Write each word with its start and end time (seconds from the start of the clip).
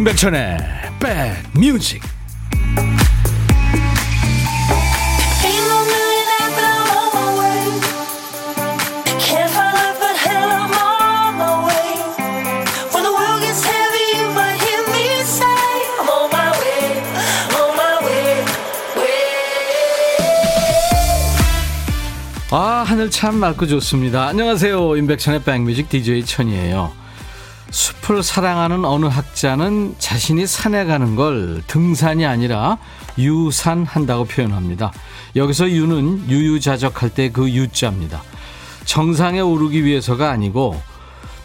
임백천의 0.00 0.56
백뮤직. 0.98 2.00
아 22.52 22.84
하늘 22.86 23.10
참 23.10 23.36
맑고 23.36 23.66
좋습니다. 23.66 24.28
안녕하세요. 24.28 24.96
임백천의 24.96 25.42
백뮤직 25.42 25.90
DJ 25.90 26.24
천이에요 26.24 26.99
숲을 28.10 28.22
사랑하는 28.24 28.84
어느 28.84 29.06
학자는 29.06 29.94
자신이 29.98 30.46
산에 30.46 30.84
가는 30.84 31.14
걸 31.14 31.62
등산이 31.68 32.26
아니라 32.26 32.78
유산한다고 33.16 34.24
표현합니다. 34.24 34.92
여기서 35.36 35.70
유는 35.70 36.28
유유자적할 36.28 37.10
때 37.10 37.30
그 37.30 37.48
유자입니다. 37.48 38.22
정상에 38.84 39.38
오르기 39.40 39.84
위해서가 39.84 40.30
아니고 40.30 40.80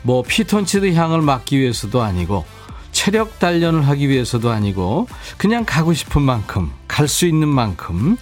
뭐 0.02 0.24
피톤치드 0.24 0.94
향을 0.94 1.22
막기 1.22 1.60
위해서도 1.60 2.02
아니고 2.02 2.46
체력 2.92 3.38
단련을 3.38 3.88
하기 3.88 4.10
위해서도 4.10 4.50
아니고 4.50 5.08
그냥 5.38 5.66
가고 5.66 5.94
싶은 5.94 6.22
만큼 6.24 6.72
갈 6.88 7.08
수 7.08 7.28
있는 7.28 7.48
만큼 7.48 8.18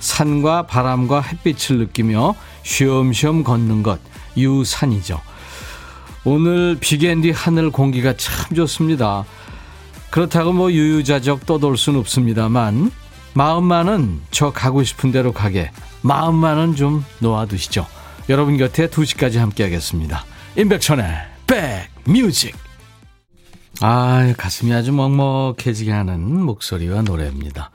산과 0.00 0.66
바람과 0.66 1.22
햇빛을 1.22 1.78
느끼며 1.78 2.34
쉬엄쉬엄 2.62 3.42
걷는 3.42 3.82
것 3.82 4.00
유산이죠. 4.36 5.18
오늘 6.28 6.76
비겐디 6.80 7.30
하늘 7.30 7.70
공기가 7.70 8.12
참 8.16 8.52
좋습니다. 8.56 9.24
그렇다고 10.10 10.52
뭐 10.52 10.72
유유자적 10.72 11.46
떠돌 11.46 11.76
순 11.76 11.94
없습니다만 11.94 12.90
마음만은 13.34 14.22
저 14.32 14.50
가고 14.50 14.82
싶은 14.82 15.12
대로 15.12 15.30
가게 15.30 15.70
마음만은 16.02 16.74
좀 16.74 17.04
놓아두시죠. 17.20 17.86
여러분 18.28 18.56
곁에 18.56 18.88
2시까지 18.88 19.36
함께하겠습니다. 19.36 20.24
임백천의 20.56 21.06
백뮤직 21.46 22.56
아 23.80 24.34
가슴이 24.36 24.74
아주 24.74 24.92
먹먹해지게 24.92 25.92
하는 25.92 26.40
목소리와 26.40 27.02
노래입니다. 27.02 27.70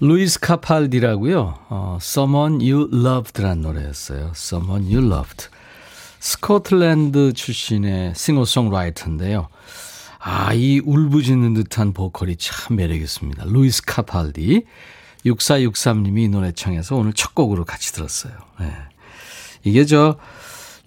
루이스 0.00 0.40
카팔디라고요. 0.40 1.58
어, 1.68 1.98
Someone 2.00 2.72
You 2.72 2.88
Loved란 2.90 3.60
노래였어요. 3.60 4.32
Someone 4.34 4.94
You 4.94 5.12
Loved. 5.12 5.48
스코틀랜드 6.26 7.32
출신의 7.34 8.14
싱어송라이터인데요. 8.16 9.46
아, 10.18 10.52
이 10.54 10.80
울부짖는 10.84 11.54
듯한 11.54 11.92
보컬이 11.92 12.34
참 12.34 12.74
매력있습니다. 12.74 13.44
루이스 13.46 13.82
카팔디. 13.86 14.64
6463님이 15.24 16.24
이 16.24 16.28
노래 16.28 16.50
청해서 16.50 16.96
오늘 16.96 17.12
첫 17.12 17.32
곡으로 17.36 17.64
같이 17.64 17.92
들었어요. 17.92 18.32
네. 18.58 18.72
이게 19.62 19.84
저 19.84 20.16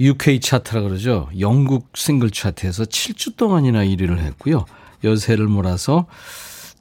UK 0.02 0.42
차트라 0.42 0.82
그러죠. 0.82 1.30
영국 1.40 1.88
싱글 1.94 2.32
차트에서 2.32 2.84
7주 2.84 3.38
동안이나 3.38 3.86
1위를 3.86 4.18
했고요. 4.18 4.66
여세를 5.06 5.48
몰아서 5.48 6.06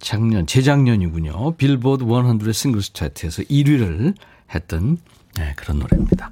작년, 0.00 0.48
재작년이군요. 0.48 1.52
빌보드 1.52 2.04
100 2.04 2.52
싱글 2.52 2.82
차트에서 2.82 3.42
1위를 3.42 4.16
했던 4.52 4.98
네, 5.36 5.52
그런 5.56 5.78
노래입니다. 5.78 6.30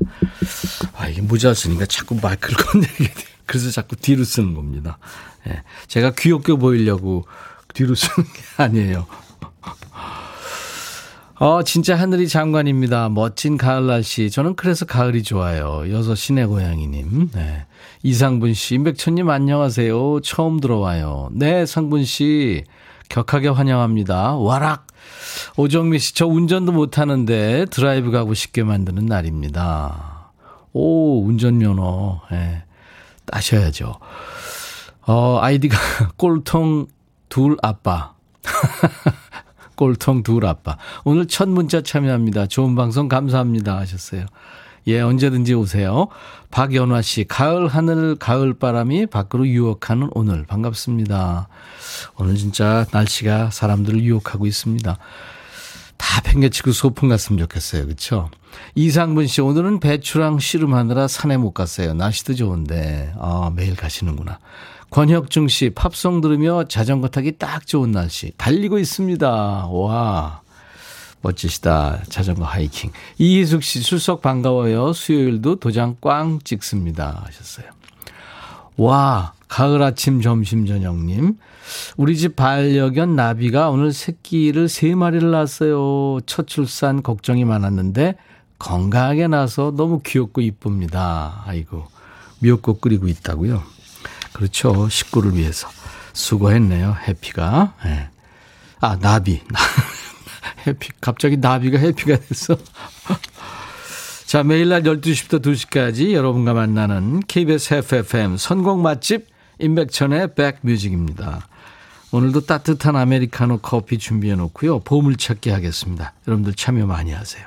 아, 0.97 1.09
이게 1.09 1.21
모자 1.23 1.55
쓰니까 1.55 1.87
자꾸 1.87 2.17
마이크를 2.21 2.57
건네게 2.65 3.05
돼. 3.05 3.25
그래서 3.47 3.71
자꾸 3.71 3.97
뒤로 3.97 4.25
쓰는 4.25 4.55
겁니다. 4.55 4.99
네, 5.47 5.63
제가 5.87 6.13
귀엽게 6.19 6.55
보이려고 6.55 7.25
뒤로 7.75 7.95
쓰는 7.95 8.27
게 8.27 8.43
아니에요. 8.63 9.07
어, 11.39 11.63
진짜 11.63 11.95
하늘이 11.97 12.29
장관입니다. 12.29 13.11
멋진 13.11 13.59
가을 13.59 13.87
날씨. 13.87 14.31
저는 14.31 14.57
그래서 14.57 14.87
가을이 14.87 15.23
좋아요. 15.23 15.85
여섯 15.93 16.15
시내 16.15 16.47
고양이님. 16.47 17.31
네. 17.33 17.67
이상분 18.03 18.55
씨, 18.55 18.77
임백천님 18.77 19.29
안녕하세요. 19.29 20.21
처음 20.23 20.61
들어와요. 20.61 21.29
네, 21.33 21.67
상분 21.67 22.05
씨. 22.05 22.65
격하게 23.11 23.49
환영합니다. 23.49 24.37
와락! 24.37 24.87
오정미 25.57 25.99
씨, 25.99 26.15
저 26.15 26.27
운전도 26.27 26.73
못하는데 26.73 27.67
드라이브 27.71 28.11
가고 28.11 28.35
싶게 28.35 28.63
만드는 28.63 29.07
날입니다. 29.07 30.31
오, 30.73 31.25
운전면허. 31.25 32.23
예. 32.33 32.65
따셔야죠. 33.27 33.99
어, 35.07 35.39
아이디가 35.41 35.77
꼴통 36.17 36.87
둘 37.29 37.57
아빠. 37.63 38.15
꼴통 39.77 40.23
둘 40.23 40.47
아빠. 40.47 40.77
오늘 41.05 41.27
첫 41.27 41.49
문자 41.49 41.81
참여합니다. 41.81 42.47
좋은 42.47 42.75
방송 42.75 43.09
감사합니다. 43.09 43.77
하셨어요. 43.79 44.27
예, 44.89 45.01
언제든지 45.01 45.55
오세요. 45.55 46.09
박연화 46.51 47.03
씨, 47.03 47.25
가을 47.25 47.67
하늘, 47.67 48.15
가을 48.17 48.55
바람이 48.55 49.07
밖으로 49.07 49.47
유혹하는 49.47 50.09
오늘. 50.13 50.45
반갑습니다. 50.45 51.49
오늘 52.17 52.37
진짜 52.37 52.87
날씨가 52.93 53.51
사람들을 53.51 54.03
유혹하고 54.03 54.47
있습니다. 54.47 54.99
다 55.97 56.21
팽개치고 56.23 56.73
소풍 56.73 57.09
갔으면 57.09 57.39
좋겠어요. 57.41 57.85
그렇죠? 57.85 58.31
이상분 58.75 59.27
씨 59.27 59.41
오늘은 59.41 59.81
배추랑 59.81 60.39
씨름하느라 60.39 61.09
산에 61.09 61.37
못 61.37 61.53
갔어요. 61.53 61.95
날씨도 61.95 62.35
좋은데 62.35 63.13
아, 63.19 63.51
매일 63.55 63.77
가시는구나. 63.77 64.39
권혁중 64.91 65.49
씨 65.49 65.71
팝송 65.71 66.21
들으며 66.21 66.65
자전거 66.69 67.09
타기 67.09 67.39
딱 67.39 67.67
좋은 67.67 67.91
날씨 67.93 68.33
달리고 68.37 68.79
있습니다. 68.79 69.29
와 69.67 70.41
멋지시다. 71.23 72.03
자전거 72.09 72.45
하이킹. 72.45 72.93
이희숙 73.19 73.63
씨 73.63 73.83
출석 73.83 74.23
반가워요. 74.23 74.93
수요일도 74.93 75.57
도장 75.57 75.97
꽝 76.01 76.39
찍습니다. 76.45 77.23
하셨어요. 77.27 77.67
와 78.77 79.33
가을 79.49 79.83
아침 79.83 80.21
점심 80.21 80.67
저녁님 80.67 81.37
우리 81.97 82.17
집 82.17 82.37
반려견 82.37 83.17
나비가 83.17 83.71
오늘 83.71 83.93
새끼를 83.93 84.69
세 84.69 84.95
마리를 84.95 85.31
낳았어요. 85.31 86.21
첫 86.27 86.47
출산 86.47 87.03
걱정이 87.03 87.45
많았는데 87.45 88.17
건강하게 88.59 89.29
나서 89.29 89.73
너무 89.77 90.01
귀엽고 90.05 90.41
이쁩니다. 90.41 91.43
아이고 91.47 91.87
미역국 92.41 92.81
끓이고 92.81 93.09
있다고요. 93.09 93.63
그렇죠. 94.33 94.89
식구를 94.89 95.37
위해서 95.37 95.69
수고했네요. 96.13 96.97
해피가. 97.09 97.75
네. 97.85 98.09
아 98.81 98.99
나비. 98.99 99.41
해피 100.67 100.91
갑자기 101.01 101.37
나비가 101.37 101.79
해피가 101.79 102.19
됐어. 102.19 102.57
자 104.27 104.43
매일 104.43 104.69
날 104.69 104.83
12시부터 104.83 105.41
2시까지 105.41 106.13
여러분과 106.13 106.53
만나는 106.53 107.21
KBS 107.21 107.75
FFM 107.75 108.37
선곡 108.37 108.81
맛집 108.81 109.27
임백천의 109.59 110.35
백뮤직입니다. 110.35 111.47
오늘도 112.17 112.47
따뜻한 112.47 112.97
아메리카노 112.97 113.59
커피 113.59 113.99
준비해 113.99 114.37
놓고요. 114.37 114.81
보물찾기 114.81 115.51
하겠습니다. 115.51 116.15
여러분들 116.27 116.55
참여 116.55 116.87
많이 116.87 117.13
하세요. 117.13 117.47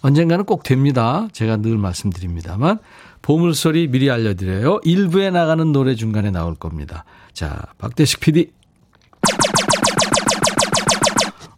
언젠가는 0.00 0.44
꼭 0.44 0.64
됩니다. 0.64 1.28
제가 1.30 1.58
늘 1.58 1.78
말씀드립니다만 1.78 2.80
보물소리 3.22 3.86
미리 3.86 4.10
알려드려요. 4.10 4.80
1부에 4.80 5.30
나가는 5.30 5.70
노래 5.70 5.94
중간에 5.94 6.32
나올 6.32 6.56
겁니다. 6.56 7.04
자, 7.32 7.62
박대식 7.78 8.18
PD. 8.18 8.50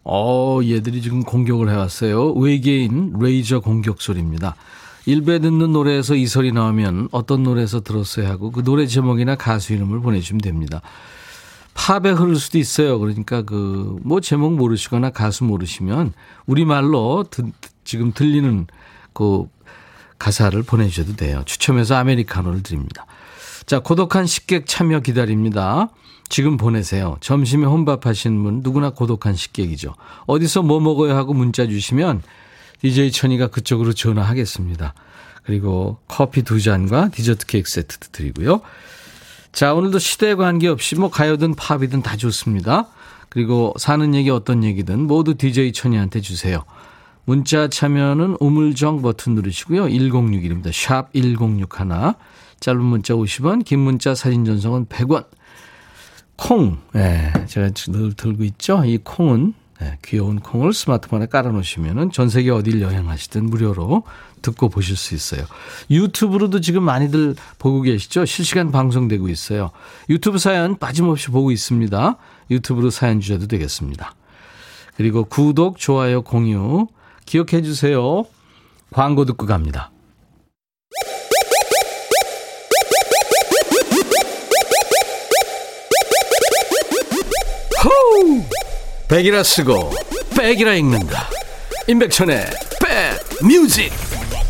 어, 0.03 0.59
얘들이 0.63 1.01
지금 1.01 1.23
공격을 1.23 1.67
해왔어요. 1.67 2.33
외계인 2.33 3.15
레이저 3.19 3.59
공격 3.59 4.03
소리입니다. 4.03 4.55
1부에 5.07 5.41
듣는 5.41 5.71
노래에서 5.71 6.13
이 6.13 6.27
소리 6.27 6.51
나오면 6.51 7.09
어떤 7.11 7.41
노래에서 7.41 7.81
들었어야 7.81 8.29
하고 8.29 8.51
그 8.51 8.63
노래 8.63 8.85
제목이나 8.85 9.35
가수 9.35 9.73
이름을 9.73 10.01
보내주시면 10.01 10.41
됩니다. 10.41 10.81
팝에 11.73 12.11
흐를 12.11 12.35
수도 12.35 12.57
있어요. 12.57 12.99
그러니까 12.99 13.41
그 13.43 13.99
뭐 14.03 14.19
제목 14.19 14.53
모르시거나 14.53 15.11
가수 15.11 15.43
모르시면 15.43 16.13
우리말로 16.45 17.25
드, 17.29 17.43
지금 17.83 18.11
들리는 18.13 18.67
그 19.13 19.45
가사를 20.19 20.61
보내주셔도 20.63 21.15
돼요. 21.15 21.43
추첨해서 21.45 21.95
아메리카노를 21.95 22.63
드립니다. 22.63 23.05
자, 23.65 23.79
고독한 23.79 24.25
식객 24.25 24.67
참여 24.67 24.99
기다립니다. 25.01 25.89
지금 26.29 26.57
보내세요. 26.57 27.17
점심에 27.21 27.65
혼밥 27.65 28.05
하시는 28.05 28.41
분 28.41 28.61
누구나 28.63 28.91
고독한 28.91 29.35
식객이죠. 29.35 29.95
어디서 30.27 30.61
뭐 30.63 30.79
먹어야 30.79 31.15
하고 31.15 31.33
문자 31.33 31.65
주시면 31.67 32.21
DJ 32.81 33.11
천이가 33.11 33.47
그쪽으로 33.47 33.93
전화하겠습니다. 33.93 34.93
그리고 35.43 35.97
커피 36.07 36.43
두 36.43 36.61
잔과 36.61 37.09
디저트 37.09 37.45
케이크 37.47 37.69
세트도 37.69 38.07
드리고요. 38.11 38.61
자, 39.51 39.73
오늘도 39.73 39.99
시대에 39.99 40.35
관계없이 40.35 40.95
뭐 40.95 41.09
가요든 41.09 41.55
팝이든 41.55 42.01
다 42.01 42.15
좋습니다. 42.15 42.87
그리고 43.29 43.73
사는 43.77 44.15
얘기 44.15 44.29
어떤 44.29 44.63
얘기든 44.63 45.07
모두 45.07 45.35
DJ 45.35 45.73
천이한테 45.73 46.21
주세요. 46.21 46.63
문자 47.25 47.67
참여는 47.67 48.37
우물정 48.39 49.01
버튼 49.01 49.35
누르시고요. 49.35 49.85
1061입니다. 49.85 50.71
샵 50.71 51.13
1061. 51.13 52.15
짧은 52.59 52.81
문자 52.81 53.13
50원, 53.13 53.65
긴 53.65 53.79
문자 53.79 54.15
사진 54.15 54.45
전송은 54.45 54.85
100원. 54.85 55.25
콩, 56.35 56.77
예, 56.95 57.31
제가 57.47 57.69
늘 57.89 58.13
들고 58.13 58.43
있죠. 58.45 58.83
이 58.85 58.97
콩은 58.97 59.53
네, 59.81 59.97
귀여운 60.05 60.39
콩을 60.39 60.73
스마트폰에 60.73 61.25
깔아놓으시면 61.25 62.11
전 62.11 62.29
세계 62.29 62.51
어딜 62.51 62.81
여행하시든 62.83 63.49
무료로 63.49 64.03
듣고 64.43 64.69
보실 64.69 64.95
수 64.95 65.15
있어요. 65.15 65.43
유튜브로도 65.89 66.61
지금 66.61 66.83
많이들 66.83 67.35
보고 67.57 67.81
계시죠? 67.81 68.25
실시간 68.25 68.71
방송되고 68.71 69.27
있어요. 69.27 69.71
유튜브 70.07 70.37
사연 70.37 70.77
빠짐없이 70.77 71.29
보고 71.29 71.51
있습니다. 71.51 72.17
유튜브로 72.51 72.91
사연 72.91 73.21
주셔도 73.21 73.47
되겠습니다. 73.47 74.13
그리고 74.97 75.23
구독, 75.23 75.79
좋아요, 75.79 76.21
공유 76.21 76.85
기억해 77.25 77.63
주세요. 77.63 78.23
광고 78.91 79.25
듣고 79.25 79.47
갑니다. 79.47 79.89
백이라 89.11 89.43
쓰고 89.43 89.91
백이라 90.37 90.73
읽는다. 90.75 91.27
임백천의 91.85 92.45
백뮤직. 93.41 93.91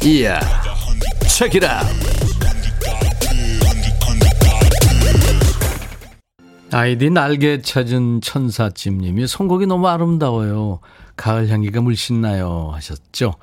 이야 0.05 0.39
책이라. 1.27 1.81
아이디 6.71 7.09
날개 7.09 7.59
찾은 7.59 8.21
천사찜님이 8.21 9.25
선곡이 9.25 9.65
너무 9.65 9.87
아름다워요. 9.87 10.79
가을 11.17 11.49
향기가 11.49 11.81
물씬 11.81 12.21
나요 12.21 12.69
하셨죠. 12.75 13.33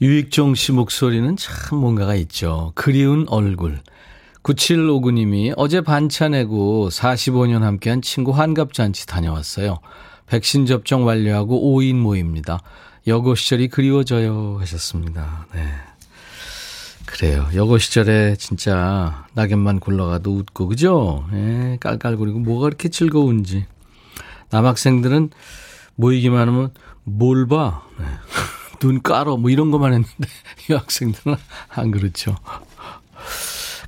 유익종 0.00 0.54
씨 0.54 0.70
목소리는 0.70 1.36
참 1.36 1.78
뭔가가 1.78 2.14
있죠. 2.14 2.70
그리운 2.76 3.26
얼굴. 3.30 3.80
9759님이 4.44 5.54
어제 5.56 5.80
반차 5.80 6.28
내고 6.28 6.88
45년 6.88 7.62
함께한 7.62 8.00
친구 8.00 8.30
환갑잔치 8.30 9.08
다녀왔어요. 9.08 9.80
백신 10.26 10.66
접종 10.66 11.06
완료하고 11.06 11.76
5인 11.78 11.94
모입니다. 11.96 12.60
여고 13.06 13.34
시절이 13.34 13.68
그리워져요 13.68 14.56
하셨습니다. 14.60 15.46
네. 15.54 15.72
그래요. 17.06 17.48
여고 17.54 17.78
시절에 17.78 18.34
진짜 18.36 19.26
낙엽만 19.34 19.78
굴러가도 19.78 20.32
웃고 20.34 20.66
그죠? 20.68 21.24
예, 21.32 21.76
깔깔거리고 21.80 22.40
뭐가 22.40 22.64
그렇게 22.66 22.88
즐거운지. 22.88 23.66
남학생들은 24.50 25.30
모이기만 25.94 26.48
하면 26.48 26.70
뭘 27.04 27.46
봐? 27.46 27.82
네. 27.98 28.04
눈 28.80 29.00
깔어 29.02 29.36
뭐 29.36 29.50
이런 29.50 29.70
것만 29.70 29.92
했는데 29.92 30.28
여학생들은 30.68 31.36
안 31.70 31.90
그렇죠. 31.92 32.36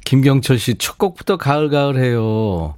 김경철 0.04 0.58
씨 0.58 0.76
첫 0.78 0.96
곡부터 0.96 1.36
가을 1.36 1.68
가을 1.68 1.98
해요. 2.02 2.76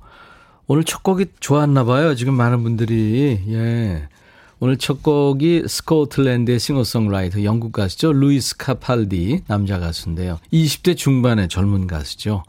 오늘 0.73 0.85
첫 0.85 1.03
곡이 1.03 1.27
좋았나 1.41 1.83
봐요. 1.83 2.15
지금 2.15 2.35
많은 2.35 2.63
분들이. 2.63 3.43
예. 3.49 4.09
오늘 4.61 4.77
첫 4.79 5.03
곡이 5.03 5.65
스코틀랜드의 5.67 6.61
싱어송라이터 6.61 7.43
영국 7.43 7.73
가수죠. 7.73 8.13
루이스 8.13 8.57
카팔디 8.57 9.47
남자 9.49 9.81
가수인데요. 9.81 10.39
20대 10.53 10.97
중반의 10.97 11.49
젊은 11.49 11.89
가수죠. 11.89 12.45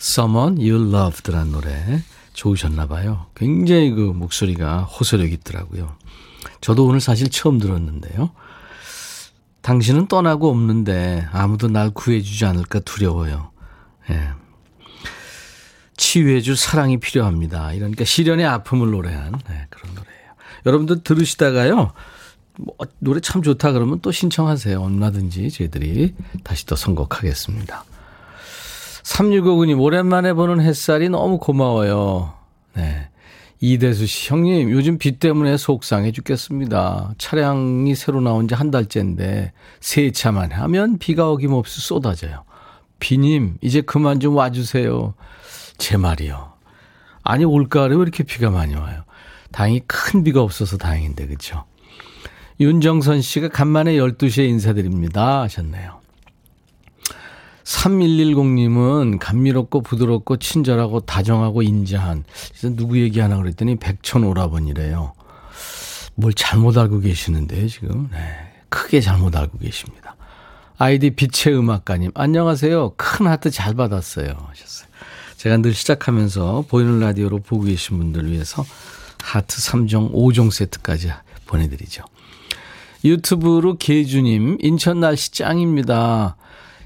Someone 0.00 0.68
You 0.68 0.88
Loved란 0.92 1.52
노래 1.52 2.02
좋으셨나 2.32 2.88
봐요. 2.88 3.26
굉장히 3.36 3.92
그 3.92 4.00
목소리가 4.00 4.82
호소력 4.82 5.30
있더라고요. 5.30 5.94
저도 6.60 6.84
오늘 6.84 7.00
사실 7.00 7.30
처음 7.30 7.58
들었는데요. 7.58 8.32
당신은 9.62 10.08
떠나고 10.08 10.50
없는데 10.50 11.28
아무도 11.30 11.68
날 11.68 11.90
구해주지 11.90 12.46
않을까 12.46 12.80
두려워요. 12.80 13.52
예. 14.10 14.43
치유해줄 15.96 16.56
사랑이 16.56 16.98
필요합니다. 16.98 17.72
이러니까 17.72 18.04
시련의 18.04 18.46
아픔을 18.46 18.90
노래한 18.90 19.32
네, 19.48 19.66
그런 19.70 19.94
노래예요. 19.94 20.32
여러분들 20.66 21.02
들으시다가요. 21.04 21.92
뭐, 22.58 22.76
노래 23.00 23.20
참 23.20 23.42
좋다 23.42 23.72
그러면 23.72 24.00
또 24.00 24.12
신청하세요. 24.12 24.80
얼마든지 24.80 25.50
저희들이 25.50 26.14
다시 26.44 26.66
또 26.66 26.76
선곡하겠습니다. 26.76 27.84
3659님, 29.02 29.80
오랜만에 29.80 30.32
보는 30.32 30.60
햇살이 30.60 31.08
너무 31.08 31.38
고마워요. 31.38 32.32
네. 32.74 33.08
이대수 33.60 34.06
씨, 34.06 34.30
형님, 34.30 34.70
요즘 34.70 34.98
비 34.98 35.18
때문에 35.18 35.56
속상해 35.56 36.10
죽겠습니다. 36.12 37.14
차량이 37.18 37.94
새로 37.94 38.20
나온 38.20 38.48
지 38.48 38.54
한 38.54 38.70
달째인데, 38.70 39.52
세차만 39.80 40.52
하면 40.52 40.98
비가 40.98 41.30
어김없이 41.30 41.80
쏟아져요. 41.80 42.44
비님, 42.98 43.56
이제 43.62 43.80
그만 43.80 44.20
좀 44.20 44.36
와주세요. 44.36 45.14
제 45.78 45.96
말이요. 45.96 46.52
아니, 47.22 47.44
올가을에 47.44 47.94
왜 47.94 48.02
이렇게 48.02 48.22
비가 48.22 48.50
많이 48.50 48.74
와요? 48.74 49.04
다행히 49.52 49.80
큰 49.86 50.24
비가 50.24 50.42
없어서 50.42 50.76
다행인데, 50.76 51.26
그쵸? 51.26 51.64
윤정선 52.60 53.22
씨가 53.22 53.48
간만에 53.48 53.94
12시에 53.94 54.48
인사드립니다. 54.48 55.42
하셨네요. 55.42 56.00
3110님은 57.64 59.18
감미롭고 59.18 59.80
부드럽고 59.80 60.36
친절하고 60.36 61.00
다정하고 61.00 61.62
인자한. 61.62 62.24
그래서 62.50 62.76
누구 62.76 63.00
얘기하나 63.00 63.38
그랬더니 63.38 63.76
백천 63.76 64.22
오라버니래요. 64.24 65.14
뭘 66.14 66.32
잘못 66.34 66.76
알고 66.76 67.00
계시는데요, 67.00 67.68
지금. 67.68 68.08
네. 68.12 68.18
크게 68.68 69.00
잘못 69.00 69.34
알고 69.34 69.58
계십니다. 69.58 70.16
아이디 70.76 71.10
빛의 71.10 71.56
음악가님, 71.56 72.10
안녕하세요. 72.14 72.94
큰 72.96 73.26
하트 73.26 73.50
잘 73.50 73.74
받았어요. 73.74 74.34
하셨어요. 74.48 74.73
제가 75.44 75.58
늘 75.58 75.74
시작하면서 75.74 76.64
보이는 76.68 77.00
라디오로 77.00 77.40
보고 77.40 77.64
계신 77.64 77.98
분들 77.98 78.32
위해서 78.32 78.64
하트 79.22 79.58
3종, 79.58 80.14
5종 80.14 80.50
세트까지 80.50 81.10
보내드리죠. 81.44 82.02
유튜브로 83.04 83.76
계주님, 83.76 84.56
인천 84.62 85.00
날씨 85.00 85.32
짱입니다. 85.32 86.36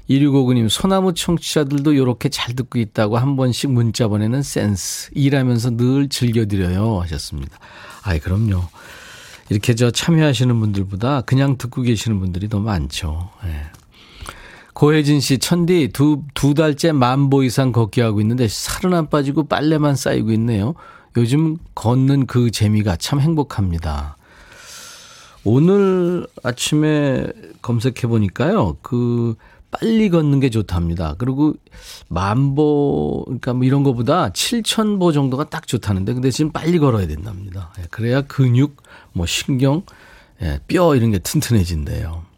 2659님, 0.09 0.67
소나무 0.67 1.13
청취자들도 1.13 1.93
이렇게 1.93 2.27
잘 2.27 2.53
듣고 2.53 2.79
있다고 2.79 3.17
한 3.17 3.37
번씩 3.37 3.71
문자 3.71 4.09
보내는 4.09 4.43
센스. 4.43 5.09
일하면서 5.13 5.77
늘 5.77 6.09
즐겨드려요. 6.09 6.99
하셨습니다. 6.99 7.57
아이, 8.01 8.19
그럼요. 8.19 8.67
이렇게 9.47 9.73
저 9.73 9.89
참여하시는 9.89 10.59
분들보다 10.59 11.21
그냥 11.21 11.57
듣고 11.57 11.81
계시는 11.81 12.19
분들이 12.19 12.49
더 12.49 12.59
많죠. 12.59 13.29
네. 13.41 13.67
고혜진 14.79 15.19
씨, 15.19 15.39
천디 15.39 15.89
두, 15.91 16.23
두 16.33 16.53
달째 16.53 16.93
만보 16.93 17.43
이상 17.43 17.73
걷기 17.73 17.99
하고 17.99 18.21
있는데 18.21 18.47
살은 18.47 18.93
안 18.93 19.09
빠지고 19.09 19.45
빨래만 19.45 19.97
쌓이고 19.97 20.31
있네요. 20.31 20.73
요즘 21.17 21.57
걷는 21.75 22.27
그 22.27 22.49
재미가 22.49 22.95
참 22.95 23.19
행복합니다. 23.19 24.15
오늘 25.43 26.25
아침에 26.43 27.27
검색해 27.61 28.07
보니까요. 28.07 28.77
그 28.81 29.35
빨리 29.69 30.09
걷는 30.09 30.39
게 30.39 30.49
좋답니다. 30.49 31.15
그리고 31.17 31.55
만보 32.07 33.23
그러니까 33.25 33.53
뭐 33.55 33.65
이런 33.65 33.83
거보다 33.83 34.29
7천보 34.29 35.13
정도가 35.13 35.49
딱 35.49 35.67
좋다는데 35.67 36.13
근데 36.13 36.31
지금 36.31 36.53
빨리 36.53 36.79
걸어야 36.79 37.05
된답니다. 37.05 37.73
예, 37.79 37.83
그래야 37.91 38.21
근육, 38.21 38.77
뭐 39.11 39.25
신경, 39.25 39.83
예, 40.41 40.61
뼈 40.69 40.95
이런 40.95 41.11
게 41.11 41.19
튼튼해진대요. 41.19 42.28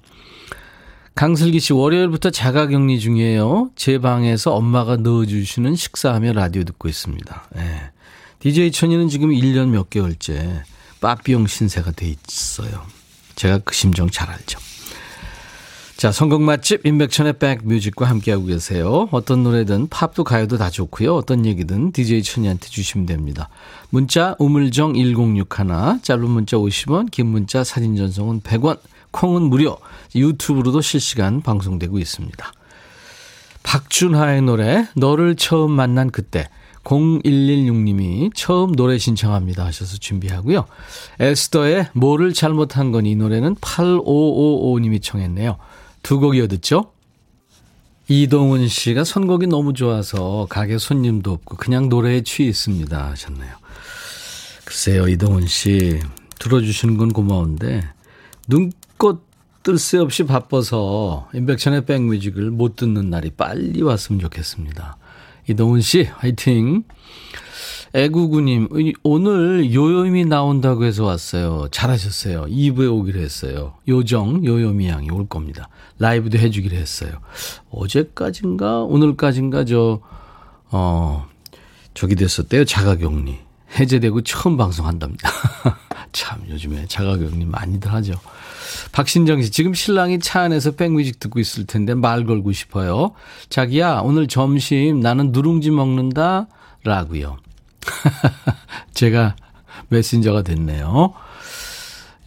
강슬기 1.16 1.60
씨, 1.60 1.74
월요일부터 1.74 2.30
자가격리 2.30 3.00
중이에요. 3.00 3.72
제 3.76 4.00
방에서 4.00 4.54
엄마가 4.54 4.98
넣어주시는 4.98 5.76
식사하며 5.76 6.34
라디오 6.34 6.64
듣고 6.64 6.88
있습니다. 6.88 7.50
예. 7.58 7.92
DJ 8.40 8.72
천이는 8.72 9.08
지금 9.10 9.30
1년 9.30 9.70
몇 9.70 9.90
개월째 9.90 10.64
빠삐용 11.00 11.48
신세가 11.48 11.92
돼 11.92 12.16
있어요. 12.28 12.82
제가 13.36 13.60
그 13.60 13.74
심정 13.76 14.10
잘 14.10 14.30
알죠. 14.30 14.60
자, 16.02 16.12
선곡 16.12 16.42
맛집 16.42 16.84
임백천의 16.84 17.34
백뮤직과 17.34 18.10
함께하고 18.10 18.46
계세요. 18.46 19.08
어떤 19.12 19.44
노래든 19.44 19.88
팝도 19.90 20.24
가요도 20.24 20.58
다 20.58 20.72
좋고요. 20.72 21.14
어떤 21.16 21.46
얘기든 21.46 21.92
DJ 21.92 22.24
천이한테 22.24 22.70
주시면 22.70 23.06
됩니다. 23.06 23.50
문자 23.92 24.36
우물정 24.40 24.96
1061 24.96 26.02
짧은 26.02 26.28
문자 26.28 26.58
50원 26.58 27.12
긴 27.12 27.28
문자 27.28 27.64
사진 27.64 27.96
전송은 27.96 28.42
100원 28.42 28.80
콩은 29.12 29.44
무료 29.44 29.78
유튜브로도 30.16 30.82
실시간 30.82 31.42
방송되고 31.42 32.00
있습니다. 32.00 32.54
박준하의 33.64 34.42
노래 34.42 34.88
너를 34.96 35.36
처음 35.36 35.72
만난 35.72 36.10
그때 36.10 36.50
0116님이 36.84 38.32
처음 38.34 38.72
노래 38.72 38.98
신청합니다 38.98 39.64
하셔서 39.66 39.98
준비하고요. 39.98 40.66
에스더의 41.20 41.90
뭐를 41.94 42.34
잘못한 42.34 42.92
건 42.92 43.06
이 43.06 43.16
노래는 43.16 43.56
8555님이 43.56 45.02
청했네요. 45.02 45.58
두 46.04 46.20
곡 46.20 46.36
이어 46.36 46.48
듣죠. 46.48 46.92
이동훈 48.08 48.68
씨가 48.68 49.04
선곡이 49.04 49.48
너무 49.48 49.74
좋아서 49.74 50.48
가게 50.50 50.78
손님도 50.80 51.32
없고 51.32 51.58
그냥 51.58 51.88
노래에 51.88 52.24
취해 52.24 52.50
있습니다 52.50 53.10
하셨네요. 53.12 53.54
글쎄요 54.66 55.08
이동훈 55.08 55.48
씨 55.48 56.00
들어주시는 56.40 56.98
건 56.98 57.10
고마운데 57.14 57.82
눈꽃 58.48 58.81
뜰 59.64 59.78
새 59.78 60.00
없이 60.00 60.24
바빠서 60.24 61.28
인백션의 61.34 61.86
백뮤직을 61.86 62.50
못 62.50 62.76
듣는 62.76 63.10
날이 63.10 63.30
빨리 63.30 63.82
왔으면 63.84 64.20
좋겠습니다. 64.22 64.98
이동훈 65.48 65.82
씨, 65.82 66.04
화이팅! 66.04 66.84
애구구님, 67.94 68.70
오늘 69.04 69.74
요요미 69.74 70.26
나온다고 70.26 70.86
해서 70.86 71.04
왔어요. 71.04 71.68
잘하셨어요. 71.72 72.46
2부에 72.46 72.92
오기로 72.92 73.20
했어요. 73.20 73.74
요정, 73.88 74.46
요요미 74.46 74.88
양이 74.88 75.10
올 75.12 75.28
겁니다. 75.28 75.68
라이브도 76.00 76.38
해주기로 76.40 76.76
했어요. 76.76 77.12
어제까진가, 77.70 78.84
오늘까진가, 78.84 79.66
저, 79.66 80.00
어, 80.72 81.28
저기 81.94 82.16
됐었대요. 82.16 82.66
자가격리. 82.66 83.38
해제되고 83.78 84.22
처음 84.22 84.58
방송한답니다. 84.58 85.30
참, 86.14 86.42
요즘에 86.50 86.86
자가격리 86.88 87.46
많이들 87.46 87.92
하죠. 87.94 88.14
박신정 88.92 89.42
씨, 89.42 89.52
지금 89.52 89.74
신랑이 89.74 90.20
차 90.20 90.42
안에서 90.42 90.72
백뮤직 90.72 91.20
듣고 91.20 91.40
있을 91.40 91.66
텐데 91.66 91.94
말 91.94 92.26
걸고 92.26 92.52
싶어요. 92.52 93.12
자기야, 93.50 94.02
오늘 94.04 94.28
점심 94.28 95.00
나는 95.00 95.32
누룽지 95.32 95.72
먹는다. 95.72 96.48
라고요. 96.84 97.38
제가 98.94 99.36
메신저가 99.90 100.42
됐네요. 100.44 101.14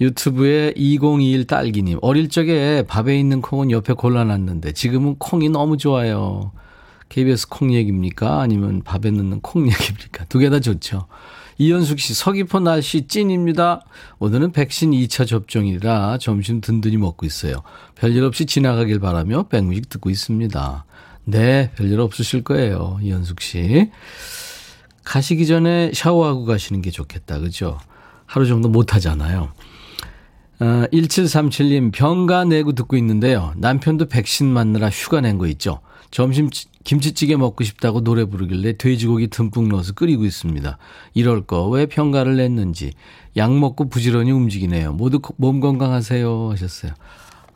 유튜브에 0.01 0.73
2021 0.77 1.47
딸기님. 1.47 1.99
어릴 2.03 2.29
적에 2.29 2.83
밥에 2.87 3.19
있는 3.19 3.41
콩은 3.41 3.71
옆에 3.71 3.93
골라놨는데 3.93 4.73
지금은 4.73 5.17
콩이 5.19 5.49
너무 5.51 5.77
좋아요. 5.77 6.53
KBS 7.09 7.49
콩 7.49 7.73
얘기입니까? 7.73 8.41
아니면 8.41 8.83
밥에 8.83 9.11
넣는 9.11 9.41
콩 9.41 9.69
얘기입니까? 9.71 10.25
두 10.27 10.41
개 10.41 10.51
다 10.51 10.59
좋죠. 10.61 11.07
이현숙 11.59 12.01
씨, 12.01 12.15
서귀포 12.15 12.61
날씨 12.61 13.07
찐입니다. 13.07 13.83
오늘은 14.19 14.53
백신 14.53 14.91
2차 14.91 15.27
접종이라 15.27 16.19
점심 16.19 16.61
든든히 16.61 16.97
먹고 16.97 17.27
있어요. 17.27 17.63
별일 17.95 18.25
없이 18.25 18.47
지나가길 18.47 18.99
바라며 18.99 19.45
백뮤직 19.45 19.89
듣고 19.89 20.11
있습니다. 20.11 20.85
네, 21.27 21.71
별일 21.77 22.01
없으실 22.01 22.43
거예요. 22.43 22.99
이현숙 23.03 23.41
씨. 23.41 23.91
가시기 25.05 25.47
전에 25.47 25.93
샤워하고 25.95 26.45
가시는 26.45 26.83
게 26.83 26.91
좋겠다. 26.91 27.39
그죠? 27.39 27.79
하루 28.27 28.47
정도 28.47 28.69
못 28.69 28.95
하잖아요. 28.95 29.51
어, 30.61 30.85
1737님, 30.93 31.93
병가 31.93 32.45
내고 32.47 32.73
듣고 32.73 32.97
있는데요. 32.97 33.53
남편도 33.57 34.07
백신 34.09 34.47
맞느라 34.49 34.89
휴가 34.89 35.21
낸 35.21 35.39
거 35.39 35.47
있죠. 35.49 35.81
점심 36.15 36.49
김치찌개 36.85 37.35
먹고 37.35 37.65
싶다고 37.65 38.01
노래 38.01 38.25
부르길래 38.25 38.77
돼지고기 38.77 39.27
듬뿍 39.27 39.67
넣어서 39.67 39.95
끓이고 39.95 40.25
있습니다. 40.25 40.79
이럴 41.13 41.45
거 41.45 41.67
왜 41.71 41.87
평가를 41.87 42.37
냈는지 42.37 42.93
약 43.37 43.53
먹고 43.53 43.89
부지런히 43.89 44.31
움직이네요. 44.31 44.93
모두 44.93 45.19
몸 45.39 45.59
건강하세요 45.59 46.53
하셨어요. 46.53 46.93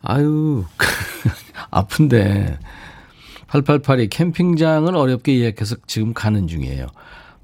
아유 0.02 0.64
아픈데 1.70 2.58
8882 3.46 4.08
캠핑장을 4.08 4.92
어렵게 4.92 5.38
예약해서 5.38 5.76
지금 5.86 6.12
가는 6.12 6.48
중이에요. 6.48 6.88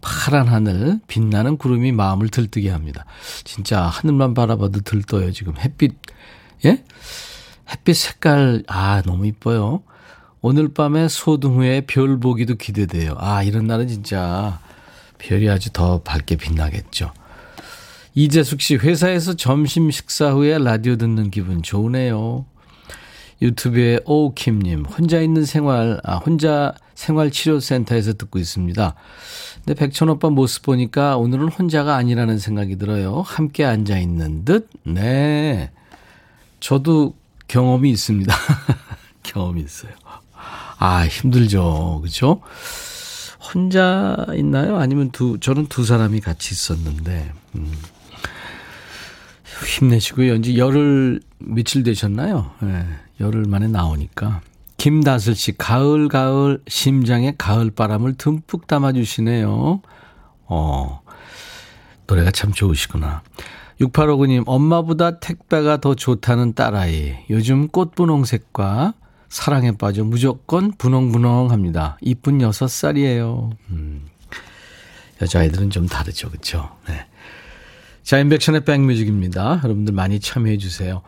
파란 0.00 0.48
하늘, 0.48 0.98
빛나는 1.06 1.58
구름이 1.58 1.92
마음을 1.92 2.28
들뜨게 2.28 2.70
합니다. 2.70 3.04
진짜 3.44 3.82
하늘만 3.82 4.34
바라봐도 4.34 4.80
들떠요, 4.80 5.30
지금. 5.32 5.56
햇빛, 5.58 5.94
예? 6.66 6.84
햇빛 7.70 7.94
색깔, 7.94 8.64
아, 8.66 9.00
너무 9.06 9.26
이뻐요. 9.26 9.82
오늘 10.46 10.68
밤에 10.68 11.08
소등 11.08 11.54
후에 11.54 11.80
별 11.86 12.20
보기도 12.20 12.56
기대돼요. 12.56 13.14
아, 13.16 13.42
이런 13.42 13.66
날은 13.66 13.88
진짜 13.88 14.60
별이 15.16 15.48
아주 15.48 15.72
더 15.72 16.02
밝게 16.02 16.36
빛나겠죠. 16.36 17.14
이재숙 18.14 18.60
씨, 18.60 18.76
회사에서 18.76 19.36
점심 19.36 19.90
식사 19.90 20.32
후에 20.32 20.58
라디오 20.58 20.96
듣는 20.96 21.30
기분 21.30 21.62
좋으네요. 21.62 22.44
유튜브에 23.40 24.00
오킴님, 24.04 24.84
혼자 24.84 25.22
있는 25.22 25.46
생활, 25.46 25.98
아, 26.04 26.16
혼자 26.16 26.74
생활치료센터에서 26.94 28.12
듣고 28.12 28.38
있습니다. 28.38 28.94
근데 29.64 29.74
백천 29.74 30.10
오빠 30.10 30.28
모습 30.28 30.64
보니까 30.64 31.16
오늘은 31.16 31.48
혼자가 31.48 31.96
아니라는 31.96 32.38
생각이 32.38 32.76
들어요. 32.76 33.22
함께 33.22 33.64
앉아 33.64 33.96
있는 33.96 34.44
듯? 34.44 34.68
네. 34.84 35.70
저도 36.60 37.14
경험이 37.48 37.90
있습니다. 37.92 38.34
경험이 39.24 39.62
있어요. 39.62 39.92
아, 40.84 41.06
힘들죠. 41.06 42.00
그죠? 42.02 42.42
혼자 43.40 44.26
있나요? 44.34 44.76
아니면 44.76 45.10
두, 45.12 45.40
저는 45.40 45.68
두 45.68 45.82
사람이 45.82 46.20
같이 46.20 46.52
있었는데, 46.52 47.32
음. 47.54 47.72
힘내시고요. 49.66 50.34
이제 50.34 50.58
열흘 50.58 51.22
며칠 51.38 51.84
되셨나요? 51.84 52.50
예, 52.64 52.66
네, 52.66 52.86
열흘 53.20 53.44
만에 53.46 53.66
나오니까. 53.66 54.42
김다슬 54.76 55.34
씨, 55.34 55.56
가을, 55.56 56.08
가을, 56.08 56.60
심장에 56.68 57.32
가을 57.38 57.70
바람을 57.70 58.16
듬뿍 58.18 58.66
담아주시네요. 58.66 59.80
어, 60.48 61.00
노래가 62.06 62.30
참 62.30 62.52
좋으시구나. 62.52 63.22
6859님, 63.80 64.42
엄마보다 64.44 65.18
택배가 65.18 65.78
더 65.78 65.94
좋다는 65.94 66.52
딸아이. 66.52 67.14
요즘 67.30 67.68
꽃 67.68 67.94
분홍색과 67.94 68.92
사랑에 69.34 69.72
빠져 69.72 70.04
무조건 70.04 70.70
분홍분홍 70.78 71.50
합니다. 71.50 71.98
이쁜 72.00 72.38
6살이에요. 72.38 73.50
음, 73.70 74.06
여자아이들은 75.20 75.70
좀 75.70 75.88
다르죠. 75.88 76.30
그쵸? 76.30 76.70
네. 76.86 77.04
자, 78.04 78.20
인백션의 78.20 78.64
백뮤직입니다. 78.64 79.60
여러분들 79.64 79.92
많이 79.92 80.20
참여해 80.20 80.58
주세요. 80.58 81.02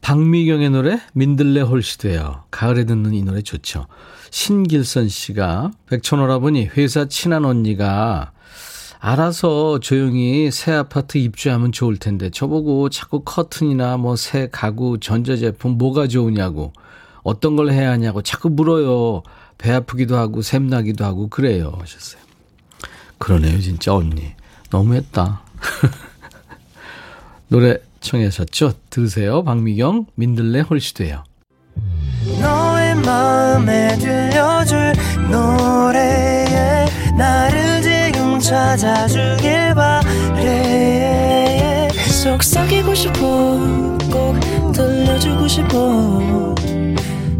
박미경의 0.00 0.70
노래 0.70 1.00
민들레 1.12 1.60
홀시돼요. 1.60 2.42
가을에 2.50 2.86
듣는 2.86 3.14
이 3.14 3.22
노래 3.22 3.40
좋죠. 3.40 3.86
신길선 4.32 5.08
씨가 5.08 5.70
백천오라버니 5.86 6.70
회사 6.76 7.04
친한 7.04 7.44
언니가 7.44 8.32
알아서 8.98 9.78
조용히 9.78 10.50
새 10.50 10.72
아파트 10.72 11.18
입주하면 11.18 11.70
좋을 11.70 11.98
텐데 11.98 12.30
저보고 12.30 12.88
자꾸 12.90 13.22
커튼이나 13.24 13.96
뭐 13.96 14.16
새 14.16 14.48
가구 14.50 14.98
전자제품 14.98 15.78
뭐가 15.78 16.08
좋으냐고 16.08 16.72
어떤 17.22 17.56
걸 17.56 17.70
해야 17.70 17.90
하냐고 17.90 18.22
자꾸 18.22 18.48
물어요. 18.50 19.22
배 19.58 19.72
아프기도 19.72 20.16
하고 20.16 20.42
샘나기도 20.42 21.04
하고 21.04 21.28
그래요 21.28 21.72
하셨어요. 21.78 22.20
그러네요 23.18 23.60
진짜 23.60 23.94
언니 23.94 24.32
너무했다. 24.70 25.42
노래 27.48 27.76
청하셨죠? 28.00 28.72
들으세요. 28.88 29.44
박미경 29.44 30.06
민들레 30.14 30.60
홀시돼요. 30.60 31.24
너의 32.40 32.94
마음에 32.96 33.96
들려줄 33.98 34.94
노래에 35.30 36.86
나를 37.18 37.82
지금 37.82 38.38
찾아주길 38.38 39.74
바래 39.74 41.20
속삭이고 42.22 42.94
싶어 42.94 43.18
꼭 44.10 44.72
들려주고 44.72 45.48
싶어 45.48 46.54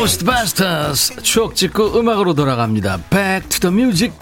고스트바스터스 0.00 1.22
추억 1.22 1.54
찍고 1.54 2.00
음악으로 2.00 2.32
돌아갑니다. 2.32 3.02
Back 3.10 3.50
to 3.50 3.60
the 3.60 3.74
music. 3.74 4.16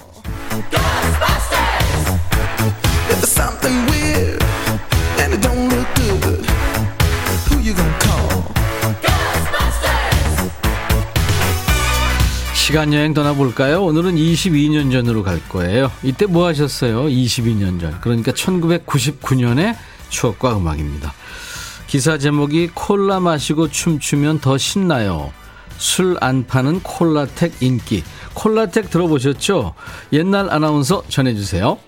시간 12.55 12.93
여행 12.93 13.15
떠나볼까요? 13.15 13.85
오늘은 13.85 14.17
22년 14.17 14.91
전으로 14.91 15.23
갈 15.23 15.41
거예요. 15.49 15.93
이때 16.03 16.27
뭐 16.27 16.49
하셨어요? 16.49 17.05
22년 17.05 17.81
전. 17.81 18.01
그러니까 18.01 18.33
1999년의 18.33 19.77
추억과 20.09 20.57
음악입니다. 20.57 21.15
기사 21.87 22.19
제목이 22.19 22.71
콜라 22.75 23.21
마시고 23.21 23.71
춤추면 23.71 24.41
더 24.41 24.59
신나요. 24.59 25.33
술 25.79 26.17
안 26.21 26.47
파는 26.47 26.81
콜라텍 26.81 27.63
인기. 27.63 28.03
콜라텍 28.35 28.91
들어보셨죠? 28.91 29.75
옛날 30.13 30.51
아나운서 30.51 31.03
전해주세요. 31.09 31.79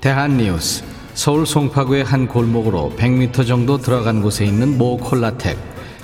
대한뉴스. 0.00 0.82
서울 1.14 1.44
송파구의 1.44 2.04
한 2.04 2.26
골목으로 2.28 2.94
100m 2.96 3.46
정도 3.46 3.78
들어간 3.78 4.22
곳에 4.22 4.44
있는 4.44 4.78
모 4.78 4.96
콜라텍. 4.96 5.58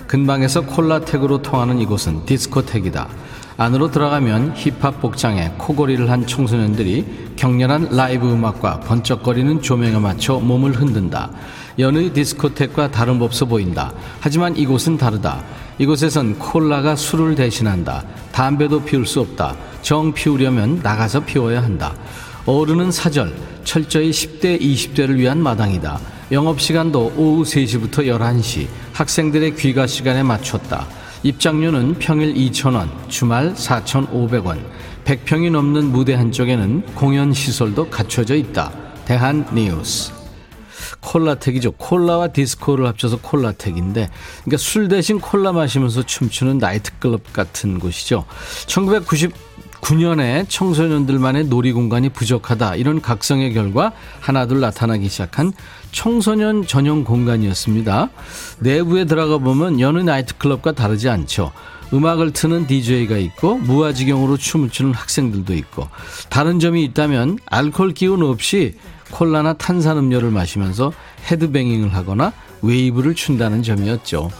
근방에서 0.07 0.67
콜라텍으로 0.67 1.43
통하는 1.43 1.81
이곳은 1.81 2.27
디스코텍이다. 2.27 3.09
안으로 3.57 3.91
들어가면 3.91 4.53
힙합 4.55 5.01
복장에 5.01 5.53
코골이를 5.57 6.11
한 6.11 6.27
청소년들이 6.27 7.33
격렬한 7.37 7.89
라이브 7.93 8.31
음악과 8.31 8.81
번쩍거리는 8.81 9.63
조명에 9.63 9.99
맞춰 9.99 10.35
몸을 10.35 10.73
흔든다. 10.73 11.31
연의 11.79 12.13
디스코텍과 12.13 12.91
다름 12.91 13.23
없어 13.23 13.47
보인다. 13.47 13.93
하지만 14.21 14.57
이곳은 14.57 14.99
다르다. 14.99 15.43
이곳에선 15.79 16.39
콜라가 16.39 16.97
술을 16.97 17.35
대신한다. 17.35 18.03
담배도 18.33 18.85
피울 18.85 19.07
수 19.07 19.21
없다. 19.21 19.57
정 19.83 20.13
피우려면 20.13 20.81
나가서 20.83 21.21
피워야 21.21 21.63
한다. 21.63 21.95
어른은 22.47 22.91
사절, 22.91 23.35
철저히 23.65 24.11
10대, 24.11 24.61
20대를 24.61 25.17
위한 25.17 25.43
마당이다. 25.43 25.99
영업시간도 26.33 27.15
오후 27.17 27.43
3시부터 27.43 28.07
11시, 28.07 28.69
학생들의 28.93 29.57
귀가 29.57 29.87
시간에 29.87 30.23
맞췄다. 30.23 30.87
입장료는 31.23 31.99
평일 31.99 32.35
2,000원, 32.35 32.89
주말 33.09 33.55
4,500원. 33.55 34.59
100평이 35.05 35.51
넘는 35.51 35.93
무대 35.93 36.15
한쪽에는 36.15 36.83
공연 36.95 37.33
시설도 37.33 37.91
갖춰져 37.91 38.35
있다. 38.35 38.73
대한 39.05 39.47
뉴스. 39.53 40.16
콜라텍이죠. 41.07 41.73
콜라와 41.73 42.29
디스코를 42.29 42.87
합쳐서 42.89 43.21
콜라텍인데, 43.21 44.11
그러니까 44.45 44.57
술 44.59 44.89
대신 44.89 45.21
콜라 45.21 45.53
마시면서 45.53 46.03
춤추는 46.03 46.59
나이트클럽 46.59 47.33
같은 47.33 47.79
곳이죠. 47.79 48.25
1999년에 48.67 50.49
청소년들만의 50.49 51.45
놀이 51.45 51.73
공간이 51.73 52.09
부족하다 52.09 52.75
이런 52.77 53.01
각성의 53.01 53.55
결과 53.55 53.93
하나둘 54.21 54.61
나타나기 54.61 55.09
시작한 55.09 55.53
청소년 55.93 56.67
전용 56.67 57.05
공간이었습니다. 57.05 58.11
내부에 58.59 59.05
들어가 59.05 59.39
보면 59.39 59.81
여느 59.81 60.01
나이트클럽과 60.01 60.73
다르지 60.73 61.09
않죠. 61.09 61.53
음악을 61.93 62.33
트는 62.33 62.67
DJ가 62.67 63.17
있고 63.17 63.59
무아지경으로 63.59 64.37
춤을 64.37 64.71
추는 64.71 64.93
학생들도 64.93 65.55
있고 65.55 65.89
다른 66.29 66.59
점이 66.59 66.83
있다면 66.85 67.39
알코올 67.47 67.95
기운 67.95 68.25
없이 68.25 68.75
콜라나 69.11 69.55
탄산음료를 69.55 70.31
마시면서 70.31 70.93
헤드뱅잉을 71.31 71.95
하거나 71.95 72.33
웨이브를 72.63 73.15
춘다는 73.15 73.63
점이었죠. 73.63 74.31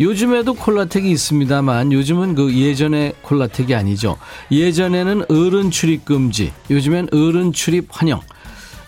요즘에도 0.00 0.54
콜라텍이 0.54 1.10
있습니다만 1.12 1.92
요즘은 1.92 2.34
그 2.34 2.54
예전의 2.54 3.14
콜라텍이 3.22 3.74
아니죠. 3.74 4.16
예전에는 4.50 5.26
어른 5.28 5.70
출입 5.70 6.04
금지, 6.04 6.52
요즘엔 6.70 7.08
어른 7.12 7.52
출입 7.52 7.88
환영. 7.90 8.20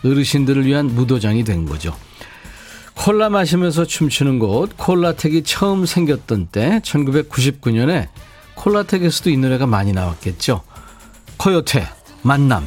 어르신들을 0.04 0.66
위한 0.66 0.86
무도장이 0.86 1.44
된 1.44 1.66
거죠. 1.66 1.94
콜라 2.94 3.28
마시면서 3.28 3.84
춤추는 3.84 4.38
곳 4.38 4.76
콜라텍이 4.76 5.42
처음 5.44 5.86
생겼던 5.86 6.48
때 6.50 6.80
1999년에 6.82 8.08
콜라텍에서도 8.54 9.30
이 9.30 9.36
노래가 9.36 9.66
많이 9.66 9.92
나왔겠죠. 9.92 10.62
코요테 11.36 11.86
만남 12.22 12.66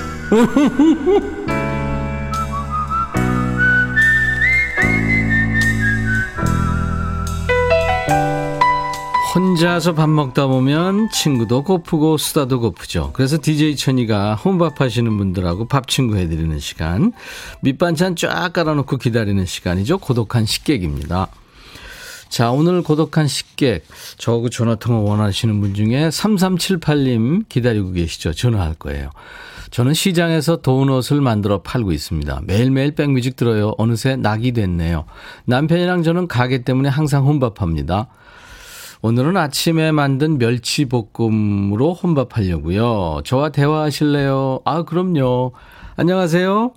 혼자서 9.35 9.93
밥 9.93 10.09
먹다 10.09 10.47
보면 10.47 11.09
친구도 11.09 11.63
고프고 11.63 12.17
수다도 12.17 12.61
고프죠. 12.61 13.11
그래서 13.13 13.37
DJ 13.41 13.75
천이가 13.75 14.35
혼밥 14.35 14.79
하시는 14.79 15.17
분들하고 15.17 15.67
밥 15.67 15.89
친구 15.89 16.15
해드리는 16.15 16.59
시간. 16.59 17.11
밑반찬 17.61 18.15
쫙 18.15 18.53
깔아놓고 18.53 18.97
기다리는 18.97 19.45
시간이죠. 19.45 19.97
고독한 19.97 20.45
식객입니다. 20.45 21.27
자, 22.29 22.51
오늘 22.51 22.81
고독한 22.83 23.27
식객. 23.27 23.85
저하고 24.17 24.49
전화 24.49 24.75
통화 24.75 24.99
원하시는 24.99 25.59
분 25.59 25.73
중에 25.73 26.07
3378님 26.07 27.49
기다리고 27.49 27.91
계시죠. 27.91 28.33
전화할 28.33 28.75
거예요. 28.75 29.09
저는 29.71 29.93
시장에서 29.93 30.57
도넛을 30.57 31.21
만들어 31.21 31.61
팔고 31.61 31.93
있습니다. 31.93 32.41
매일매일 32.45 32.93
백뮤직 32.93 33.37
들어요. 33.37 33.73
어느새 33.77 34.17
낙이 34.17 34.51
됐네요. 34.51 35.05
남편이랑 35.45 36.03
저는 36.03 36.27
가게 36.27 36.63
때문에 36.63 36.89
항상 36.89 37.25
혼밥합니다. 37.25 38.07
오늘은 39.01 39.35
아침에 39.37 39.91
만든 39.91 40.37
멸치 40.37 40.85
볶음으로 40.85 41.93
혼밥하려고요. 41.93 43.21
저와 43.23 43.49
대화하실래요? 43.49 44.59
아, 44.65 44.83
그럼요. 44.83 45.53
안녕하세요. 45.95 46.73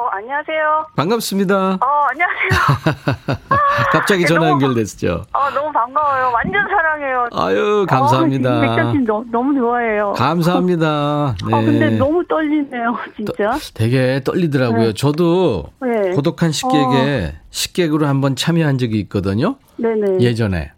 어, 0.00 0.06
안녕하세요. 0.12 0.86
반갑습니다. 0.96 1.74
어, 1.74 1.86
안녕하세요. 2.10 3.36
갑자기 3.92 4.24
전화 4.24 4.48
너무, 4.48 4.64
연결됐죠. 4.64 5.26
어, 5.30 5.50
너무 5.50 5.70
반가워요. 5.72 6.30
완전 6.32 6.66
사랑해요. 6.66 7.28
아유, 7.34 7.86
감사합니다. 7.86 8.56
어, 8.56 8.60
백장님 8.62 9.04
너무 9.30 9.54
좋아해요. 9.58 10.14
감사합니다. 10.16 11.34
네. 11.46 11.54
어, 11.54 11.60
근데 11.60 11.90
너무 11.98 12.26
떨리네요, 12.26 12.96
진짜. 13.14 13.50
떠, 13.50 13.58
되게 13.74 14.22
떨리더라고요. 14.24 14.86
네. 14.86 14.92
저도 14.94 15.64
네. 15.82 16.12
고독한 16.12 16.50
식객에 16.50 17.34
어. 17.34 17.38
식객으로 17.50 18.06
한번 18.06 18.36
참여한 18.36 18.78
적이 18.78 19.00
있거든요. 19.00 19.56
네네. 19.76 20.20
예전에. 20.20 20.72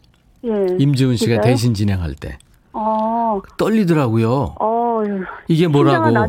예. 0.44 0.66
임지훈 0.80 1.14
씨가 1.14 1.34
진짜요? 1.34 1.42
대신 1.42 1.74
진행할 1.74 2.14
때. 2.16 2.38
어. 2.72 3.40
떨리더라고요. 3.56 4.56
어. 4.60 5.02
이게 5.48 5.68
뭐라고? 5.68 6.10
나... 6.10 6.22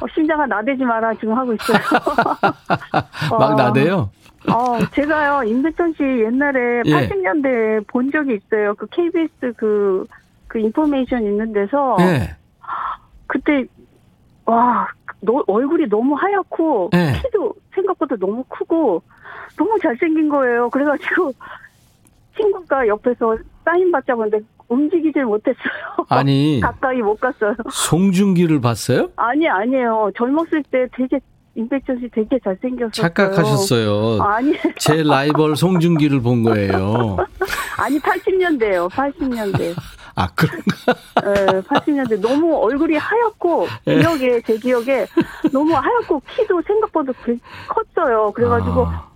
어, 0.00 0.06
심장아 0.14 0.46
나대지 0.46 0.84
마라 0.84 1.14
지금 1.14 1.36
하고 1.36 1.52
있어요. 1.54 1.78
막 3.30 3.32
어. 3.32 3.54
나대요? 3.54 4.10
어, 4.48 4.78
제가요, 4.94 5.42
임백천 5.44 5.94
씨 5.94 6.02
옛날에 6.02 6.82
예. 6.84 6.90
80년대에 6.90 7.86
본 7.88 8.10
적이 8.10 8.36
있어요. 8.36 8.74
그 8.74 8.86
KBS 8.86 9.54
그, 9.56 10.06
그 10.46 10.58
인포메이션 10.58 11.24
있는 11.24 11.52
데서. 11.52 11.96
예. 12.00 12.36
그때, 13.26 13.64
와, 14.44 14.86
너, 15.20 15.42
얼굴이 15.46 15.88
너무 15.88 16.14
하얗고, 16.14 16.90
예. 16.94 17.20
키도 17.22 17.54
생각보다 17.74 18.16
너무 18.16 18.44
크고, 18.44 19.02
너무 19.56 19.78
잘생긴 19.80 20.28
거예요. 20.28 20.70
그래가지고, 20.70 21.32
친구가 22.36 22.86
옆에서 22.86 23.36
사인 23.66 23.90
받자고 23.90 24.22
하는데 24.22 24.44
움직이질 24.68 25.24
못했어요. 25.24 26.06
아니. 26.08 26.60
가까이 26.62 26.98
못 26.98 27.18
갔어요. 27.18 27.54
송중기를 27.70 28.60
봤어요? 28.60 29.10
아니, 29.16 29.48
아니에요. 29.48 30.12
젊었을 30.16 30.62
때 30.70 30.86
되게 30.96 31.18
임백천 31.56 31.98
씨 31.98 32.08
되게 32.14 32.38
잘생겼어요. 32.44 32.90
착각하셨어요. 32.92 34.22
아니. 34.22 34.54
제 34.78 35.02
라이벌 35.02 35.56
송중기를 35.56 36.20
본 36.22 36.44
거예요. 36.44 37.16
아니, 37.78 37.98
80년대요. 37.98 38.88
80년대. 38.90 39.74
아, 40.14 40.28
그런가? 40.34 40.94
네, 41.22 41.60
80년대. 41.62 42.20
너무 42.20 42.56
얼굴이 42.56 42.96
하얗고, 42.96 43.66
네. 43.84 43.98
기억에, 43.98 44.40
제 44.42 44.56
기억에, 44.56 45.06
너무 45.52 45.74
하얗고, 45.74 46.22
키도 46.30 46.62
생각보다 46.66 47.12
컸어요. 47.68 48.30
그래가지고. 48.32 48.86
아, 48.86 49.06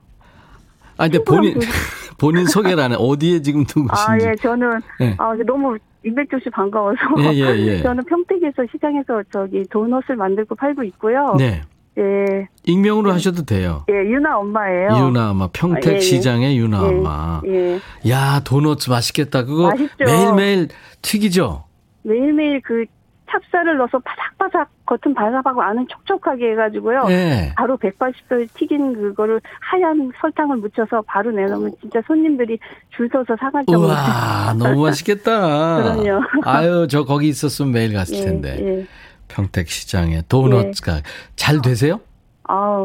아 1.01 1.09
근데 1.09 1.25
본인, 1.25 1.55
그... 1.55 1.61
본인 2.19 2.47
소개를 2.47 2.83
안 2.83 2.93
해. 2.93 2.97
어디에 2.99 3.41
지금 3.41 3.61
누구신지. 3.61 3.91
아, 4.07 4.19
예, 4.21 4.35
저는, 4.37 4.81
예. 5.01 5.15
아, 5.19 5.35
너무 5.47 5.79
임백조 6.05 6.39
씨 6.41 6.51
반가워서. 6.51 7.01
예, 7.21 7.33
예, 7.33 7.59
예. 7.59 7.81
저는 7.83 8.05
평택에서 8.05 8.65
시장에서 8.71 9.23
저기 9.33 9.65
도넛을 9.71 10.17
만들고 10.17 10.55
팔고 10.55 10.85
있고요. 10.85 11.35
네. 11.39 11.63
예. 11.99 12.47
익명으로 12.65 13.13
하셔도 13.13 13.45
돼요. 13.45 13.85
예, 13.91 13.95
유나 13.95 14.39
엄마예요. 14.39 14.89
유나 15.07 15.31
엄마. 15.31 15.49
평택 15.53 15.89
아, 15.89 15.93
예, 15.93 15.97
예. 15.97 16.01
시장의 16.01 16.59
유나 16.59 16.83
예, 16.83 16.89
엄마. 16.89 17.41
예. 17.47 17.81
야, 18.09 18.41
도넛 18.45 18.89
맛있겠다. 18.89 19.45
그거 19.45 19.69
맛있죠. 19.71 20.05
매일매일 20.05 20.69
튀기죠? 21.01 21.65
매일매일 22.03 22.61
그 22.61 22.85
찹쌀을 23.31 23.77
넣어서 23.79 23.99
바삭바삭 24.01 24.69
겉은 24.87 25.15
바삭하고 25.15 25.63
안은 25.63 25.87
촉촉하게 25.89 26.53
해가지고요. 26.53 27.05
네. 27.05 27.53
바로 27.57 27.77
180도에 27.77 28.53
튀긴 28.55 28.95
그거를 28.95 29.41
하얀 29.61 30.11
설탕을 30.21 30.57
묻혀서 30.59 31.03
바로 31.03 31.31
내놓으면 31.31 31.73
진짜 31.81 32.01
손님들이 32.07 32.59
줄 32.91 33.09
서서 33.13 33.37
사갈 33.39 33.65
정도로. 33.67 33.89
와 33.89 34.55
너무 34.59 34.83
맛있겠다. 34.83 35.77
그럼요. 35.83 36.23
아유 36.45 36.87
저 36.91 37.05
거기 37.05 37.29
있었으면 37.29 37.73
매일 37.73 37.93
갔을 37.95 38.17
예, 38.17 38.21
텐데. 38.23 38.57
예. 38.61 38.87
평택시장에 39.29 40.23
도넛가 40.29 40.97
예. 40.97 41.03
잘 41.37 41.63
되세요? 41.63 42.01
아 42.45 42.85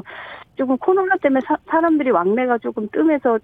조금 0.55 0.77
코로나 0.77 1.15
때문에 1.17 1.41
사, 1.47 1.79
람들이 1.79 2.11
왕래가 2.11 2.59
조금 2.59 2.87
뜸해서 2.91 3.39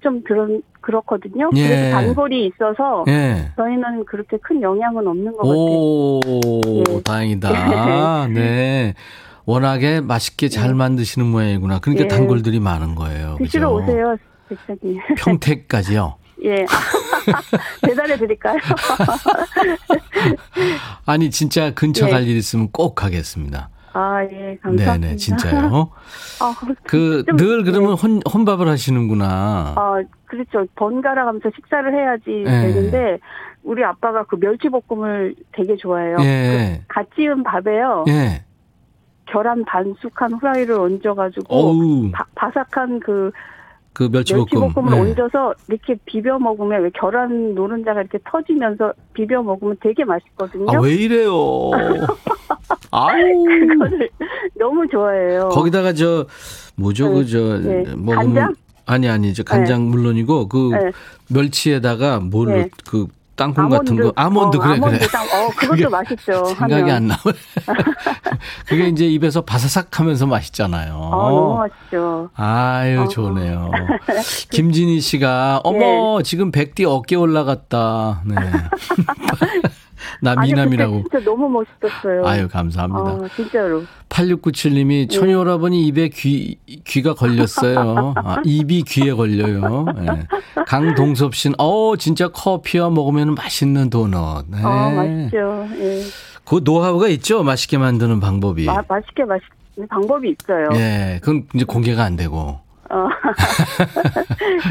좀 0.00 0.22
그런 0.22 0.62
그렇거든요. 0.80 1.50
예. 1.54 1.68
그래서 1.68 1.90
단골이 1.90 2.46
있어서 2.46 3.04
예. 3.08 3.50
저희는 3.56 4.04
그렇게 4.06 4.36
큰 4.38 4.62
영향은 4.62 5.06
없는 5.06 5.32
것 5.32 5.44
오, 5.44 6.20
같아요. 6.20 6.84
네. 6.84 7.02
다행이다. 7.04 8.28
네. 8.28 8.94
워낙에 9.46 10.00
맛있게 10.00 10.48
잘 10.48 10.68
네. 10.68 10.74
만드시는 10.74 11.26
모양이구나. 11.26 11.80
그러니까 11.80 12.04
예. 12.04 12.08
단골들이 12.08 12.60
많은 12.60 12.94
거예요. 12.94 13.36
드시러 13.38 13.72
그죠? 13.72 13.82
오세요, 13.84 14.16
백작님. 14.48 15.00
평택까지요? 15.18 16.16
예. 16.44 16.64
배달해 17.82 18.16
드릴까요? 18.16 18.58
아니, 21.06 21.30
진짜 21.30 21.72
근처 21.74 22.06
예. 22.06 22.10
갈일 22.10 22.36
있으면 22.36 22.68
꼭 22.70 22.94
가겠습니다. 22.94 23.70
아, 23.92 24.22
예, 24.24 24.56
감사합니다. 24.62 24.98
네네, 24.98 25.16
진짜요. 25.16 25.90
아, 26.40 26.54
그, 26.84 27.24
좀, 27.26 27.36
늘 27.36 27.64
그러면 27.64 27.92
예. 27.92 27.94
혼, 27.94 28.20
혼밥을 28.32 28.68
하시는구나. 28.68 29.74
아, 29.76 30.00
그렇죠. 30.26 30.64
번갈아 30.76 31.24
가면서 31.24 31.50
식사를 31.54 31.92
해야지 31.92 32.44
예. 32.46 32.72
되는데, 32.72 33.18
우리 33.62 33.84
아빠가 33.84 34.24
그 34.24 34.36
멸치볶음을 34.36 35.34
되게 35.52 35.76
좋아해요. 35.76 36.16
예. 36.20 36.82
그 36.86 36.94
갓 36.94 37.06
지은 37.14 37.42
밥에요. 37.42 38.04
예. 38.08 38.44
계란 39.26 39.64
반숙한 39.64 40.32
후라이를 40.34 40.74
얹어가지고, 40.80 42.10
바, 42.12 42.24
바삭한 42.34 43.00
그그 43.00 44.08
멸치볶음. 44.10 44.46
멸치볶음 44.50 44.88
을 44.88 44.90
네. 44.92 45.00
얹어서 45.00 45.54
이렇게 45.68 45.94
비벼 46.04 46.38
먹으면 46.38 46.82
왜 46.82 46.90
계란 46.94 47.54
노른자가 47.54 48.00
이렇게 48.00 48.18
터지면서 48.24 48.92
비벼 49.12 49.42
먹으면 49.42 49.76
되게 49.80 50.04
맛있거든요. 50.04 50.66
아, 50.70 50.80
왜 50.80 50.94
이래요? 50.94 51.32
아우. 52.90 53.44
그거를 53.68 54.10
너무 54.58 54.86
좋아해요. 54.88 55.48
거기다가 55.50 55.92
저 55.92 56.26
뭐죠? 56.76 57.08
네. 57.08 57.14
그저 57.14 57.38
네. 57.58 57.84
먹으면 57.96 58.16
간장? 58.16 58.54
아니 58.86 59.08
아니 59.08 59.34
저 59.34 59.42
간장 59.42 59.84
네. 59.84 59.90
물론이고 59.90 60.48
그 60.48 60.70
네. 60.72 60.92
멸치에다가 61.28 62.20
뭘그 62.20 62.50
네. 62.52 62.68
땅콩 63.40 63.64
아몬드, 63.64 63.78
같은 63.78 63.96
거 63.96 64.12
아몬드 64.16 64.56
어, 64.58 64.60
그래 64.60 64.74
아몬드 64.74 64.98
그래. 64.98 65.08
땅, 65.08 65.22
어 65.26 65.48
그것도 65.56 65.88
맛있죠. 65.88 66.44
생각이 66.58 66.74
하면. 66.74 66.90
안 66.94 67.06
나와. 67.06 67.20
그게 68.66 68.88
이제 68.88 69.06
입에서 69.06 69.40
바사삭하면서 69.40 70.26
맛있잖아요. 70.26 70.92
아, 70.92 71.16
너무 71.16 71.56
맛있죠. 71.56 72.28
아유 72.34 73.00
어. 73.00 73.08
좋네요. 73.08 73.70
김진희 74.50 75.00
씨가 75.00 75.62
어머 75.64 76.18
네. 76.18 76.22
지금 76.24 76.50
백디 76.52 76.84
어깨 76.84 77.16
올라갔다. 77.16 78.22
네. 78.26 78.36
나 80.20 80.34
미남이라고. 80.36 81.04
진짜 81.10 81.24
너무 81.24 81.48
멋있었어요. 81.48 82.26
아유, 82.26 82.48
감사합니다. 82.48 83.00
아, 83.24 83.28
진짜로. 83.34 83.82
8697님이 84.08 85.10
천효라버니 85.10 85.86
입에 85.86 86.08
귀, 86.08 86.56
귀가 86.84 87.14
걸렸어요. 87.14 88.14
아, 88.16 88.36
입이 88.44 88.82
귀에 88.82 89.12
걸려요. 89.12 89.86
네. 89.96 90.26
강동섭 90.66 91.34
씨는, 91.34 91.54
어, 91.58 91.96
진짜 91.96 92.28
커피와 92.28 92.90
먹으면 92.90 93.34
맛있는 93.34 93.90
도넛. 93.90 94.46
네. 94.48 94.58
어, 94.62 94.90
맛있죠. 94.90 95.66
예. 95.78 96.02
그 96.44 96.60
노하우가 96.64 97.08
있죠? 97.08 97.42
맛있게 97.42 97.78
만드는 97.78 98.18
방법이. 98.20 98.64
마, 98.64 98.82
맛있게 98.88 99.24
맛있는 99.24 99.88
방법이 99.88 100.34
있어요. 100.40 100.68
예. 100.74 101.20
그건 101.22 101.46
이제 101.54 101.64
공개가 101.64 102.02
안 102.04 102.16
되고. 102.16 102.60
어. 102.90 103.08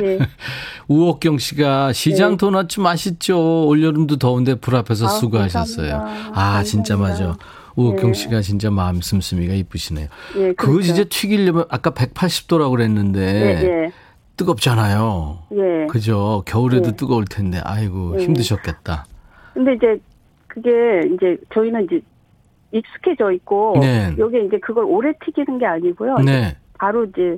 네. 0.01 0.19
우옥경 0.87 1.37
씨가 1.37 1.93
시장 1.93 2.31
네. 2.31 2.37
도넛 2.37 2.79
맛있죠. 2.79 3.67
올여름도 3.67 4.17
더운데 4.17 4.55
불 4.55 4.75
앞에서 4.75 5.05
아, 5.05 5.09
수고하셨어요. 5.09 5.91
감사합니다. 5.91 6.29
아, 6.29 6.33
감사합니다. 6.33 6.63
진짜 6.63 6.97
맞아. 6.97 7.37
우옥경 7.75 8.11
네. 8.11 8.13
씨가 8.13 8.41
진짜 8.41 8.69
마음 8.69 9.01
씀씀이가 9.01 9.53
이쁘시네요. 9.53 10.07
예, 10.35 10.53
그렇죠. 10.53 10.55
그거 10.55 10.81
진짜 10.81 11.03
튀기려면 11.05 11.65
아까 11.69 11.91
180도라고 11.91 12.71
그랬는데 12.71 13.19
예, 13.21 13.67
예. 13.67 13.91
뜨겁잖아요. 14.35 15.39
예. 15.53 15.87
그죠? 15.87 16.43
겨울에도 16.45 16.89
예. 16.89 16.95
뜨거울 16.95 17.25
텐데 17.25 17.61
아이고 17.63 18.15
예. 18.19 18.23
힘드셨겠다. 18.23 19.05
근데 19.53 19.73
이제 19.75 20.01
그게 20.47 20.69
이제 21.13 21.37
저희는 21.53 21.85
이제 21.85 22.01
익숙해져 22.71 23.31
있고 23.31 23.77
네. 23.79 24.13
여기 24.17 24.45
이제 24.45 24.59
그걸 24.59 24.83
오래 24.85 25.13
튀기는 25.25 25.57
게 25.57 25.65
아니고요. 25.65 26.17
네. 26.19 26.57
바로 26.77 27.05
이제 27.05 27.37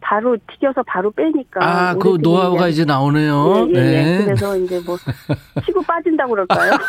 바로 0.00 0.36
튀겨서 0.52 0.82
바로 0.86 1.10
빼니까. 1.10 1.60
아, 1.62 1.94
그 1.94 2.18
노하우가 2.20 2.68
이제 2.68 2.84
나오네요. 2.84 3.68
예, 3.74 3.78
예, 3.78 3.80
예. 3.80 4.18
네. 4.18 4.24
그래서 4.24 4.56
이제 4.56 4.80
뭐 4.84 4.96
치고 5.64 5.82
빠진다고 5.82 6.30
그럴까요? 6.30 6.72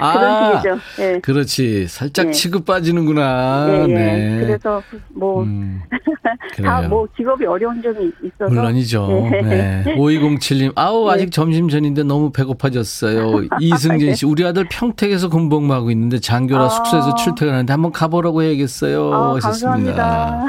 아, 0.00 0.12
그런 0.12 0.60
식이죠. 0.62 0.78
예. 1.02 1.20
그렇지. 1.20 1.86
살짝 1.88 2.28
예. 2.28 2.32
치고 2.32 2.64
빠지는구나. 2.64 3.66
예, 3.68 3.82
예. 3.82 3.86
네. 3.86 4.40
그래서 4.40 4.82
뭐 5.14 5.42
음, 5.42 5.80
다뭐 6.62 7.08
직업이 7.16 7.46
어려운 7.46 7.80
점이 7.82 8.10
있어서 8.22 8.52
물론이죠. 8.52 9.30
예. 9.34 9.40
네. 9.42 9.84
5207님, 9.96 10.72
아우 10.74 11.08
아직 11.08 11.30
점심 11.30 11.68
전인데 11.68 12.02
너무 12.02 12.30
배고파졌어요. 12.32 13.44
이승진 13.60 14.14
씨, 14.14 14.26
우리 14.26 14.44
아들 14.44 14.66
평택에서 14.70 15.28
공복하고 15.28 15.90
있는데 15.92 16.18
장교라 16.18 16.64
아. 16.64 16.68
숙소에서 16.68 17.14
출퇴근하는데 17.14 17.72
한번 17.72 17.92
가보라고 17.92 18.42
해야겠어요. 18.42 19.12
아, 19.12 19.38
감사합니다. 19.40 20.44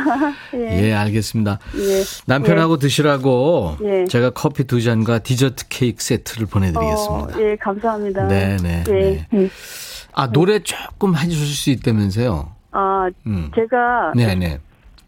예. 0.55 0.78
예, 0.81 0.93
알겠습니다. 0.93 1.59
예. 1.75 2.03
남편하고 2.25 2.75
예. 2.75 2.79
드시라고 2.79 3.77
예. 3.83 4.05
제가 4.05 4.31
커피 4.31 4.65
두 4.65 4.81
잔과 4.81 5.19
디저트 5.19 5.67
케이크 5.69 6.03
세트를 6.03 6.47
보내드리겠습니다. 6.47 7.37
어, 7.37 7.41
예, 7.41 7.55
감사합니다. 7.55 8.27
네 8.27 8.57
네. 8.57 8.83
네, 8.83 8.91
네. 8.91 9.27
네. 9.31 9.49
아, 10.13 10.31
노래 10.31 10.59
조금 10.59 11.15
해주실 11.15 11.55
수 11.55 11.69
있다면서요? 11.69 12.51
아, 12.71 13.09
음. 13.25 13.51
제가. 13.55 14.13
네네. 14.15 14.59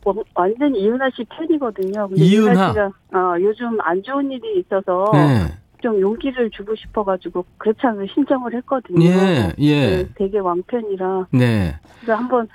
뭐, 0.04 0.16
완전 0.34 0.76
이은하 0.76 1.10
씨 1.16 1.24
팬이거든요. 1.26 2.10
이은하? 2.16 2.70
씨가 2.70 2.86
어, 2.86 3.36
요즘 3.40 3.80
안 3.82 4.02
좋은 4.02 4.32
일이 4.32 4.60
있어서 4.60 5.12
네. 5.14 5.54
좀 5.82 6.00
용기를 6.00 6.50
주고 6.52 6.76
싶어가지고 6.76 7.46
그렇지 7.58 7.80
않으면 7.84 8.08
신청을 8.14 8.56
했거든요. 8.56 9.06
예, 9.06 9.54
예. 9.60 9.98
네, 9.98 10.08
되게 10.16 10.40
왕팬이라. 10.40 11.28
네. 11.32 11.76
그래서 12.00 12.16
한번 12.16 12.48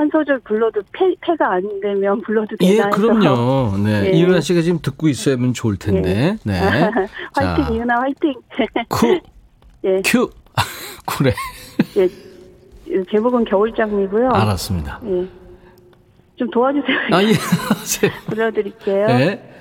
한 0.00 0.08
소절 0.10 0.40
불러도 0.40 0.80
폐, 0.92 1.14
폐가 1.20 1.52
안 1.56 1.80
되면 1.82 2.22
불러도 2.22 2.56
되나 2.58 2.86
예, 2.86 2.90
그럼요. 2.90 3.76
네. 3.84 4.06
예. 4.06 4.10
이은하 4.16 4.40
씨가 4.40 4.62
지금 4.62 4.78
듣고 4.80 5.08
있으면 5.08 5.52
좋을 5.52 5.76
텐데. 5.76 6.38
예. 6.38 6.50
네. 6.50 6.58
화이팅, 7.36 7.64
자. 7.64 7.68
이은하 7.70 8.00
화이팅. 8.00 8.34
쿠. 8.88 9.20
예. 9.84 10.00
큐. 10.02 10.30
그래. 11.04 11.34
예. 11.98 12.08
제목은 13.10 13.44
겨울잠이고요. 13.44 14.30
알았습니다. 14.30 15.00
예. 15.04 15.28
좀 16.36 16.50
도와주세요. 16.50 16.96
아, 17.12 17.22
예. 17.22 17.32
불러드릴게요. 18.26 19.06
네. 19.06 19.52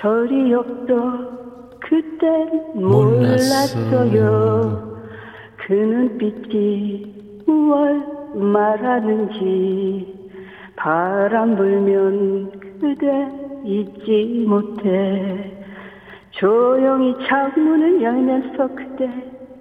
절이 0.00 0.54
없어 0.54 0.94
그땐 1.80 2.72
몰랐어요. 2.74 3.90
몰랐어요. 3.90 5.00
그 5.66 5.72
눈빛이 5.74 7.23
무얼 7.46 8.02
말하는지 8.34 10.14
바람 10.76 11.56
불면 11.56 12.50
그대 12.80 13.06
잊지 13.64 14.44
못해 14.46 15.52
조용히 16.32 17.14
창문을 17.28 18.02
열면서 18.02 18.68
그대 18.74 19.08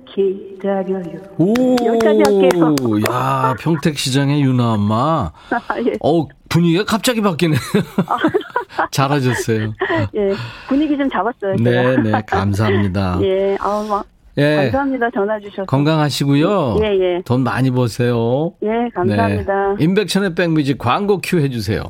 기다려요. 0.05 1.21
오, 1.37 1.53
여기까지 1.85 2.21
할게요. 2.25 2.75
야, 3.09 3.55
평택시장의 3.59 4.41
유나 4.41 4.73
엄마. 4.73 5.31
아, 5.49 5.79
예. 5.79 5.93
어 6.01 6.27
분위기가 6.49 6.83
갑자기 6.83 7.21
바뀌네. 7.21 7.55
잘하셨어요. 8.91 9.73
예, 10.15 10.33
분위기 10.67 10.97
좀 10.97 11.09
잡았어요. 11.09 11.55
네, 11.59 11.97
네, 11.97 12.11
감사합니다. 12.27 13.19
예, 13.23 13.57
아우, 13.59 13.87
막 13.87 14.05
예. 14.37 14.55
감사합니다. 14.55 15.09
전화 15.11 15.39
주셔서. 15.39 15.65
건강하시고요. 15.65 16.77
예, 16.81 16.85
예. 16.99 17.21
돈 17.23 17.43
많이 17.43 17.69
버세요. 17.71 18.53
예, 18.63 18.89
감사합니다. 18.93 19.75
네. 19.77 19.83
임백천의 19.83 20.35
백뮤직 20.35 20.77
광고 20.77 21.19
큐 21.21 21.39
해주세요. 21.39 21.83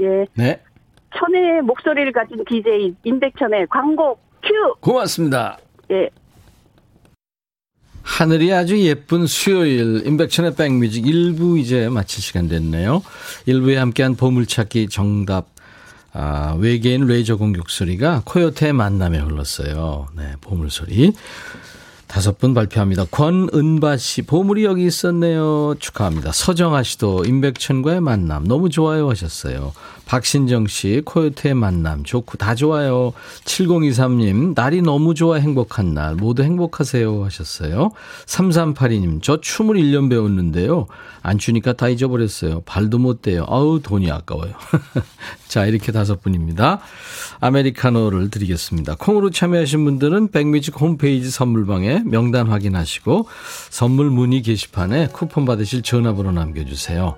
예. 0.00 0.26
네. 0.34 0.60
천의 1.16 1.62
목소리를 1.62 2.12
가진 2.12 2.44
DJ 2.48 2.94
임백천의 3.04 3.66
광고 3.68 4.18
큐. 4.42 4.74
고맙습니다. 4.80 5.58
예. 5.90 6.08
하늘이 8.02 8.52
아주 8.52 8.78
예쁜 8.80 9.26
수요일 9.26 10.06
임백천의 10.06 10.54
백뮤직 10.54 11.04
1부 11.04 11.58
이제 11.58 11.88
마칠 11.88 12.22
시간 12.22 12.48
됐네요. 12.48 13.02
1부에 13.46 13.74
함께한 13.74 14.14
보물찾기 14.16 14.88
정답 14.88 15.46
아, 16.14 16.56
외계인 16.58 17.06
레이저 17.06 17.36
공격 17.36 17.68
소리가 17.68 18.22
코요태의 18.24 18.72
만남에 18.72 19.18
흘렀어요. 19.18 20.06
네, 20.16 20.32
보물 20.40 20.70
소리. 20.70 21.12
다섯 22.08 22.38
분 22.38 22.54
발표합니다. 22.54 23.04
권은바 23.10 23.98
씨, 23.98 24.22
보물이 24.22 24.64
여기 24.64 24.86
있었네요. 24.86 25.74
축하합니다. 25.78 26.32
서정아 26.32 26.82
씨도 26.82 27.24
임백천과의 27.26 28.00
만남 28.00 28.44
너무 28.44 28.70
좋아요 28.70 29.08
하셨어요. 29.10 29.72
박신정 30.08 30.68
씨, 30.68 31.02
코요태의 31.04 31.54
만남 31.54 32.02
좋고 32.02 32.38
다 32.38 32.54
좋아요. 32.54 33.12
7023님, 33.44 34.54
날이 34.54 34.80
너무 34.80 35.14
좋아 35.14 35.36
행복한 35.36 35.92
날 35.92 36.14
모두 36.14 36.42
행복하세요 36.42 37.24
하셨어요. 37.24 37.90
3382님, 38.24 39.22
저 39.22 39.38
춤을 39.38 39.76
1년 39.76 40.08
배웠는데요. 40.08 40.86
안 41.22 41.36
추니까 41.36 41.74
다 41.74 41.90
잊어버렸어요. 41.90 42.62
발도 42.62 42.98
못 42.98 43.20
대요. 43.20 43.44
아우 43.48 43.80
돈이 43.82 44.10
아까워요. 44.10 44.54
자 45.46 45.66
이렇게 45.66 45.92
다섯 45.92 46.22
분입니다. 46.22 46.80
아메리카노를 47.40 48.30
드리겠습니다. 48.30 48.94
콩으로 48.94 49.28
참여하신 49.28 49.84
분들은 49.84 50.30
백뮤직 50.30 50.80
홈페이지 50.80 51.30
선물방에 51.30 52.04
명단 52.06 52.48
확인하시고 52.48 53.28
선물 53.68 54.08
문의 54.08 54.40
게시판에 54.40 55.08
쿠폰 55.08 55.44
받으실 55.44 55.82
전화번호 55.82 56.32
남겨주세요. 56.32 57.16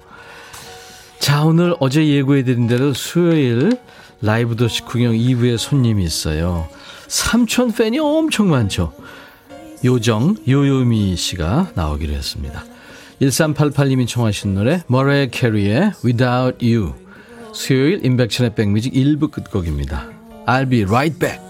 자 1.21 1.45
오늘 1.45 1.77
어제 1.81 2.09
예고해드린 2.09 2.67
대로 2.67 2.95
수요일 2.95 3.77
라이브 4.23 4.57
도시 4.57 4.83
구경 4.83 5.13
2부에 5.13 5.59
손님이 5.59 6.03
있어요. 6.03 6.67
삼촌 7.09 7.73
팬이 7.73 7.99
엄청 7.99 8.49
많죠. 8.49 8.95
요정 9.85 10.37
요요미 10.49 11.17
씨가 11.17 11.73
나오기로 11.75 12.15
했습니다. 12.15 12.65
1388님이 13.21 14.09
청하신 14.09 14.55
노래 14.55 14.83
머레 14.87 15.29
캐리의 15.31 15.93
Without 16.03 16.67
You 16.67 16.95
수요일 17.53 18.05
인백션의 18.05 18.55
백뮤직 18.55 18.95
1부 18.95 19.31
끝곡입니다. 19.31 20.09
I'll 20.47 20.71
be 20.71 20.85
right 20.85 21.19
back. 21.19 21.50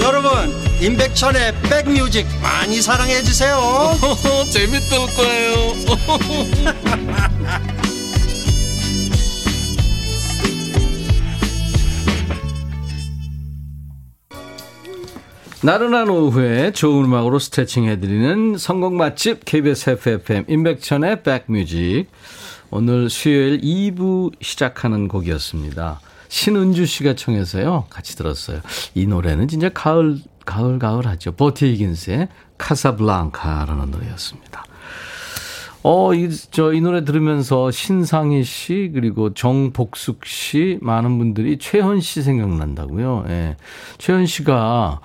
여러분 0.00 0.30
임백천의 0.80 1.54
백뮤직 1.62 2.26
많이 2.42 2.80
사랑해 2.82 3.22
주세요. 3.22 3.58
재밌을 4.52 4.98
거예요. 5.16 5.56
나른한 15.62 16.08
오후에 16.10 16.70
좋은 16.70 17.06
음악으로 17.06 17.38
스트레칭 17.40 17.86
해드리는 17.86 18.56
성공 18.58 18.96
맛집 18.96 19.44
KBS 19.44 19.90
FFM 19.90 20.44
임백천의 20.46 21.22
백뮤직. 21.24 22.06
오늘 22.70 23.10
수요일 23.10 23.60
2부 23.60 24.32
시작하는 24.40 25.08
곡이었습니다. 25.08 26.00
신은주 26.28 26.86
씨가 26.86 27.14
청해서요. 27.14 27.86
같이 27.90 28.16
들었어요. 28.16 28.60
이 28.94 29.06
노래는 29.06 29.48
진짜 29.48 29.68
가을 29.68 30.18
가을 30.44 30.78
가을 30.78 31.06
하죠. 31.06 31.32
버티 31.32 31.72
이긴스의 31.72 32.28
카사블랑카라는 32.56 33.90
노래였습니다. 33.90 34.64
어, 35.82 36.14
이, 36.14 36.28
저, 36.50 36.72
이 36.72 36.80
노래 36.80 37.04
들으면서 37.04 37.70
신상희 37.70 38.42
씨, 38.42 38.90
그리고 38.92 39.34
정복숙 39.34 40.24
씨, 40.24 40.78
많은 40.82 41.18
분들이 41.18 41.58
최현 41.58 42.00
씨 42.00 42.22
생각난다고요. 42.22 43.26
예. 43.28 43.56
최현 43.98 44.26
씨가 44.26 45.00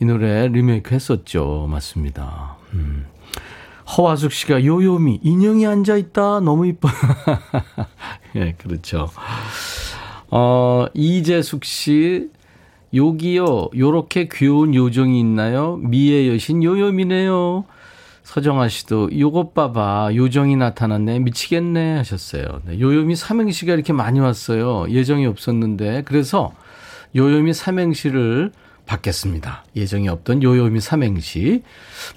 이 0.00 0.04
노래 0.04 0.46
리메이크 0.46 0.94
했었죠. 0.94 1.66
맞습니다. 1.68 2.56
음. 2.74 3.06
허화숙 3.96 4.32
씨가 4.32 4.64
요요미, 4.64 5.18
인형이 5.24 5.66
앉아있다. 5.66 6.40
너무 6.40 6.66
이뻐. 6.68 6.88
예, 8.36 8.52
그렇죠. 8.52 9.10
어, 10.30 10.86
이재숙 10.94 11.64
씨, 11.64 12.28
여기요, 12.94 13.70
요렇게 13.76 14.28
귀여운 14.32 14.74
요정이 14.74 15.18
있나요? 15.20 15.76
미의 15.76 16.28
여신 16.28 16.62
요요미네요. 16.62 17.64
서정아 18.22 18.68
씨도 18.68 19.18
요것 19.18 19.54
봐봐 19.54 20.10
요정이 20.14 20.54
나타났네 20.54 21.18
미치겠네 21.18 21.96
하셨어요. 21.96 22.62
네, 22.64 22.78
요요미 22.78 23.16
삼행시가 23.16 23.74
이렇게 23.74 23.92
많이 23.92 24.20
왔어요. 24.20 24.86
예정이 24.88 25.26
없었는데 25.26 26.02
그래서 26.04 26.52
요요미 27.16 27.54
삼행시를 27.54 28.52
받겠습니다. 28.86 29.64
예정이 29.74 30.08
없던 30.08 30.44
요요미 30.44 30.80
삼행시. 30.80 31.62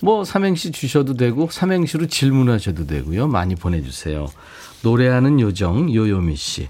뭐 0.02 0.23
삼행시 0.23 0.71
주셔도 0.71 1.15
되고 1.15 1.47
삼행시로 1.49 2.06
질문하셔도 2.06 2.86
되고요. 2.86 3.28
많이 3.28 3.56
보내주세요. 3.56 4.28
노래하는 4.84 5.39
요정 5.39 5.91
요요미 5.93 6.36
씨. 6.36 6.67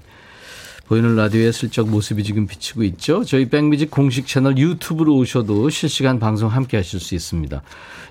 보이는 0.86 1.16
라디오에 1.16 1.50
슬쩍 1.50 1.88
모습이 1.88 2.24
지금 2.24 2.46
비치고 2.46 2.82
있죠. 2.84 3.24
저희 3.24 3.48
백뮤직 3.48 3.90
공식 3.90 4.26
채널 4.26 4.58
유튜브로 4.58 5.16
오셔도 5.16 5.70
실시간 5.70 6.18
방송 6.18 6.50
함께 6.50 6.76
하실 6.76 7.00
수 7.00 7.14
있습니다. 7.14 7.62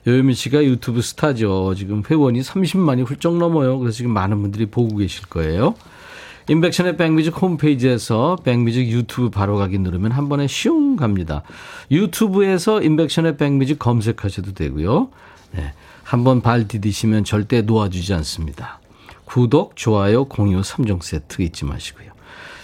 요요미 0.08 0.34
씨가 0.34 0.64
유튜브 0.64 1.02
스타죠. 1.02 1.76
지금 1.78 2.02
회원이 2.10 2.42
30만이 2.42 3.08
훌쩍 3.08 3.38
넘어요. 3.38 3.78
그래서 3.78 3.98
지금 3.98 4.12
많은 4.12 4.42
분들이 4.42 4.66
보고 4.66 4.98
계실 4.98 5.28
거예요. 5.28 5.76
임백천의 6.50 6.98
백뮤직 6.98 7.42
홈페이지에서 7.42 8.38
백뮤직 8.44 8.88
유튜브 8.90 9.30
바로 9.30 9.56
가기 9.58 9.78
누르면 9.78 10.12
한 10.12 10.28
번에 10.28 10.48
슝 10.48 10.96
갑니다. 10.96 11.44
유튜브에서 11.92 12.82
임백천의 12.82 13.38
백뮤직 13.38 13.80
검색하셔도 13.80 14.54
되고요. 14.54 15.10
네. 15.52 15.74
한번 16.04 16.42
발 16.42 16.68
디디시면 16.68 17.24
절대 17.24 17.62
놓아주지 17.62 18.14
않습니다. 18.16 18.80
구독, 19.26 19.76
좋아요, 19.76 20.26
공유 20.26 20.62
3종 20.62 21.02
세트 21.02 21.42
잊지 21.42 21.66
마시고요. 21.66 22.13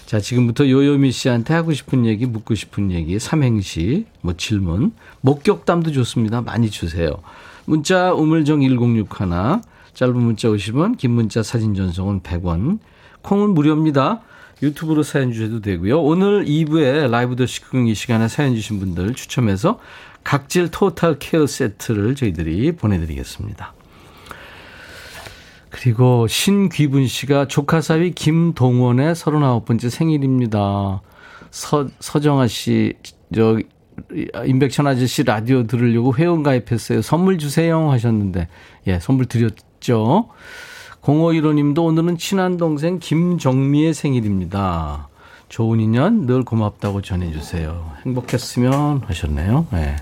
자, 0.09 0.19
지금부터 0.19 0.67
요요미 0.67 1.11
씨한테 1.11 1.53
하고 1.53 1.71
싶은 1.71 2.07
얘기, 2.07 2.25
묻고 2.25 2.55
싶은 2.55 2.89
얘기, 2.89 3.19
삼행시, 3.19 4.07
뭐 4.21 4.33
질문, 4.35 4.91
목격담도 5.21 5.91
좋습니다. 5.91 6.41
많이 6.41 6.71
주세요. 6.71 7.11
문자 7.65 8.11
우물정 8.13 8.61
1061, 8.61 9.61
짧은 9.93 10.15
문자 10.15 10.47
50원, 10.47 10.97
긴 10.97 11.11
문자 11.11 11.43
사진 11.43 11.75
전송은 11.75 12.21
100원, 12.21 12.79
콩은 13.21 13.51
무료입니다. 13.51 14.21
유튜브로 14.63 15.03
사연 15.03 15.31
주셔도 15.31 15.61
되고요. 15.61 16.01
오늘 16.01 16.43
2부에 16.43 17.07
라이브 17.07 17.35
더 17.35 17.45
시크경 17.45 17.85
이 17.85 17.93
시간에 17.93 18.27
사연 18.27 18.55
주신 18.55 18.79
분들 18.79 19.13
추첨해서 19.13 19.79
각질 20.23 20.71
토탈 20.71 21.19
케어 21.19 21.45
세트를 21.45 22.15
저희들이 22.15 22.71
보내드리겠습니다. 22.71 23.75
그리고 25.69 26.27
신귀분 26.27 27.07
씨가 27.07 27.47
조카 27.47 27.81
사위 27.81 28.11
김동원의 28.11 29.15
39번째 29.15 29.89
생일입니다. 29.89 31.01
서, 31.51 31.87
서정아 31.99 32.47
씨, 32.47 32.93
저, 33.33 33.59
임백천 34.45 34.87
아저씨 34.87 35.23
라디오 35.23 35.63
들으려고 35.63 36.15
회원 36.15 36.43
가입했어요. 36.43 37.01
선물 37.01 37.37
주세요 37.37 37.91
하셨는데, 37.91 38.47
예, 38.87 38.99
선물 38.99 39.25
드렸죠. 39.25 40.29
0515님도 41.01 41.85
오늘은 41.85 42.17
친한 42.17 42.57
동생 42.57 42.99
김정미의 42.99 43.93
생일입니다. 43.93 45.07
좋은 45.49 45.79
인연 45.79 46.25
늘 46.25 46.43
고맙다고 46.43 47.01
전해주세요. 47.01 47.93
행복했으면 48.05 49.01
하셨네요. 49.05 49.67
네. 49.71 49.95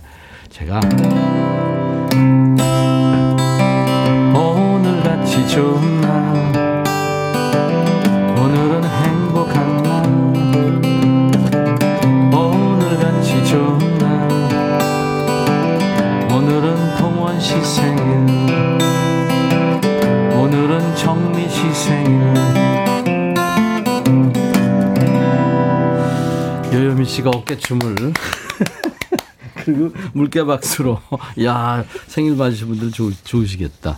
제가 0.49 0.79
좋은 5.57 6.01
날 6.01 6.53
오늘은 8.37 8.83
행복한 8.83 9.81
날. 9.81 10.05
오늘같이 12.31 13.43
좋은 13.47 13.97
날 13.97 14.29
오늘은 16.31 16.97
동원 16.97 17.39
씨 17.39 17.59
생일. 17.59 18.03
오늘은 20.31 20.95
정미 20.95 21.49
씨 21.49 21.73
생일. 21.73 22.35
여여미 26.71 27.03
씨가 27.03 27.31
어깨 27.31 27.57
춤을. 27.57 27.95
그리고 29.65 29.89
물개 30.13 30.43
박수로. 30.43 31.01
야 31.43 31.83
생일 32.05 32.35
맞으신 32.35 32.67
분들 32.67 32.91
좋, 32.91 33.11
좋으시겠다 33.23 33.97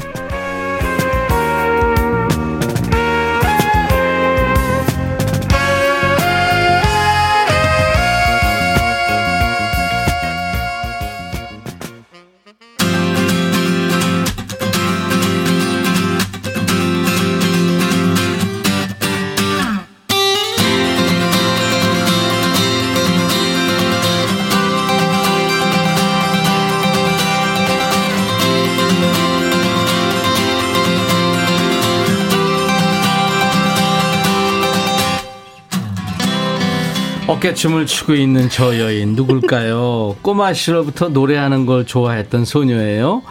어깨춤을 37.41 37.87
추고 37.87 38.13
있는 38.13 38.49
저 38.49 38.77
여인 38.77 39.15
누굴까요? 39.15 40.17
꼬마 40.21 40.53
시절부터 40.53 41.09
노래하는 41.09 41.65
걸 41.65 41.87
좋아했던 41.87 42.45
소녀예요. 42.45 43.23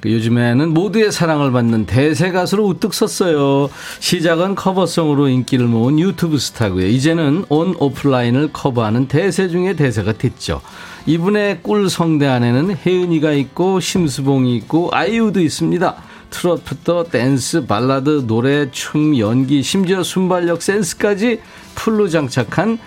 그 0.00 0.12
요즘에는 0.12 0.74
모두의 0.74 1.12
사랑을 1.12 1.52
받는 1.52 1.86
대세 1.86 2.32
가수로 2.32 2.66
우뚝 2.66 2.92
섰어요. 2.92 3.70
시작은 4.00 4.56
커버송으로 4.56 5.28
인기를 5.28 5.66
모은 5.68 6.00
유튜브 6.00 6.38
스타고요. 6.38 6.88
이제는 6.88 7.44
온 7.48 7.76
오프라인을 7.78 8.52
커버하는 8.52 9.06
대세 9.06 9.48
중에 9.48 9.74
대세가 9.74 10.14
됐죠. 10.14 10.60
이분의 11.06 11.60
꿀 11.62 11.88
성대 11.88 12.26
안에는 12.26 12.78
혜은이가 12.84 13.30
있고 13.32 13.78
심수봉이 13.78 14.56
있고 14.56 14.88
아이유도 14.90 15.40
있습니다. 15.40 15.94
트로트도 16.30 17.04
댄스, 17.04 17.66
발라드, 17.66 18.26
노래, 18.26 18.72
춤, 18.72 19.16
연기, 19.18 19.62
심지어 19.62 20.02
순발력, 20.02 20.62
센스까지 20.62 21.40
풀로 21.76 22.08
장착한 22.08 22.78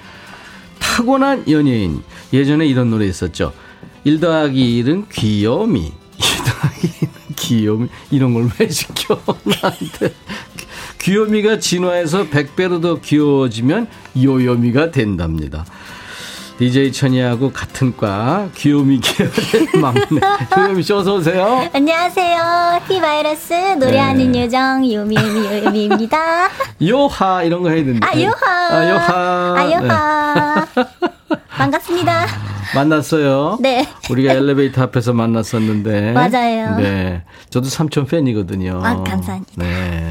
타고난 0.96 1.44
연예인. 1.50 2.02
예전에 2.32 2.66
이런 2.66 2.90
노래 2.90 3.06
있었죠. 3.06 3.52
1 4.06 4.22
더하기 4.22 4.82
1은 4.82 5.10
귀요미. 5.12 5.80
2 5.82 5.92
더하기 6.22 6.88
1은 6.88 7.36
귀요미. 7.36 7.88
이런 8.12 8.34
걸 8.34 8.50
왜 8.58 8.70
시켜? 8.70 9.22
나한테. 9.44 10.14
귀요미가 11.02 11.60
진화해서 11.60 12.30
100배로 12.30 12.82
더 12.82 13.02
귀여워지면 13.02 13.88
요요미가 14.24 14.92
된답니다. 14.92 15.66
DJ 16.58 16.94
천이하고 16.94 17.52
같은 17.52 17.96
과 17.98 18.48
귀요미 18.56 19.02
계열의 19.02 19.68
막내 19.82 20.00
요요미 20.58 20.84
씨 20.84 20.94
어서 20.94 21.16
오세요. 21.16 21.68
안녕하세요. 21.74 22.82
히바이러스 22.88 23.54
노래하는 23.80 24.32
네. 24.32 24.44
요정 24.44 24.90
요미 24.90 25.16
요미 25.16 25.46
요요미입니다. 25.48 26.48
요하 26.88 27.44
이런 27.44 27.62
거 27.62 27.70
해야 27.70 27.84
된다. 27.84 28.08
아 28.10 28.18
요하. 28.22 28.70
아 28.72 28.90
요하. 28.90 29.56
아 29.58 29.72
요하. 29.74 30.66
네. 30.76 31.36
반갑습니다. 31.50 32.26
만났어요. 32.74 33.58
네. 33.62 33.86
우리가 34.10 34.34
엘리베이터 34.34 34.82
앞에서 34.84 35.12
만났었는데. 35.12 36.14
맞아요. 36.14 36.78
네. 36.78 37.24
저도 37.50 37.68
삼촌 37.68 38.06
팬이거든요. 38.06 38.80
아 38.82 39.04
감사합니다. 39.04 39.52
네. 39.58 40.10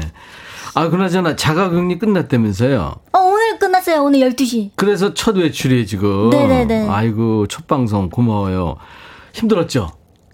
아, 0.75 0.89
그나저나 0.89 1.35
자가격리 1.37 1.97
끝났다면서요? 1.99 2.95
어, 3.13 3.17
오늘 3.17 3.57
끝났어요. 3.57 4.03
오늘 4.03 4.19
12시. 4.19 4.71
그래서 4.75 5.13
첫 5.13 5.37
외출이에요, 5.37 5.85
지금. 5.85 6.29
네네네. 6.31 6.89
아이고, 6.89 7.47
첫 7.47 7.65
방송 7.65 8.09
고마워요. 8.09 8.75
힘들었죠? 9.33 9.91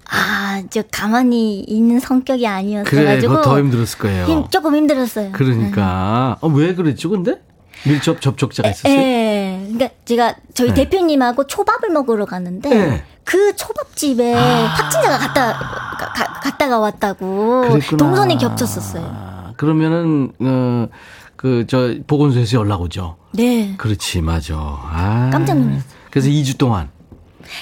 아, 0.10 0.63
저 0.71 0.82
가만히 0.91 1.60
있는 1.62 1.99
성격이 1.99 2.45
아니었어 2.47 2.89
그래, 2.89 3.06
가지고 3.06 3.41
더 3.43 3.60
힘들었을 3.60 3.99
거예요. 3.99 4.25
힘, 4.25 4.49
조금 4.49 4.75
힘들었어요. 4.75 5.32
그러니까. 5.32 6.38
네. 6.41 6.47
어, 6.47 6.51
왜 6.51 6.73
그랬죠, 6.73 7.10
근데? 7.12 7.39
밀접 7.86 8.19
접촉자가 8.19 8.69
있었어요? 8.69 8.93
예. 8.93 9.60
그러니까 9.63 9.89
제가 10.06 10.36
저희 10.54 10.69
네. 10.69 10.73
대표님하고 10.73 11.47
초밥을 11.47 11.89
먹으러 11.89 12.25
갔는데 12.25 12.69
네. 12.69 13.04
그 13.23 13.56
초밥집에 13.56 14.36
아. 14.36 14.65
확진자가 14.65 15.17
갔다 15.17 15.54
가, 15.54 16.39
갔다가 16.41 16.80
왔다고 16.80 17.62
그랬구나. 17.69 17.97
동선이 17.97 18.38
겹쳤었어요. 18.38 19.40
그러면은 19.65 20.32
어, 20.39 20.88
그 21.36 21.65
저 21.67 21.93
보건소에서 22.08 22.58
연락 22.58 22.82
오죠. 22.82 23.17
네. 23.34 23.76
그렇지, 23.78 24.21
맞아. 24.21 24.56
아. 24.58 25.30
깜짝 25.32 25.60
놀랐어요. 25.60 25.84
그래서 26.10 26.30
2주 26.30 26.58
동안 26.58 26.89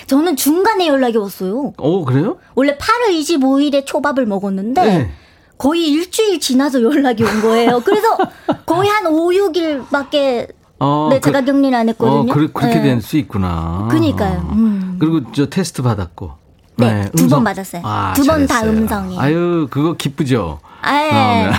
저는 0.08 0.36
중간에 0.38 0.88
연락이 0.88 1.18
왔어요. 1.18 1.74
오, 1.78 2.06
그래요? 2.06 2.38
원래 2.56 2.78
8월 2.78 3.12
25일에 3.20 3.86
초밥을 3.86 4.26
먹었는데 4.26 4.82
네. 4.86 5.12
거의 5.58 5.90
일주일 5.90 6.40
지나서 6.40 6.82
연락이 6.82 7.24
온 7.24 7.42
거예요. 7.42 7.82
그래서 7.84 8.18
거의 8.66 8.90
한 8.90 9.06
5, 9.08 9.30
6일밖에 9.32 10.54
어, 10.80 11.10
네, 11.12 11.20
제가 11.20 11.42
그, 11.42 11.48
격리를 11.48 11.78
안 11.78 11.90
했거든요. 11.90 12.32
어, 12.32 12.34
그, 12.34 12.40
렇게 12.54 12.76
네. 12.76 12.82
될수 12.82 13.18
있구나. 13.18 13.90
그니까요. 13.92 14.48
음. 14.54 14.96
그리고 15.00 15.30
저 15.34 15.48
테스트 15.50 15.82
받았고. 15.82 16.32
네, 16.78 17.02
네 17.04 17.10
두번 17.12 17.44
받았어요. 17.44 17.82
아, 17.84 18.14
두 18.16 18.24
번 18.24 18.48
다 18.48 18.64
음성이에요. 18.64 19.20
아유, 19.20 19.68
그거 19.70 19.94
기쁘죠? 19.94 20.60
아, 20.82 21.52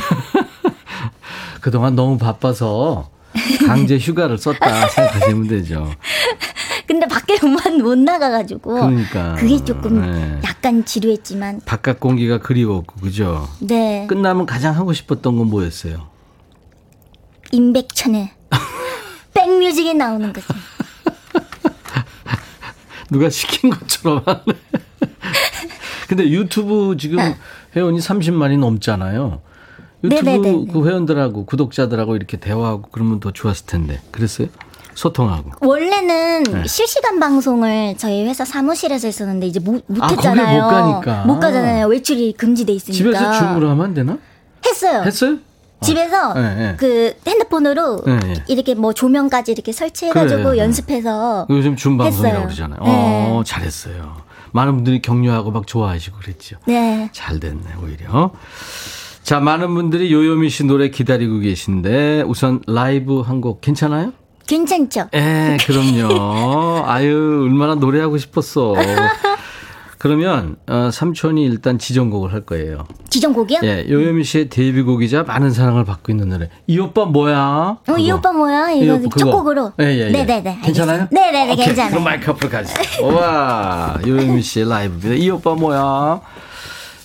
그동안 1.61 1.95
너무 1.95 2.19
바빠서 2.19 3.11
강제 3.67 3.99
휴가를 3.99 4.39
썼다 4.39 4.89
생각하시면 4.89 5.49
되죠. 5.49 5.91
근데 6.87 7.07
밖에만 7.07 7.83
못 7.83 7.97
나가가지고. 7.99 8.75
그러니까. 8.75 9.35
그게 9.37 9.63
조금 9.65 10.01
네. 10.01 10.41
약간 10.45 10.85
지루했지만. 10.85 11.61
바깥 11.65 12.01
공기가 12.01 12.39
그리웠고, 12.39 13.01
그죠? 13.01 13.49
네. 13.61 14.07
끝나면 14.09 14.45
가장 14.47 14.75
하고 14.75 14.93
싶었던 14.93 15.37
건 15.37 15.47
뭐였어요? 15.49 16.09
임백천의 17.53 18.31
백뮤직에 19.35 19.93
나오는 19.95 20.33
거죠. 20.33 20.47
누가 23.11 23.29
시킨 23.31 23.71
것처럼 23.71 24.23
하네. 24.25 24.59
근데 26.09 26.29
유튜브 26.29 26.97
지금 26.99 27.21
아. 27.21 27.37
회원이 27.77 27.99
30만이 27.99 28.59
넘잖아요. 28.59 29.41
유튜브 30.05 30.25
네네네. 30.25 30.73
그 30.73 30.87
회원들하고 30.89 31.45
구독자들하고 31.45 32.17
이렇게 32.17 32.39
대화하고 32.39 32.89
그러면 32.91 33.21
더 33.21 33.31
좋았을 33.33 33.67
텐데. 33.67 34.01
그랬어요? 34.11 34.49
소통하고. 34.95 35.51
원래는 35.67 36.43
네. 36.45 36.67
실시간 36.67 37.21
방송을 37.21 37.95
저희 37.97 38.27
회사 38.27 38.45
사무실에서 38.45 39.07
했었는데 39.07 39.47
이제 39.47 39.61
못, 39.61 39.83
못 39.87 40.03
아, 40.03 40.09
했잖아요. 40.09 40.63
못 40.63 40.69
가니까. 40.69 41.25
못 41.27 41.39
가잖아요. 41.39 41.87
외출이 41.87 42.33
금지돼 42.33 42.73
있으니까. 42.73 42.97
집에서 42.97 43.33
줌으로 43.33 43.71
하면 43.71 43.85
안 43.85 43.95
되나? 43.95 44.19
했어요. 44.67 45.03
했어요? 45.03 45.39
집에서 45.83 46.35
네, 46.35 46.55
네. 46.57 46.75
그 46.77 47.15
핸드폰으로 47.27 48.03
네, 48.05 48.35
이렇게 48.49 48.75
뭐 48.75 48.93
조명까지 48.93 49.53
이렇게 49.53 49.73
설치해가지고 49.73 50.43
그래, 50.43 50.59
연습해서 50.59 51.47
요즘 51.49 51.75
줌 51.77 51.97
방송이라고 51.97 52.45
그러잖아요. 52.45 52.79
어, 52.83 53.43
잘했어요. 53.47 54.17
많은 54.53 54.75
분들이 54.77 55.01
격려하고 55.03 55.51
막 55.51 55.67
좋아하시고 55.67 56.19
그랬죠. 56.19 56.57
네. 56.67 57.09
잘 57.13 57.39
됐네 57.41 57.63
오히려. 57.83 58.31
자 59.23 59.39
많은 59.41 59.75
분들이 59.75 60.13
요요미 60.13 60.49
씨 60.51 60.65
노래 60.65 60.89
기다리고 60.91 61.39
계신데 61.39 62.23
우선 62.27 62.63
라이브 62.67 63.21
한 63.21 63.41
곡 63.41 63.61
괜찮아요? 63.61 64.13
괜찮죠? 64.47 65.09
예, 65.15 65.57
그럼요. 65.65 66.85
아유 66.87 67.43
얼마나 67.45 67.75
노래하고 67.77 68.19
싶었어. 68.19 68.75
그러면 70.01 70.57
어, 70.67 70.89
삼촌이 70.91 71.45
일단 71.45 71.79
지정곡을 71.79 72.33
할 72.33 72.41
거예요. 72.41 72.87
지정곡이요? 73.11 73.61
예, 73.65 73.85
요요미 73.87 74.25
씨의 74.25 74.49
데뷔곡이자 74.49 75.25
많은 75.25 75.51
사랑을 75.51 75.85
받고 75.85 76.11
있는 76.11 76.31
노래. 76.31 76.49
이 76.67 76.79
오빠 76.79 77.05
뭐야? 77.05 77.77
어, 77.87 77.99
이 77.99 78.11
오빠 78.11 78.33
뭐야? 78.33 78.71
이거 78.71 78.99
첫 79.19 79.31
곡으로. 79.31 79.75
예, 79.79 79.85
예, 79.85 80.07
예. 80.07 80.11
네네네. 80.11 80.61
괜찮아요? 80.65 81.07
네네네, 81.13 81.55
괜찮아요. 81.55 81.91
그럼 81.91 82.05
마이크 82.05 82.31
앞으로 82.31 82.49
가죠. 82.49 82.73
와, 83.15 83.99
요요미 84.07 84.41
씨의 84.41 84.71
라이브입니다. 84.71 85.23
이 85.23 85.29
오빠 85.29 85.53
뭐야? 85.55 86.23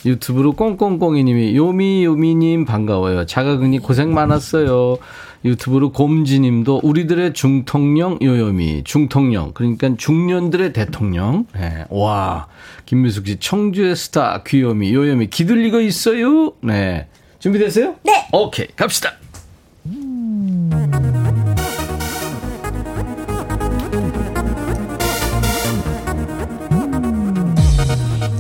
유튜브로 0.06 0.54
꽁꽁꽁이님이 0.54 1.54
요미 1.54 2.06
요미님 2.06 2.64
반가워요. 2.64 3.26
자가근이 3.26 3.80
고생 3.80 4.14
많았어요. 4.14 5.00
유튜브로 5.46 5.92
곰지님도 5.92 6.82
우리들의 6.84 7.34
중통령 7.34 8.18
요요미 8.22 8.84
중통령 8.84 9.52
그러니까 9.54 9.92
중년들의 9.96 10.74
대통령. 10.74 11.46
네. 11.54 11.86
와 11.90 12.48
김미숙 12.88 13.28
씨 13.28 13.40
청주의 13.40 13.96
스타 13.96 14.42
귀요미 14.44 14.94
요요미 14.94 15.28
기들리고 15.28 15.80
있어요. 15.82 16.54
네 16.62 17.08
준비됐어요? 17.40 17.96
네. 18.04 18.28
오케이 18.34 18.68
갑시다. 18.76 19.14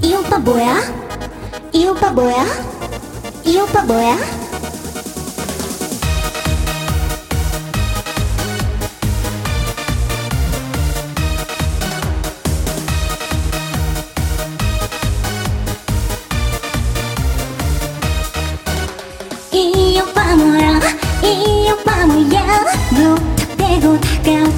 이 0.01 0.15
오빠 0.15 0.39
뭐야? 0.39 0.81
이 1.71 1.85
오빠 1.85 2.11
뭐야? 2.11 2.45
이 3.45 3.57
오빠 3.59 3.83
뭐야? 3.83 4.44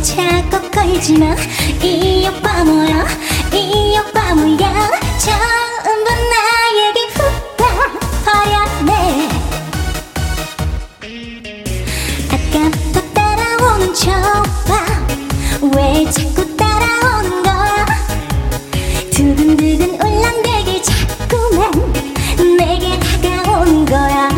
자꾸 0.03 0.69
걸지마 0.69 1.33
이 1.81 2.27
오빠 2.27 2.63
뭐야? 2.65 3.07
이 3.53 3.97
오빠 3.97 4.35
뭐야? 4.35 4.89
전부 5.17 6.09
나에게 6.11 7.07
훅가 7.13 7.63
버렸네. 8.25 9.29
아까부터 12.29 13.01
따라오는 13.13 13.93
저 13.93 14.11
오빠 14.11 14.85
왜 15.77 16.03
자꾸 16.11 16.57
따라오는 16.57 17.43
거야? 17.43 17.85
두근두근 19.13 20.01
울렁대길 20.01 20.83
자꾸만 20.83 21.71
내게 22.57 22.99
다가오는 22.99 23.85
거야 23.85 24.36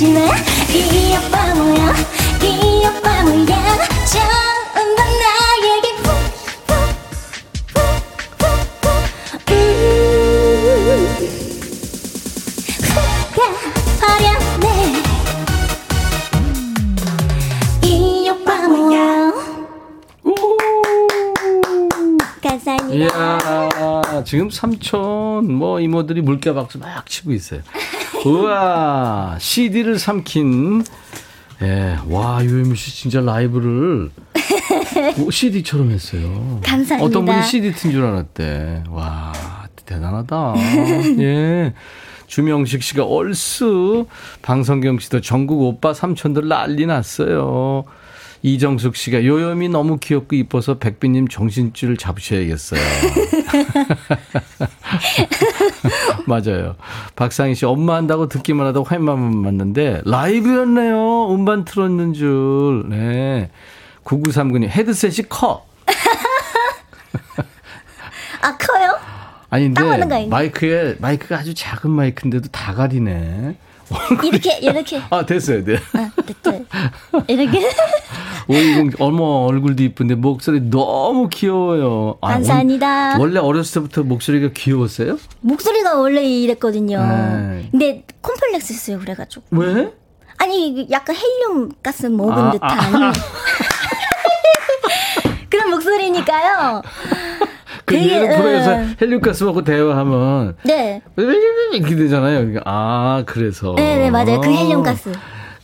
지마 0.00 0.18
이 0.72 1.14
오빠 1.14 1.54
뭐야 1.54 1.94
이 2.42 2.86
오빠 2.86 3.22
뭐야 3.22 3.76
전부 4.08 4.96
나에게 4.96 5.92
훅가 12.80 13.40
버렸네 14.00 14.66
이 17.84 18.30
오빠 18.30 18.68
뭐야 18.68 19.32
감사합니다 22.42 22.94
이야, 22.94 24.24
지금 24.24 24.48
삼촌, 24.48 25.52
뭐, 25.52 25.78
이모들이 25.78 26.22
물개 26.22 26.54
박수 26.54 26.78
막 26.78 27.06
치고 27.06 27.32
있어요. 27.32 27.60
우와, 28.24 29.36
CD를 29.40 29.98
삼킨, 29.98 30.84
예, 31.62 31.96
와, 32.08 32.44
유혜미 32.44 32.74
씨 32.76 32.94
진짜 32.96 33.20
라이브를 33.20 34.10
CD처럼 35.30 35.90
했어요. 35.90 36.60
감사합니다. 36.62 37.04
어떤 37.04 37.24
분이 37.24 37.42
CD 37.46 37.72
튼 37.72 37.90
줄 37.90 38.04
알았대. 38.04 38.84
와, 38.90 39.32
대단하다. 39.86 40.54
예. 41.20 41.74
주명식 42.26 42.82
씨가 42.82 43.04
얼쑤, 43.04 44.06
방성경 44.42 45.00
씨도 45.00 45.20
전국 45.20 45.62
오빠 45.62 45.92
삼촌들 45.92 46.46
난리 46.48 46.86
났어요. 46.86 47.84
이정숙 48.42 48.96
씨가 48.96 49.24
요염이 49.24 49.68
너무 49.68 49.98
귀엽고 49.98 50.34
이뻐서 50.36 50.78
백비님 50.78 51.28
정신줄 51.28 51.96
잡으셔야겠어요. 51.98 52.80
맞아요. 56.26 56.76
박상희 57.16 57.54
씨 57.54 57.66
엄마 57.66 57.96
한다고 57.96 58.28
듣기만 58.28 58.66
하다가 58.68 58.88
화면만 58.88 59.36
맞는데 59.36 60.02
라이브였네요. 60.04 61.34
음반 61.34 61.64
틀었는 61.64 62.14
줄. 62.14 62.84
네. 62.88 63.50
9939님 64.04 64.68
헤드셋이 64.68 65.28
커. 65.28 65.66
아 68.40 68.56
커요? 68.56 68.96
아닌가? 69.50 69.98
마이크에 70.30 70.94
마이크가 70.98 71.36
아주 71.38 71.52
작은 71.54 71.90
마이크인데도 71.90 72.48
다 72.50 72.72
가리네. 72.72 73.56
이렇게 74.24 74.58
이렇게 74.58 75.02
아 75.10 75.26
됐어요, 75.26 75.64
네. 75.64 75.76
아 75.94 76.10
됐죠 76.24 76.64
이렇게 77.26 77.60
520 78.48 79.00
어머 79.00 79.46
얼굴도 79.46 79.82
이쁜데 79.82 80.14
목소리 80.16 80.60
너무 80.60 81.28
귀여워요. 81.28 82.18
아, 82.20 82.28
감사합니다. 82.32 83.10
원- 83.12 83.20
원래 83.20 83.40
어렸을 83.40 83.82
때부터 83.82 84.02
목소리가 84.02 84.50
귀여웠어요? 84.54 85.18
목소리가 85.40 85.98
원래 85.98 86.22
이랬거든요. 86.24 87.00
네. 87.00 87.68
근데 87.70 88.04
콤플렉스 88.20 88.72
있어요 88.72 88.98
그래가지고 88.98 89.42
왜? 89.50 89.92
아니 90.38 90.86
약간 90.90 91.16
헬륨 91.16 91.70
가스 91.82 92.06
먹은 92.06 92.32
아, 92.32 92.50
듯한 92.52 93.12
그런 95.50 95.70
목소리니까요. 95.70 96.82
그 97.90 97.96
예를 97.96 98.36
프로에서 98.36 98.72
어. 98.72 98.86
헬륨가스하고 99.00 99.64
대화하면 99.64 100.56
네, 100.64 101.02
이렇게 101.72 101.96
되잖아요. 101.96 102.60
아 102.64 103.24
그래서. 103.26 103.74
네, 103.76 103.98
네 103.98 104.10
맞아요. 104.10 104.40
그 104.40 104.50
헬륨 104.50 104.82
가스. 104.82 105.12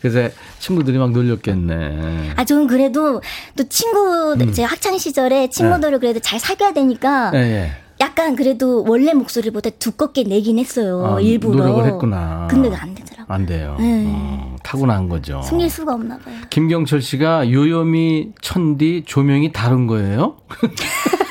그래서 0.00 0.34
친구들이 0.58 0.98
막 0.98 1.10
놀렸겠네. 1.12 2.32
아, 2.36 2.44
저는 2.44 2.66
그래도 2.66 3.20
또 3.56 3.68
친구들, 3.68 4.52
제 4.52 4.62
학창 4.62 4.98
시절에 4.98 5.48
친구들을 5.48 5.98
그래도 5.98 6.20
잘 6.20 6.38
사귀어야 6.38 6.72
되니까 6.72 7.32
예, 7.34 7.38
예. 7.38 7.70
약간 8.00 8.36
그래도 8.36 8.84
원래 8.86 9.14
목소리보다 9.14 9.70
두껍게 9.70 10.24
내긴 10.24 10.58
했어요. 10.58 11.16
아, 11.16 11.20
일부러. 11.20 11.56
노력을 11.64 11.86
했구나. 11.86 12.46
근데 12.50 12.74
안 12.76 12.94
되더라고요. 12.94 13.26
안 13.34 13.46
돼요. 13.46 13.76
네. 13.80 14.04
어, 14.06 14.56
타고난 14.62 15.08
거죠. 15.08 15.40
숨길 15.42 15.70
수가 15.70 15.94
없나 15.94 16.18
봐요. 16.18 16.34
김경철 16.50 17.00
씨가 17.00 17.50
요요미 17.50 18.32
천디 18.42 19.04
조명이 19.06 19.52
다른 19.52 19.86
거예요? 19.86 20.36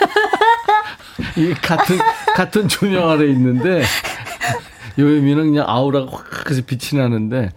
이 1.38 1.54
같은 1.54 1.98
같은 2.36 2.68
조명 2.68 3.10
아래 3.10 3.26
있는데 3.28 3.84
요요미는 4.98 5.52
그냥 5.52 5.66
아우라가 5.68 6.08
확 6.12 6.50
해서 6.50 6.62
빛이 6.66 7.00
나는데 7.02 7.52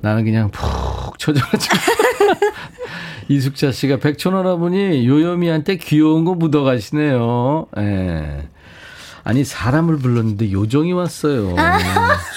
나는 0.00 0.24
그냥 0.24 0.50
푹 0.50 1.18
조정하지. 1.18 1.68
이숙자 3.28 3.72
씨가 3.72 3.96
백촌할아버니 3.98 5.06
요요미한테 5.08 5.76
귀여운 5.76 6.24
거 6.24 6.34
묻어가시네요. 6.34 7.66
예. 7.78 8.48
아니 9.22 9.44
사람을 9.44 9.96
불렀는데 9.98 10.52
요정이 10.52 10.92
왔어요. 10.92 11.54
아. 11.56 11.78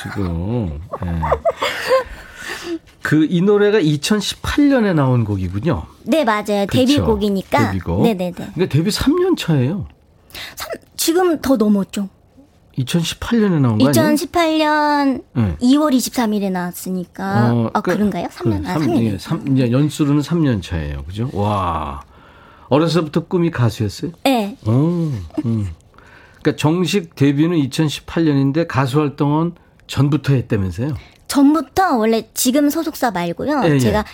지금. 0.01 0.79
예. 1.05 1.19
그이 3.01 3.41
노래가 3.41 3.79
2018년에 3.79 4.93
나온 4.93 5.25
곡이군요. 5.25 5.83
네 6.03 6.23
맞아요. 6.23 6.65
그렇죠? 6.67 6.85
데뷔곡이니까. 6.85 7.71
데뷔곡. 7.71 8.03
네네네. 8.03 8.31
그러니까 8.31 8.65
데뷔 8.67 8.89
3년 8.89 9.37
차예요. 9.37 9.87
3, 10.55 10.71
지금 10.95 11.41
더 11.41 11.55
넘었죠. 11.57 12.09
2018년에 12.77 13.59
나온 13.59 13.77
거 13.79 13.87
아니에요? 13.87 13.91
2018년 13.91 15.23
네. 15.33 15.55
2월 15.61 15.95
23일에 15.95 16.51
나왔으니까. 16.51 17.53
어, 17.53 17.69
아, 17.73 17.81
그러니까, 17.81 17.93
그런가요? 17.93 18.27
3년. 18.27 18.63
그, 18.63 18.69
아, 18.69 18.75
3년. 18.75 19.03
예, 19.03 19.17
3, 19.17 19.57
이제 19.57 19.71
연수로는 19.71 20.21
3년 20.21 20.61
차예요. 20.61 21.03
그죠? 21.05 21.29
와. 21.33 22.01
어려서부터 22.69 23.27
꿈이 23.27 23.49
가수였어요? 23.49 24.11
네. 24.23 24.57
오, 24.65 24.71
음. 24.71 25.23
그러니까 26.41 26.55
정식 26.57 27.15
데뷔는 27.15 27.57
2018년인데 27.57 28.67
가수 28.67 28.99
활동은 28.99 29.53
전부터 29.87 30.33
했다면서요? 30.33 30.95
전부터 31.27 31.97
원래 31.97 32.29
지금 32.33 32.69
소속사 32.69 33.11
말고요. 33.11 33.61
예, 33.65 33.69
예. 33.75 33.79
제가 33.79 34.05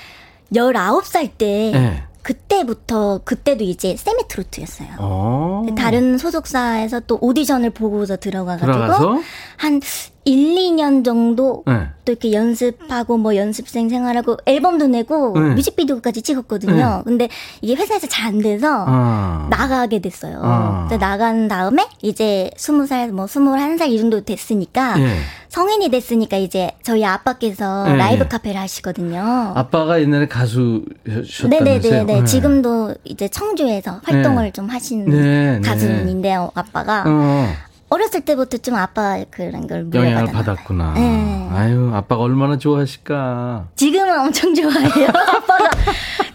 19살 0.53 1.31
때 1.37 1.71
예. 1.73 2.03
그때부터 2.23 3.19
그때도 3.23 3.63
이제 3.63 3.95
세미 3.95 4.23
트로트였어요. 4.29 4.87
어. 4.99 5.65
다른 5.77 6.17
소속사에서 6.17 7.01
또 7.01 7.17
오디션을 7.21 7.69
보고서 7.71 8.17
들어가가지고 8.17 9.21
한 9.57 9.81
1, 10.25 10.55
2년 10.55 11.05
정도 11.05 11.63
네. 11.67 11.87
또 12.05 12.11
이렇게 12.11 12.33
연습하고 12.33 13.17
뭐 13.17 13.35
연습생 13.35 13.89
생활하고 13.89 14.37
앨범도 14.45 14.87
내고 14.87 15.37
네. 15.39 15.53
뮤직비디오까지 15.55 16.21
찍었거든요. 16.21 16.97
네. 16.97 17.03
근데 17.05 17.29
이게 17.61 17.75
회사에서 17.75 18.07
잘 18.07 18.23
안 18.23 18.39
돼서 18.39 18.85
아. 18.87 19.47
나가게 19.49 19.99
됐어요. 19.99 20.39
아. 20.41 20.87
나간 20.99 21.47
다음에 21.47 21.87
이제 22.01 22.49
20살 22.57 23.11
뭐 23.11 23.25
21살 23.25 23.89
이 23.89 23.99
정도 23.99 24.21
됐으니까 24.21 24.99
예. 24.99 25.17
성인이 25.49 25.89
됐으니까 25.89 26.37
이제 26.37 26.71
저희 26.81 27.05
아빠께서 27.05 27.83
네. 27.85 27.95
라이브 27.95 28.27
카페를 28.27 28.59
하시거든요. 28.59 29.53
아빠가 29.55 30.01
옛날에 30.01 30.27
가수셨다면서요? 30.27 31.49
네네네. 31.49 32.03
네. 32.05 32.23
지금도 32.25 32.95
이제 33.03 33.27
청주에서 33.27 33.99
활동을 34.03 34.45
네. 34.45 34.51
좀 34.51 34.67
하시는 34.67 35.05
네, 35.05 35.59
네. 35.59 35.61
가수인데요. 35.61 36.49
아빠가 36.55 37.03
어. 37.05 37.47
어렸을 37.93 38.21
때부터 38.21 38.57
좀 38.57 38.73
아빠 38.75 39.23
그런 39.29 39.67
걸 39.67 39.87
영향을 39.93 40.31
받았구나. 40.31 40.93
네. 40.95 41.47
아유, 41.51 41.91
아빠가 41.93 42.23
얼마나 42.23 42.57
좋아하실까. 42.57 43.67
지금은 43.75 44.19
엄청 44.19 44.53
좋아해요, 44.55 45.09
아빠가. 45.13 45.69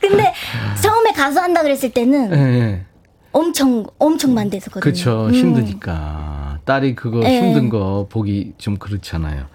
근데 0.01 0.33
처음에 0.81 1.11
가수 1.13 1.41
한다 1.41 1.63
그랬을 1.63 1.91
때는 1.93 2.31
네. 2.31 2.85
엄청 3.33 3.85
엄청 3.99 4.35
만대서거든요. 4.35 4.81
그렇죠. 4.81 5.27
음. 5.27 5.35
힘드니까. 5.35 6.59
딸이 6.65 6.95
그거 6.95 7.21
네. 7.21 7.41
힘든 7.41 7.69
거 7.69 8.07
보기 8.09 8.53
좀 8.59 8.77
그렇잖아요. 8.77 9.47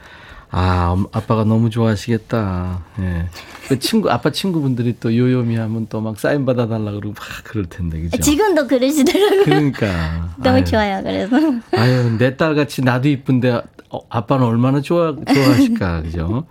아, 0.55 0.95
아빠가 1.11 1.43
너무 1.43 1.71
좋아하시겠다. 1.71 2.83
예. 2.99 3.25
그 3.67 3.79
친구, 3.79 4.11
아빠 4.11 4.29
친구분들이 4.31 4.97
또 4.99 5.15
요요미 5.17 5.55
하면 5.55 5.87
또 5.87 5.99
막 5.99 6.19
사인 6.19 6.45
받아달라 6.45 6.91
그러고 6.91 7.07
막 7.09 7.17
그럴 7.43 7.65
텐데, 7.65 7.99
그죠? 8.01 8.17
지금도 8.21 8.67
그러시더라고요. 8.67 9.43
그러니까. 9.45 10.29
너무 10.37 10.57
아유. 10.57 10.63
좋아요, 10.63 11.01
그래서. 11.01 11.35
아유, 11.71 12.17
내 12.19 12.35
딸 12.37 12.53
같이 12.53 12.83
나도 12.83 13.09
이쁜데, 13.09 13.61
어, 13.89 13.99
아빠는 14.09 14.45
얼마나 14.45 14.79
좋아, 14.81 15.15
좋아하실까, 15.15 16.03
그죠? 16.05 16.45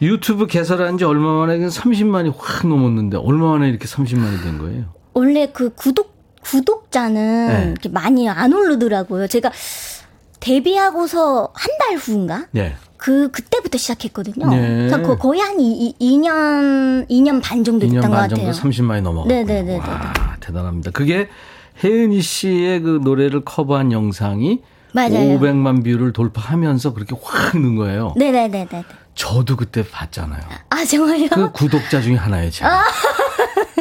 유튜브 0.00 0.46
개설한 0.46 0.96
지 0.96 1.04
얼마 1.04 1.32
만에 1.44 1.58
30만이 1.58 2.32
확 2.38 2.68
넘었는데, 2.68 3.16
얼마 3.16 3.50
만에 3.52 3.68
이렇게 3.68 3.86
30만이 3.86 4.42
된 4.44 4.58
거예요? 4.58 4.84
원래 5.12 5.50
그 5.52 5.70
구독, 5.74 6.14
구독자는 6.42 7.46
네. 7.48 7.64
이렇게 7.72 7.88
많이 7.88 8.28
안 8.28 8.52
오르더라고요. 8.52 9.26
제가 9.26 9.50
데뷔하고서 10.38 11.50
한 11.52 11.70
달 11.80 11.96
후인가? 11.96 12.46
네. 12.52 12.76
그 13.00 13.30
그때부터 13.30 13.78
시작했거든요. 13.78 14.46
네. 14.50 14.88
그래서 14.90 15.16
거의 15.16 15.40
한 15.40 15.58
2, 15.58 15.94
2년 15.98 17.08
2년 17.08 17.42
반 17.42 17.64
정도 17.64 17.86
됐던 17.86 18.02
2년 18.02 18.10
것 18.10 18.16
같아요. 18.16 18.50
30만이 18.50 19.00
넘어갔고. 19.00 19.28
네네네. 19.28 19.78
와, 19.78 20.12
대단합니다. 20.40 20.90
그게 20.90 21.28
혜은이 21.82 22.20
씨의 22.20 22.80
그 22.80 23.00
노래를 23.02 23.42
커버한 23.46 23.90
영상이 23.92 24.60
맞아요. 24.92 25.12
500만 25.38 25.82
뷰를 25.82 26.12
돌파하면서 26.12 26.92
그렇게 26.92 27.16
확 27.22 27.56
는 27.58 27.74
거예요. 27.76 28.12
네네네네. 28.16 28.84
저도 29.14 29.56
그때 29.56 29.82
봤잖아요. 29.88 30.42
아 30.68 30.84
정말요? 30.84 31.28
그 31.30 31.52
구독자 31.52 32.02
중에 32.02 32.16
하나예요, 32.16 32.50
제가. 32.50 32.80
아. 32.80 32.84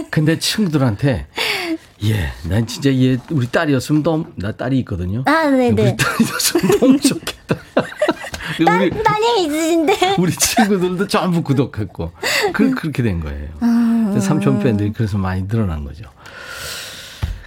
근데 0.10 0.40
친구들한테 0.40 1.28
예, 2.06 2.32
난 2.48 2.66
진짜 2.66 2.90
얘 2.94 3.18
우리 3.32 3.48
딸이었으면 3.48 4.02
너무 4.02 4.26
나 4.38 4.54
딸이 4.54 4.80
있거든요. 4.80 5.24
아, 5.26 5.50
네네. 5.50 5.82
우리 5.82 5.98
딸이었으면 5.98 6.80
너무 6.80 7.00
좋겠다. 7.02 7.58
우리, 8.64 9.04
따님 9.04 9.46
있으신데. 9.46 10.16
우리 10.20 10.32
친구들도 10.32 11.08
전부 11.08 11.42
구독했고. 11.44 12.12
그, 12.54 12.72
그렇게 12.72 13.04
된 13.04 13.20
거예요. 13.20 13.50
아, 13.60 14.20
삼촌 14.20 14.60
팬들이 14.60 14.92
그래서 14.92 15.18
많이 15.18 15.48
늘어난 15.48 15.84
거죠. 15.84 16.06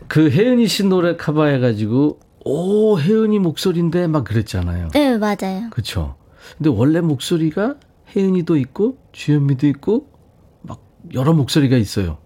그 0.08 0.30
혜은이 0.30 0.66
씨 0.68 0.84
노래 0.84 1.16
커버해가지고, 1.16 2.20
오, 2.44 2.98
혜은이 2.98 3.38
목소리인데 3.38 4.06
막 4.06 4.24
그랬잖아요. 4.24 4.88
네, 4.92 5.16
맞아요. 5.16 5.70
그쵸. 5.70 6.16
근데 6.58 6.70
원래 6.70 7.00
목소리가 7.00 7.76
혜은이도 8.14 8.56
있고, 8.56 8.98
주현미도 9.12 9.66
있고, 9.68 10.08
막 10.60 10.82
여러 11.14 11.32
목소리가 11.32 11.76
있어요. 11.76 12.18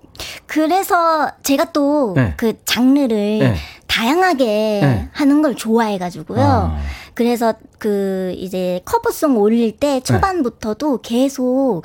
그래서 0.46 1.30
제가 1.42 1.72
또그 1.72 2.18
네. 2.18 2.34
그 2.36 2.54
장르를 2.64 3.38
네. 3.38 3.56
다양하게 3.86 4.44
네. 4.44 5.08
하는 5.12 5.42
걸 5.42 5.54
좋아해가지고요. 5.54 6.40
아. 6.40 6.78
그래서 7.16 7.54
그 7.78 8.34
이제 8.36 8.80
커버송 8.84 9.38
올릴 9.38 9.72
때 9.72 9.94
네. 9.94 10.00
초반부터도 10.00 11.00
계속 11.00 11.82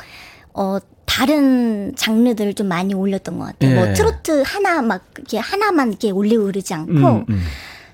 어 0.53 0.77
다른 1.05 1.93
장르들을 1.95 2.53
좀 2.53 2.67
많이 2.67 2.93
올렸던 2.93 3.39
것 3.39 3.45
같아요. 3.45 3.75
뭐 3.75 3.83
예. 3.83 3.85
뭐 3.87 3.93
트로트 3.95 4.43
하나 4.45 4.81
막 4.81 5.05
이렇게 5.17 5.39
하나만 5.39 5.89
이렇게 5.89 6.11
올리고 6.11 6.45
그러지 6.45 6.73
않고 6.73 6.91
음, 6.93 7.25
음. 7.29 7.43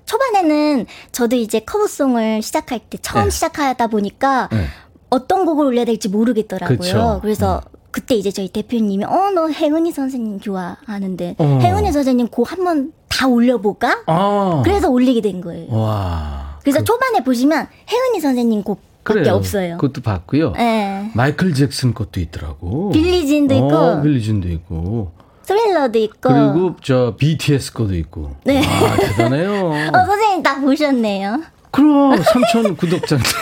초반에는 0.05 0.85
저도 1.11 1.35
이제 1.35 1.59
커버송을 1.59 2.41
시작할 2.41 2.79
때 2.89 2.97
처음 3.01 3.25
네. 3.25 3.29
시작하다 3.29 3.85
보니까 3.87 4.49
네. 4.51 4.65
어떤 5.09 5.45
곡을 5.45 5.65
올려야 5.67 5.85
될지 5.85 6.09
모르겠더라고요. 6.09 6.77
그쵸. 6.79 7.19
그래서 7.21 7.61
음. 7.63 7.77
그때 7.91 8.15
이제 8.15 8.31
저희 8.31 8.49
대표님이 8.49 9.05
어 9.05 9.31
너 9.33 9.47
혜은이 9.49 9.91
선생님 9.91 10.39
좋아하는데 10.39 11.35
어. 11.37 11.59
혜은이 11.61 11.91
선생님 11.91 12.29
곡 12.29 12.51
한번 12.51 12.93
다 13.09 13.27
올려볼까? 13.27 14.03
어. 14.07 14.61
그래서 14.63 14.89
올리게 14.89 15.21
된 15.21 15.41
거예요. 15.41 15.71
와. 15.71 16.46
그래서 16.67 16.79
그... 16.79 16.85
초반에 16.85 17.23
보시면 17.23 17.67
혜은이 17.89 18.19
선생님 18.19 18.63
곡 18.63 18.81
밖에 19.05 19.29
없어요. 19.29 19.77
그것도 19.77 20.01
봤고요. 20.01 20.51
네. 20.51 21.09
마이클 21.15 21.53
잭슨 21.53 21.93
것도 21.93 22.19
있더라고. 22.19 22.91
빌리진도 22.91 23.55
어, 23.55 23.57
있고. 23.57 24.01
빌리진도 24.03 24.49
있고. 24.49 25.13
스릴러도 25.43 25.97
있고. 25.99 26.29
그리고 26.29 26.75
저 26.83 27.15
BTS 27.17 27.71
거도 27.71 27.95
있고. 27.95 28.35
네. 28.43 28.57
와, 28.59 28.95
대단해요. 28.97 29.67
어, 29.95 30.05
선생님 30.05 30.43
다 30.43 30.59
보셨네요. 30.59 31.41
그럼 31.71 32.19
3천 32.19 32.75
구독자인데. 32.75 33.29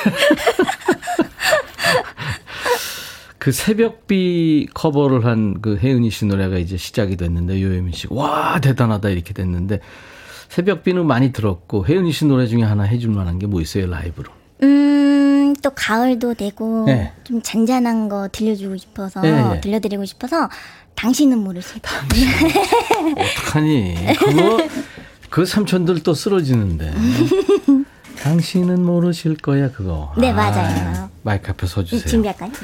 그 3.39 3.51
새벽비 3.51 4.67
커버를 4.73 5.25
한 5.25 5.55
그 5.61 5.77
혜은이 5.77 6.09
씨 6.11 6.25
노래가 6.25 6.57
이제 6.57 6.77
시작이 6.77 7.15
됐는데 7.15 7.61
요예민 7.61 7.91
씨, 7.93 8.07
와 8.11 8.59
대단하다 8.59 9.09
이렇게 9.09 9.33
됐는데 9.33 9.79
새벽비는 10.49 11.05
많이 11.05 11.31
들었고 11.31 11.85
혜은이 11.87 12.11
씨 12.11 12.25
노래 12.25 12.47
중에 12.47 12.63
하나 12.63 12.83
해줄 12.83 13.11
만한 13.11 13.39
게 13.39 13.45
뭐 13.47 13.61
있어요 13.61 13.87
라이브로? 13.87 14.31
음, 14.63 15.53
또 15.61 15.69
가을도 15.71 16.33
되고 16.35 16.85
네. 16.85 17.11
좀 17.23 17.41
잔잔한 17.41 18.09
거 18.09 18.27
들려주고 18.31 18.77
싶어서 18.77 19.21
네, 19.21 19.31
네. 19.31 19.61
들려드리고 19.61 20.05
싶어서 20.05 20.49
당신은 20.95 21.37
모르실 21.39 21.81
당신 21.81 22.27
어떡하니? 23.17 23.95
그거 24.17 24.57
그 25.29 25.45
삼촌들 25.45 26.01
또 26.03 26.13
쓰러지는데. 26.13 26.93
당신은 28.21 28.83
모르실 28.83 29.35
거야 29.35 29.69
그거. 29.71 30.13
네 30.17 30.31
맞아요. 30.33 30.89
아, 30.97 31.09
마이크 31.21 31.51
앞에 31.51 31.67
서주세요. 31.67 32.09
준비할까요? 32.09 32.49
네. 32.51 32.57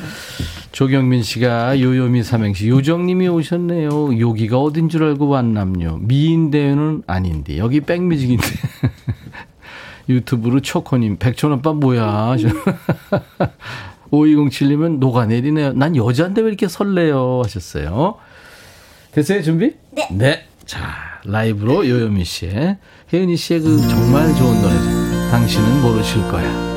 조경민 0.72 1.22
씨가 1.22 1.82
요요미 1.82 2.24
삼행시 2.24 2.70
요정님이 2.70 3.28
오셨네요. 3.28 4.20
여기가 4.20 4.60
어딘 4.60 4.88
줄 4.90 5.04
알고 5.04 5.28
왔남요. 5.28 6.00
미인대회는 6.02 7.04
아닌데 7.08 7.58
여기 7.58 7.82
백뮤직인데. 7.82 8.46
유튜브로 10.10 10.62
초코님 10.62 11.18
백천오빠 11.18 11.74
뭐야. 11.74 12.36
5207님은 14.12 15.00
녹아내리네요. 15.00 15.74
난 15.74 15.96
여자인데 15.96 16.42
왜 16.42 16.48
이렇게 16.48 16.68
설레요 16.68 17.42
하셨어요. 17.44 18.16
됐어요 19.12 19.42
준비? 19.42 19.74
네. 19.92 20.08
네. 20.12 20.48
자 20.66 20.80
라이브로 21.26 21.88
요요미 21.88 22.24
씨의 22.24 22.78
혜은이 23.14 23.36
씨의 23.36 23.60
그 23.62 23.78
정말 23.90 24.34
좋은 24.36 24.62
노래죠. 24.62 25.30
당신은 25.32 25.82
모르실 25.82 26.22
거야. 26.30 26.71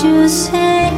주세요. 0.00 0.90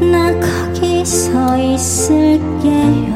나 0.00 0.32
거기 0.40 1.04
서 1.04 1.56
있을게요 1.56 3.13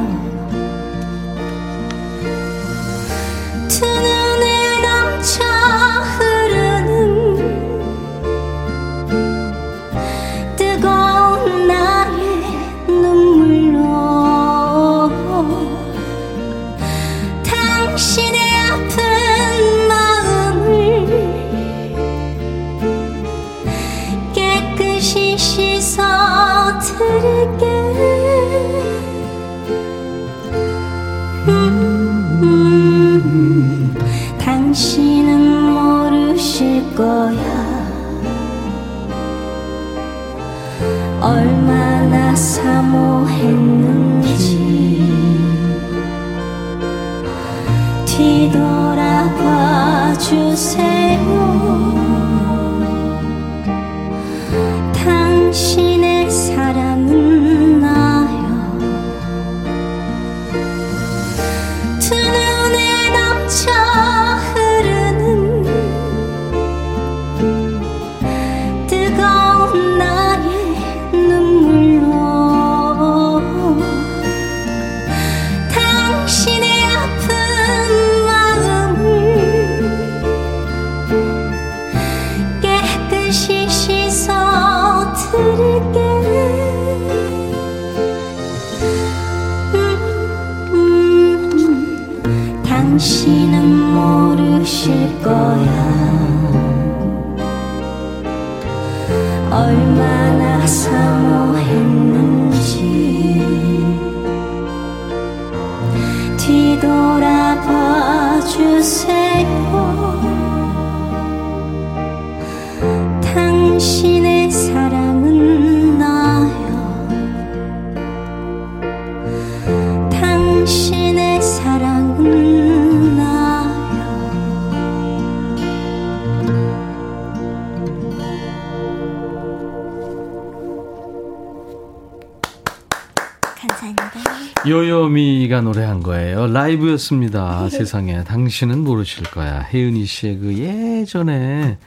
요요미가 134.66 135.61
노래한 135.61 136.03
거예요. 136.03 136.49
라이브였습니다. 136.49 137.68
세상에. 137.68 138.24
당신은 138.24 138.81
모르실 138.81 139.24
거야. 139.31 139.61
혜은이 139.61 140.05
씨의 140.05 140.39
그 140.39 140.59
예전에 140.59 141.79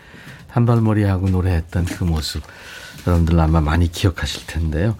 단발머리하고 0.52 1.30
노래했던 1.30 1.86
그 1.86 2.04
모습. 2.04 2.43
여러분들 3.08 3.39
아마 3.39 3.62
많이 3.62 3.91
기억하실 3.91 4.45
텐데요. 4.47 4.95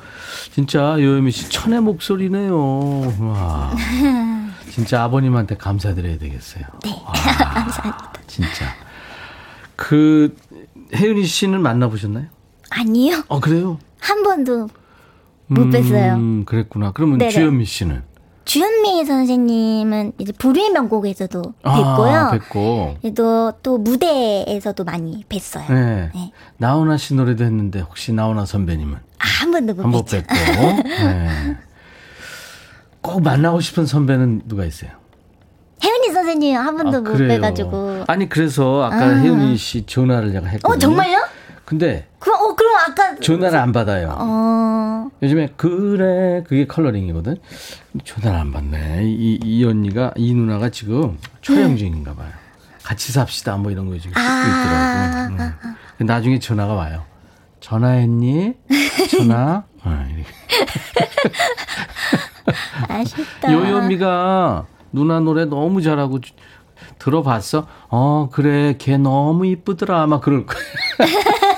진짜 0.54 0.96
요요미 1.00 1.32
씨 1.32 1.50
천의 1.50 1.82
목소리네요. 1.82 2.58
와. 3.20 3.72
진짜 4.72 5.04
아버님한테 5.04 5.58
감사드려야 5.58 6.18
되겠어요. 6.18 6.64
네. 6.84 6.90
와, 7.06 7.12
감사합니다. 7.14 8.14
진짜. 8.28 8.66
그 9.76 10.36
혜은이 10.96 11.26
씨는 11.26 11.62
만나 11.62 11.90
보셨나요? 11.90 12.28
아니요. 12.70 13.24
어, 13.28 13.40
그래요? 13.40 13.80
한 14.00 14.24
번도 14.24 14.70
못 15.48 15.66
뵀어요. 15.68 16.16
음, 16.16 16.46
그랬구나. 16.46 16.92
그러면 16.94 17.18
네네. 17.18 17.32
주현미 17.32 17.66
씨는? 17.66 18.04
주현미 18.52 19.06
선생님은 19.06 20.12
이제 20.18 20.34
불의 20.34 20.72
명곡에서도 20.72 21.42
아, 21.64 21.96
뵀고요. 21.96 22.32
뵙고. 22.32 22.98
또, 23.16 23.54
또 23.64 23.78
무대에서도 23.78 24.84
많이 24.84 25.24
뵀어요. 25.30 25.72
네. 25.72 26.12
네. 26.14 26.34
나훈아 26.58 26.98
씨 26.98 27.14
노래도 27.14 27.46
했는데 27.46 27.80
혹시 27.80 28.12
나훈아 28.12 28.44
선배님은? 28.44 28.94
아, 28.94 29.26
한 29.40 29.52
번도 29.52 29.76
못 29.76 29.84
한번 29.86 30.04
뵙고. 30.04 30.34
네. 30.84 31.58
꼭 33.00 33.22
만나고 33.24 33.62
싶은 33.62 33.86
선배는 33.86 34.42
누가 34.48 34.66
있어요? 34.66 34.92
혜은이 35.82 36.10
선생님 36.10 36.58
한 36.58 36.76
번도 36.76 36.98
아, 36.98 37.02
못 37.14 37.18
뵈가지고. 37.18 38.04
아니 38.08 38.28
그래서 38.28 38.84
아까 38.84 38.98
아. 38.98 39.10
혜은이 39.16 39.56
씨 39.56 39.86
전화를 39.86 40.34
제가 40.34 40.48
했거든요. 40.48 40.76
어 40.76 40.78
정말요? 40.78 41.20
근데 41.72 42.06
그럼 42.20 42.42
어 42.42 42.54
그럼 42.54 42.76
아까 42.76 43.16
전화를 43.16 43.58
안 43.58 43.72
받아요. 43.72 44.14
어. 44.20 45.10
요즘에 45.24 45.54
그래 45.56 46.44
그게 46.46 46.68
컬러링이거든. 46.68 47.38
전화를 48.04 48.38
안 48.38 48.52
받네. 48.52 49.06
이, 49.06 49.40
이 49.42 49.64
언니가 49.64 50.12
이 50.18 50.34
누나가 50.34 50.68
지금 50.68 51.18
촬영 51.42 51.78
중인가 51.78 52.14
봐요. 52.14 52.28
같이 52.84 53.14
삽시다 53.14 53.56
뭐 53.56 53.72
이런 53.72 53.88
거 53.88 53.98
지금 53.98 54.12
찍고 54.12 54.20
아. 54.20 55.30
있더라고. 55.30 55.54
응. 56.02 56.06
나중에 56.06 56.40
전화가 56.40 56.74
와요. 56.74 57.06
전화했니? 57.62 58.56
전화? 59.10 59.64
어. 59.86 60.08
아쉽다. 62.90 63.50
요요미가 63.50 64.66
누나 64.92 65.22
노래 65.22 65.46
너무 65.46 65.82
잘하고 65.82 66.20
들어봤어? 67.00 67.68
어, 67.90 68.30
그래. 68.32 68.76
걔 68.78 68.98
너무 68.98 69.46
이쁘더라. 69.46 70.02
아마 70.02 70.20
그럴 70.20 70.46
거야. 70.46 70.60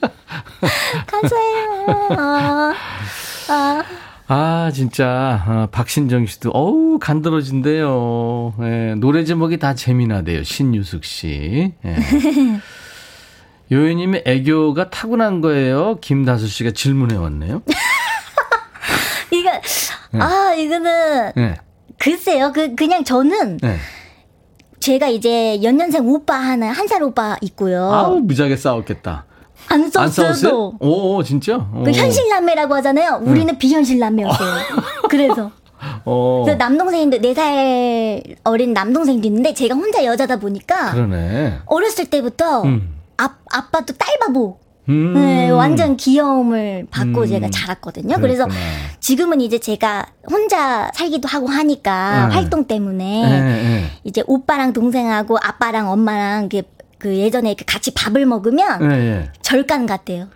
감사해요. 1.06 2.08
아, 2.18 2.74
아. 3.48 3.82
아, 4.32 4.70
진짜. 4.72 5.42
아, 5.44 5.68
박신정 5.72 6.26
씨도, 6.26 6.50
어우, 6.50 6.98
간들어진대요. 7.00 8.54
예, 8.62 8.94
노래 8.96 9.24
제목이 9.24 9.58
다 9.58 9.74
재미나대요. 9.74 10.44
신유숙 10.44 11.04
씨. 11.04 11.72
예. 11.84 11.96
요요님의 13.72 14.22
애교가 14.26 14.90
타고난 14.90 15.40
거예요. 15.40 15.98
김다수 16.00 16.46
씨가 16.48 16.70
질문해 16.72 17.16
왔네요. 17.16 17.62
이거, 19.32 19.50
네. 20.12 20.20
아, 20.20 20.54
이거는. 20.54 21.32
네. 21.36 21.56
글쎄요. 21.98 22.52
그, 22.52 22.74
그냥 22.74 23.04
저는. 23.04 23.58
네. 23.58 23.76
제가 24.80 25.08
이제 25.08 25.62
연년생 25.62 26.06
오빠 26.08 26.34
하나, 26.36 26.70
한 26.70 26.88
살 26.88 27.02
오빠 27.02 27.36
있고요. 27.42 27.92
아우, 27.92 28.18
무지하게 28.20 28.56
싸웠겠다. 28.56 29.26
안 29.68 29.90
썼어도. 29.90 30.74
오, 30.80 31.22
진짜? 31.22 31.56
오. 31.74 31.84
그 31.84 31.92
현실남매라고 31.92 32.74
하잖아요. 32.76 33.20
우리는 33.22 33.48
응. 33.54 33.58
비현실남매였어요. 33.58 34.54
그래서. 35.08 35.50
어. 36.04 36.42
그래서 36.44 36.58
남동생인데, 36.58 37.20
4살 37.20 38.36
어린 38.44 38.72
남동생도 38.72 39.26
있는데, 39.28 39.54
제가 39.54 39.74
혼자 39.74 40.04
여자다 40.04 40.38
보니까. 40.38 40.92
그러네. 40.92 41.58
어렸을 41.66 42.06
때부터, 42.06 42.62
음. 42.62 42.96
아, 43.16 43.30
아빠도 43.50 43.94
딸바보. 43.94 44.58
음. 44.88 45.14
네, 45.14 45.50
완전 45.50 45.96
귀여움을 45.96 46.86
받고 46.90 47.22
음. 47.22 47.26
제가 47.26 47.48
자랐거든요. 47.50 48.16
그랬구나. 48.16 48.46
그래서 48.46 48.48
지금은 48.98 49.40
이제 49.40 49.58
제가 49.58 50.06
혼자 50.28 50.90
살기도 50.94 51.28
하고 51.28 51.46
하니까 51.46 52.26
네. 52.28 52.34
활동 52.34 52.64
때문에 52.64 53.22
네, 53.22 53.40
네. 53.40 53.84
이제 54.02 54.24
오빠랑 54.26 54.72
동생하고 54.72 55.38
아빠랑 55.40 55.90
엄마랑 55.90 56.48
이렇게 56.50 56.68
그 57.00 57.16
예전에 57.16 57.56
같이 57.66 57.92
밥을 57.92 58.26
먹으면 58.26 58.88
네, 58.88 58.96
네. 58.96 59.32
절간 59.42 59.86
같대요. 59.86 60.28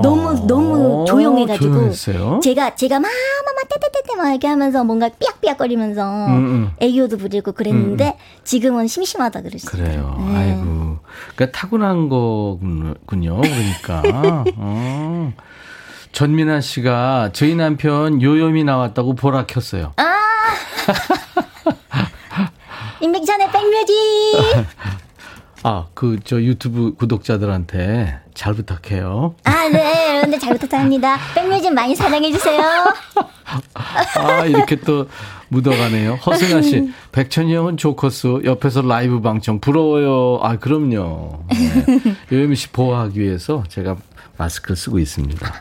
너무 0.00 0.28
어, 0.28 0.46
너무 0.46 1.04
조용해가지고 1.06 1.72
조용했어요? 1.74 2.40
제가 2.42 2.74
제가 2.76 3.00
마마마 3.00 3.62
떼떼떼떼 3.68 4.16
막 4.16 4.30
이렇게 4.30 4.46
하면서 4.46 4.84
뭔가 4.84 5.08
삐약삐약거리면서 5.08 6.26
음, 6.28 6.32
음. 6.32 6.70
애교도 6.80 7.18
부리고 7.18 7.52
그랬는데 7.52 8.04
음, 8.04 8.10
음. 8.10 8.44
지금은 8.44 8.86
심심하다 8.86 9.42
그러시죠. 9.42 9.70
그래요. 9.70 10.16
네. 10.28 10.36
아이고, 10.36 10.98
그러니까 11.34 11.58
타고난 11.58 12.08
거군요. 12.08 12.94
그러니까. 13.40 14.02
어. 14.56 15.32
전민아 16.12 16.60
씨가 16.60 17.30
저희 17.32 17.54
남편 17.54 18.20
요요미 18.20 18.64
나왔다고 18.64 19.14
보라 19.14 19.46
켰어요. 19.46 19.92
아. 19.96 20.12
임백천의 23.00 23.50
백뮤직. 23.50 23.94
아, 25.64 25.86
그, 25.94 26.18
저 26.24 26.40
유튜브 26.40 26.94
구독자들한테 26.94 28.20
잘 28.34 28.54
부탁해요. 28.54 29.34
아, 29.44 29.68
네. 29.68 30.08
여러분들 30.16 30.38
잘 30.40 30.58
부탁합니다. 30.58 31.18
백뮤직 31.34 31.72
많이 31.72 31.94
사랑해주세요. 31.94 32.60
아, 34.16 34.44
이렇게 34.46 34.76
또 34.76 35.08
묻어가네요. 35.48 36.14
허승아 36.14 36.62
씨, 36.62 36.92
백천이 37.12 37.54
형은 37.54 37.76
조커스, 37.76 38.42
옆에서 38.44 38.82
라이브 38.82 39.20
방청 39.20 39.60
부러워요. 39.60 40.40
아, 40.42 40.56
그럼요. 40.56 41.44
네. 41.50 42.16
요요미 42.32 42.56
씨 42.56 42.68
보호하기 42.70 43.20
위해서 43.20 43.62
제가 43.68 43.96
마스크를 44.38 44.76
쓰고 44.76 44.98
있습니다. 44.98 45.52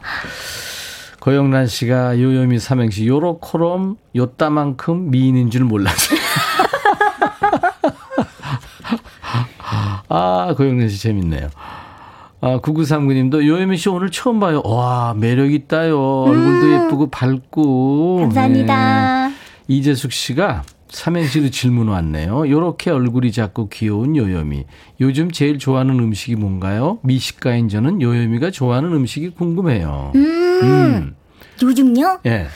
고영란 1.19 1.67
씨가 1.67 2.19
요요미 2.19 2.57
삼행시 2.57 3.05
요렇코롬 3.05 3.97
요따만큼 4.15 5.11
미인인 5.11 5.51
줄 5.51 5.65
몰랐어요. 5.65 6.19
아, 10.13 10.53
고영란 10.55 10.89
씨 10.89 11.01
재밌네요. 11.01 11.49
아, 12.41 12.59
9939님도 12.59 13.45
요요미 13.47 13.77
씨 13.77 13.87
오늘 13.87 14.09
처음 14.11 14.39
봐요. 14.39 14.61
와, 14.65 15.13
매력 15.15 15.53
있다요. 15.53 15.97
얼굴도 16.23 16.65
음. 16.65 16.85
예쁘고 16.85 17.09
밝고. 17.09 18.17
감사합니다. 18.21 19.29
네. 19.29 19.35
이재숙 19.67 20.11
씨가 20.11 20.63
삼행시로 20.89 21.49
질문 21.49 21.87
왔네요. 21.87 22.49
요렇게 22.49 22.91
얼굴이 22.91 23.31
작고 23.31 23.69
귀여운 23.69 24.17
요요미. 24.17 24.65
요즘 24.99 25.31
제일 25.31 25.57
좋아하는 25.57 25.97
음식이 25.99 26.35
뭔가요? 26.35 26.99
미식가인 27.03 27.69
저는 27.69 28.01
요요미가 28.01 28.51
좋아하는 28.51 28.91
음식이 28.91 29.29
궁금해요. 29.29 30.11
음. 30.15 30.21
음. 30.63 31.15
요즘요? 31.63 32.19
예. 32.25 32.47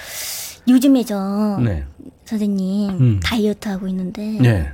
요즘에 0.67 1.03
저 1.03 1.57
네. 1.63 1.85
선생님 2.25 2.89
음. 2.89 3.19
다이어트 3.23 3.69
하고 3.69 3.87
있는데 3.87 4.21
네. 4.41 4.71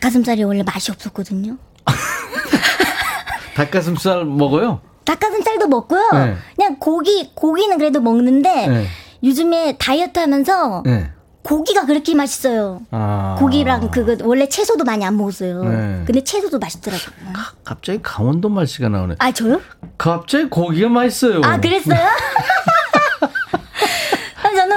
닭가슴살이 0.00 0.44
원래 0.44 0.62
맛이 0.62 0.90
없었거든요. 0.90 1.56
닭가슴살 3.56 4.24
먹어요? 4.24 4.80
닭가슴살도 5.04 5.68
먹고요. 5.68 6.10
네. 6.12 6.36
그냥 6.56 6.76
고기 6.78 7.30
고기는 7.34 7.78
그래도 7.78 8.00
먹는데 8.00 8.66
네. 8.66 8.86
요즘에 9.24 9.78
다이어트 9.78 10.18
하면서 10.18 10.82
네. 10.84 11.10
고기가 11.42 11.86
그렇게 11.86 12.14
맛있어요. 12.14 12.80
아. 12.90 13.36
고기랑 13.38 13.90
그거 13.92 14.16
원래 14.24 14.48
채소도 14.48 14.84
많이 14.84 15.04
안 15.04 15.16
먹었어요. 15.16 15.62
네. 15.62 16.02
근데 16.04 16.24
채소도 16.24 16.58
맛있더라고요. 16.58 17.32
가, 17.32 17.52
갑자기 17.64 18.00
강원도 18.02 18.48
말씨가 18.48 18.88
나오네. 18.88 19.14
아 19.18 19.30
저요? 19.30 19.60
갑자기 19.96 20.46
고기가 20.50 20.88
맛있어요. 20.88 21.40
아 21.44 21.60
그랬어요? 21.60 22.00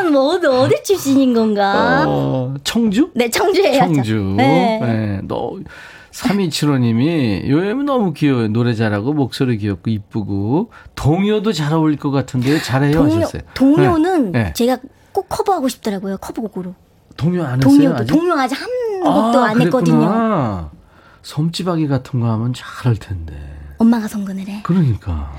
아, 0.09 0.11
저는 0.11 0.11
뭐 0.11 0.33
어디, 0.33 0.47
어디 0.47 0.83
출신인 0.83 1.33
건가? 1.33 2.05
어, 2.07 2.53
청주? 2.63 3.11
네, 3.13 3.29
청주예요. 3.29 3.79
청주. 3.79 4.33
네. 4.35 4.79
네. 4.81 5.21
너 5.23 5.53
3275님이 6.11 7.47
요염이 7.47 7.83
너무 7.83 8.13
귀여워요. 8.13 8.47
노래 8.49 8.73
잘하고 8.73 9.13
목소리 9.13 9.57
귀엽고 9.57 9.89
이쁘고 9.89 10.71
동요도 10.95 11.53
잘 11.53 11.73
어울릴 11.73 11.97
것 11.97 12.11
같은데요. 12.11 12.59
잘해요 12.61 12.93
동요, 12.93 13.15
하셨어요. 13.15 13.41
동요는 13.53 14.31
네. 14.31 14.53
제가 14.53 14.77
꼭 15.11 15.29
커버하고 15.29 15.69
싶더라고요. 15.69 16.17
커버곡으로. 16.17 16.73
동요 17.15 17.43
안 17.43 17.61
했어요? 17.61 17.77
동요, 17.77 17.95
아직? 17.95 18.13
동요 18.13 18.33
아직 18.33 18.61
한 18.61 18.67
곡도 19.01 19.39
아, 19.39 19.49
안 19.49 19.61
했거든요. 19.61 20.69
섬지박이 21.21 21.87
같은 21.87 22.19
거 22.19 22.31
하면 22.31 22.53
잘할 22.53 22.95
텐데. 22.95 23.33
엄마가 23.77 24.07
성근을 24.07 24.47
해. 24.47 24.61
그러니까. 24.63 25.31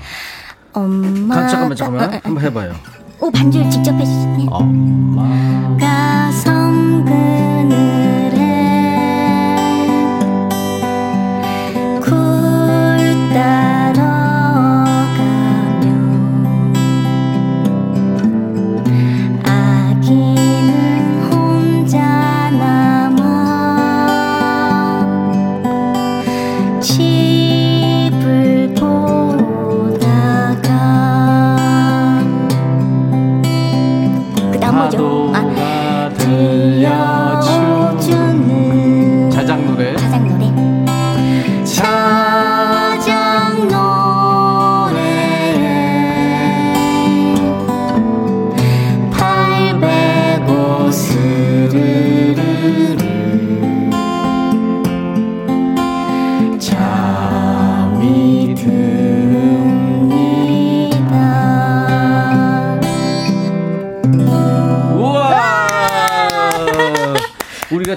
엄마. 0.73 1.37
아, 1.37 1.47
잠깐만 1.47 1.75
잠깐만 1.75 2.13
아, 2.13 2.15
아, 2.15 2.19
한번 2.23 2.43
해봐요. 2.43 2.73
오 3.21 3.29
반주를 3.29 3.69
직접 3.69 3.93
해주셨네. 3.93 4.47
엄마 4.49 5.77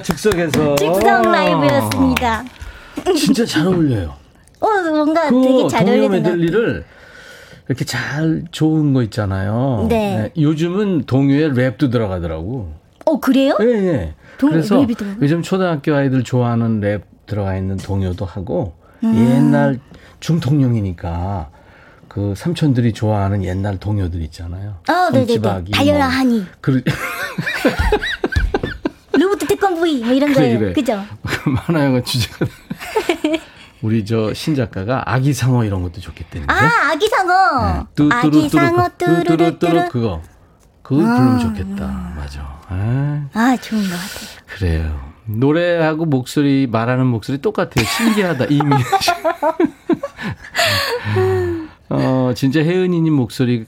즉석에서. 0.05 0.75
즉석 0.75 1.03
라이브였습니다. 1.23 2.43
진짜 3.17 3.43
잘 3.45 3.65
어울려요. 3.65 4.13
어, 4.59 4.67
뭔가 4.91 5.29
그 5.29 5.41
되게 5.41 5.67
잘 5.67 5.87
어울리는 5.87 6.11
메들리를 6.11 6.85
이렇게 7.67 7.85
잘 7.85 8.43
좋은 8.51 8.93
거 8.93 9.01
있잖아요. 9.03 9.87
네. 9.89 10.31
네. 10.35 10.41
요즘은 10.41 11.05
동요에 11.05 11.49
랩도 11.49 11.91
들어가더라고. 11.91 12.73
어, 13.05 13.19
그래요? 13.19 13.55
네, 13.59 13.65
네. 13.65 14.13
동, 14.37 14.51
그래서 14.51 14.85
요즘 15.21 15.41
초등학교 15.41 15.95
아이들 15.95 16.23
좋아하는 16.23 16.79
랩 16.81 17.03
들어가 17.25 17.57
있는 17.57 17.77
동요도 17.77 18.25
하고 18.25 18.75
음. 19.03 19.15
옛날 19.15 19.79
중통령이니까 20.19 21.49
그 22.07 22.33
삼촌들이 22.37 22.93
좋아하는 22.93 23.43
옛날 23.43 23.77
동요들 23.77 24.21
있잖아요. 24.23 24.75
어, 24.87 25.09
네네네. 25.11 25.71
다이어라 25.71 26.05
뭐. 26.05 26.07
하니. 26.07 26.45
그 26.61 26.81
태권브이 29.75 30.03
뭐 30.03 30.13
이런 30.13 30.33
그래, 30.33 30.45
거예요. 30.45 30.59
그래. 30.59 30.73
그죠? 30.73 31.03
만화 31.67 31.85
영화 31.85 32.01
주제가 32.01 32.45
우리 33.81 34.05
저 34.05 34.33
신작가가 34.33 35.03
아기 35.05 35.33
상어 35.33 35.63
이런 35.65 35.83
것도 35.83 35.99
좋겠다는데. 36.01 36.51
아, 36.51 36.89
아기 36.91 37.07
상어. 37.07 37.85
네. 37.95 38.09
아기 38.11 38.49
상어 38.49 38.89
뚜루루뚜루 38.97 39.89
그거. 39.89 40.21
그거 40.81 41.05
아. 41.05 41.15
부르면 41.15 41.39
좋겠다. 41.39 42.13
맞아. 42.15 42.59
아. 42.67 43.27
아, 43.33 43.57
좋은 43.57 43.83
것 43.83 43.89
같아요. 43.89 44.29
그래요. 44.47 45.13
노래하고 45.25 46.05
목소리 46.05 46.67
말하는 46.67 47.05
목소리 47.07 47.39
똑같아요. 47.39 47.85
신기하다. 47.85 48.45
이미. 48.45 48.71
어, 51.89 52.31
진짜 52.35 52.61
혜은이님 52.61 53.13
목소리 53.13 53.65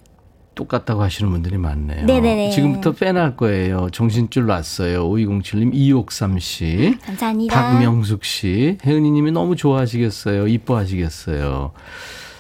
똑같다고 0.58 1.02
하시는 1.02 1.32
분들이 1.32 1.58
많네요. 1.58 2.06
네네네. 2.06 2.50
지금부터 2.50 2.92
팬할 2.92 3.38
거예요. 3.38 3.90
정신줄 3.92 4.48
놨어요. 4.48 5.08
5207님, 5.08 5.70
이옥삼 5.74 6.40
씨. 6.40 6.98
감사합니다. 7.06 7.56
박명숙 7.56 8.26
씨. 8.26 8.78
혜은이 8.84 9.12
님이 9.12 9.32
너무 9.32 9.56
좋아하시겠어요. 9.56 10.48
이뻐하시겠어요. 10.48 11.72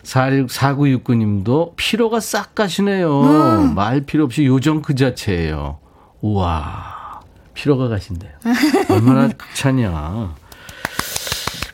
4969님도 0.03 1.73
피로가 1.75 2.19
싹 2.19 2.55
가시네요. 2.55 3.21
음. 3.21 3.75
말 3.75 4.01
필요 4.01 4.23
없이 4.25 4.45
요정 4.45 4.81
그 4.81 4.95
자체예요. 4.95 5.79
우와. 6.21 7.21
피로가 7.53 7.87
가신대요. 7.87 8.31
얼마나 8.89 9.27
극찬이야. 9.29 10.35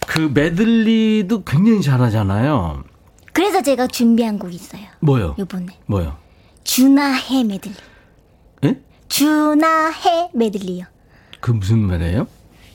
그 0.07 0.31
메들리도 0.33 1.43
굉장히 1.43 1.81
잘하잖아요. 1.81 2.83
그래서 3.33 3.61
제가 3.61 3.87
준비한 3.87 4.37
곡 4.37 4.53
있어요. 4.53 4.83
뭐요? 4.99 5.35
요번에. 5.39 5.67
뭐요? 5.87 6.22
주나해 6.63 7.43
메들리. 7.43 7.75
예? 8.65 8.79
주나해 9.07 10.29
메들리요. 10.33 10.85
그 11.39 11.51
무슨 11.51 11.79
말이에요? 11.79 12.27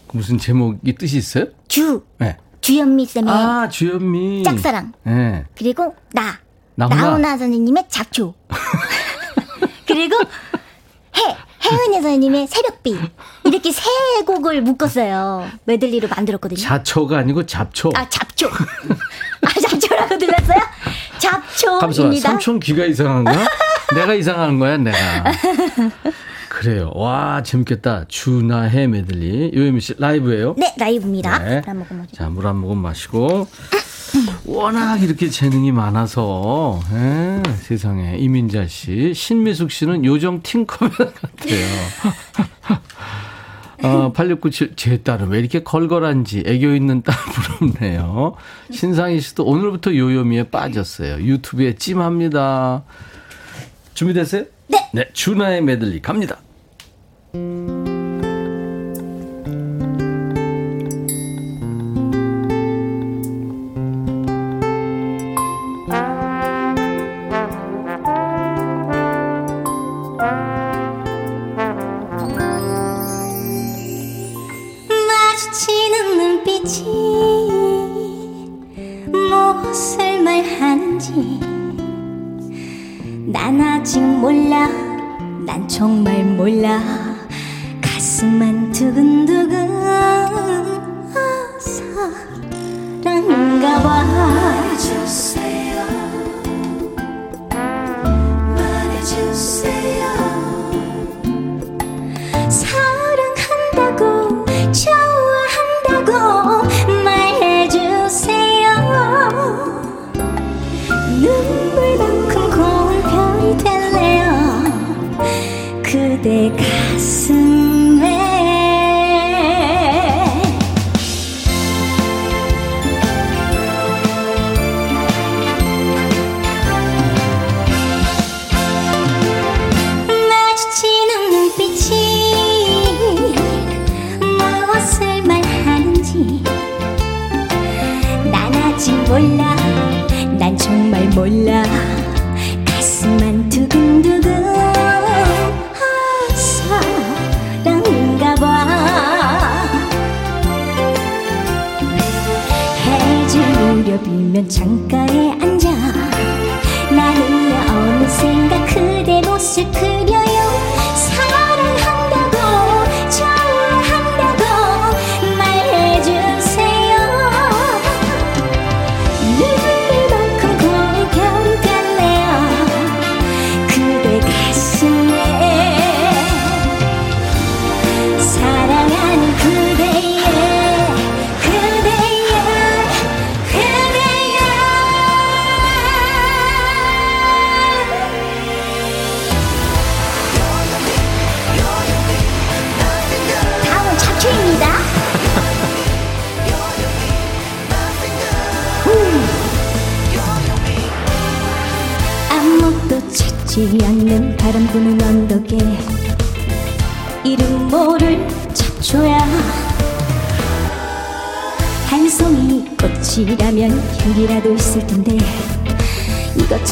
그 0.07 0.16
무슨 0.16 0.39
제목이 0.39 0.95
뜻이 0.95 1.18
있어요? 1.18 1.47
주. 1.68 2.05
네. 2.18 2.36
주현미 2.61 3.07
쌤의 3.07 3.32
아 3.32 3.68
주현미 3.68 4.43
짝사랑. 4.43 4.93
네. 5.05 5.45
그리고 5.57 5.95
나 6.12 6.39
나훈아, 6.74 6.97
나훈아 7.03 7.39
선생님의 7.39 7.84
작조. 7.89 8.34
그리고 9.86 10.16
해 10.16 11.36
혜은이 11.64 11.95
선생님의 11.95 12.47
새벽비 12.47 12.99
이렇게 13.45 13.72
세 13.72 13.82
곡을 14.26 14.61
묶었어요. 14.62 15.49
메들리로 15.64 16.09
만들었거든요. 16.09 16.61
자초가 16.61 17.18
아니고 17.18 17.47
잡초. 17.47 17.91
아 17.95 18.09
잡초. 18.09 18.49
아 18.49 19.61
잡초라고 19.68 20.18
들렸어요? 20.18 20.59
잡초입니다. 21.19 22.31
삼촌 22.31 22.61
귀가 22.61 22.85
이상한가? 22.85 23.33
내가 23.95 24.14
이상한 24.14 24.59
거야 24.59 24.77
내가. 24.77 24.97
그래요. 26.49 26.91
와 26.95 27.43
재밌겠다. 27.43 28.05
주나해 28.09 28.87
메들리. 28.87 29.53
요예미 29.55 29.81
씨 29.81 29.95
라이브예요? 29.99 30.55
네 30.59 30.75
라이브입니다. 30.79 31.39
네. 31.39 31.62
자물 32.12 32.47
한 32.47 32.57
모금 32.57 32.79
마시고. 32.79 33.47
워낙 34.47 35.03
이렇게 35.03 35.29
재능이 35.29 35.73
많아서 35.73 36.81
에, 36.93 37.43
예, 37.47 37.53
세상에 37.57 38.16
이민자 38.16 38.66
씨, 38.66 39.12
신미숙 39.14 39.71
씨는 39.71 40.05
요정 40.05 40.41
팅커벨 40.43 40.91
같아요. 40.97 41.66
어, 43.83 44.12
8697, 44.12 44.72
제 44.76 44.97
딸은 45.03 45.29
왜 45.29 45.39
이렇게 45.39 45.62
걸걸한지 45.62 46.43
애교 46.47 46.74
있는 46.74 47.03
딸 47.03 47.14
부럽네요. 47.59 48.35
신상희 48.72 49.20
씨도 49.20 49.45
오늘부터 49.45 49.95
요요미에 49.95 50.45
빠졌어요. 50.45 51.22
유튜브에 51.24 51.74
찜합니다. 51.76 52.83
준비됐어요? 53.95 54.45
네. 54.68 54.91
네, 54.93 55.09
준하의 55.12 55.62
메들리 55.62 56.01
갑니다. 56.03 56.39
난 57.33 57.68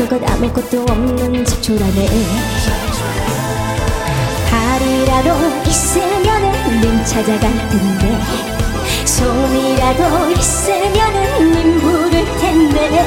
것저것 0.07 0.31
아무것도 0.31 0.83
없는 0.89 1.45
잡초라네 1.45 2.07
달이라도 4.49 5.31
있으면은 5.67 6.81
님 6.81 7.05
찾아갈 7.05 7.41
텐데 7.69 8.19
손이라도 9.05 10.31
있으면은 10.31 11.53
님 11.53 11.81
부를 11.81 12.25
텐데. 12.39 13.05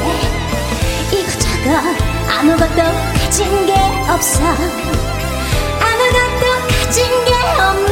이것저것 1.11 1.69
아무것도 2.37 2.81
가진 3.17 3.65
게 3.65 3.73
없어. 4.09 4.43
아무것도 5.79 6.43
가진 6.67 7.05
게 7.25 7.33
없네 7.61 7.88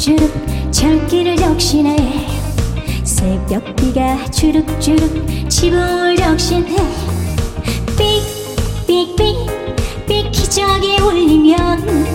주룩주룩 0.00 0.72
철길을 0.72 1.36
적시네 1.36 2.26
새벽비가 3.04 4.30
주룩주룩 4.30 5.50
집을 5.50 6.16
적시네 6.16 6.74
삑삑삑 8.96 10.06
삑 10.06 10.30
기적이 10.32 11.02
울리면 11.02 12.06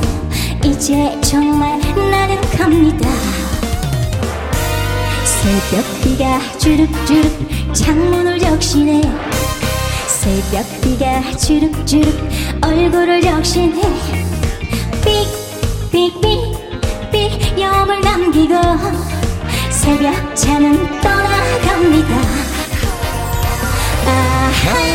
이 0.63 0.67
이제 0.67 1.15
정말 1.21 1.79
나는 1.95 2.41
갑니다. 2.57 3.07
새벽비가 5.23 6.57
주룩주룩 6.57 7.73
창문을 7.73 8.39
적시네 8.39 9.03
새벽비가 10.07 11.37
주룩주룩 11.37 12.29
얼굴을 12.63 13.21
적시네 13.21 13.79
삑삑삑 15.03 16.54
삑 17.75 17.79
염을 17.79 18.01
남기고 18.01 18.55
새벽 19.69 20.35
차는 20.35 21.01
떠나갑니다. 21.01 22.15
아하 24.07 24.85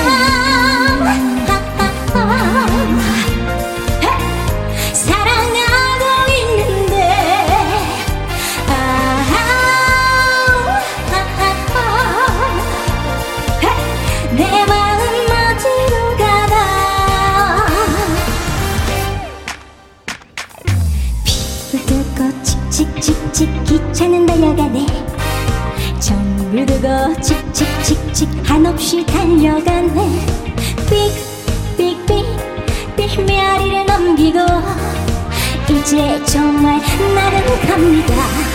두고 26.66 27.20
칙칙칙칙 27.20 28.28
한없이 28.44 29.04
달려가네 29.06 30.26
삑삑삑 31.76 32.26
삑메아리를 32.96 33.86
넘기고 33.86 34.38
이제 35.70 36.22
정말 36.26 36.80
나는 37.14 37.60
갑니다 37.66 38.49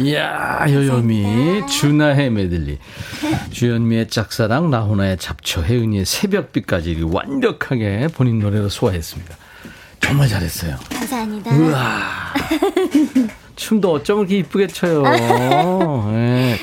이야, 0.00 0.66
요요미, 0.68 1.68
준하의 1.68 2.30
메들리. 2.30 2.78
주현미의 3.52 4.08
짝사랑, 4.08 4.70
나훈아의 4.70 5.18
잡초, 5.18 5.62
혜은이의 5.62 6.04
새벽비까지 6.04 7.00
완벽하게 7.04 8.08
본인 8.12 8.40
노래로 8.40 8.68
소화했습니다. 8.68 9.43
정말 10.04 10.28
잘했어요. 10.28 10.76
감사합니다. 10.90 11.54
우와. 11.54 12.00
춤도 13.56 13.92
어쩜 13.92 14.20
이렇게 14.20 14.38
이쁘게 14.38 14.66
춰요. 14.68 15.02
네. 16.12 16.56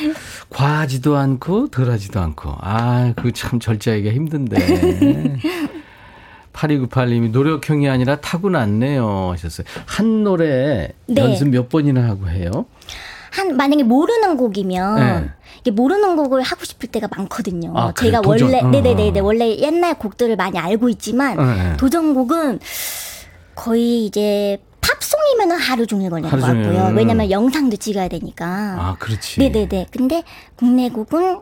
과하지도 0.50 1.16
않고, 1.18 1.70
덜하지도 1.70 2.20
않고. 2.20 2.56
아, 2.62 3.14
그 3.16 3.32
참 3.32 3.60
절제하기가 3.60 4.14
힘든데. 4.14 5.38
8298님이 6.54 7.32
노력형이 7.32 7.90
아니라 7.90 8.18
타고났네요. 8.18 9.32
하셨어요. 9.32 9.66
한 9.86 10.24
노래 10.24 10.90
네. 11.08 11.22
연습 11.22 11.48
몇 11.50 11.70
번이나 11.70 12.04
하고 12.04 12.28
해요? 12.30 12.66
한 13.32 13.56
만약에 13.56 13.84
모르는 13.84 14.36
곡이면 14.36 14.96
네. 15.00 15.30
이게 15.62 15.72
모르는 15.72 16.18
곡을 16.18 16.42
하고 16.42 16.66
싶을 16.66 16.90
때가 16.90 17.08
많거든요. 17.16 17.72
아? 17.78 17.94
제가 17.94 18.20
도전. 18.22 18.50
원래 18.50 18.60
어. 18.60 18.68
네네네 18.68 19.22
원래 19.22 19.56
옛날 19.60 19.94
곡들을 19.98 20.36
많이 20.36 20.60
알고 20.60 20.90
있지만 20.90 21.38
네. 21.38 21.78
도전곡은 21.78 22.60
거의 23.66 24.06
이제 24.08 24.58
팝송이면 24.82 25.52
하루 25.60 25.86
종일 25.86 26.10
걸리는 26.10 26.28
하루 26.32 26.42
것. 26.42 26.48
같고요. 26.48 26.94
왜냐면 26.96 27.30
영상도 27.30 27.78
찍어야 27.78 28.08
되니까. 28.08 28.46
아, 28.48 28.96
그렇지. 28.98 29.40
네네네. 29.40 29.88
근데 29.92 30.24
국내 30.56 30.90
곡은 30.90 31.42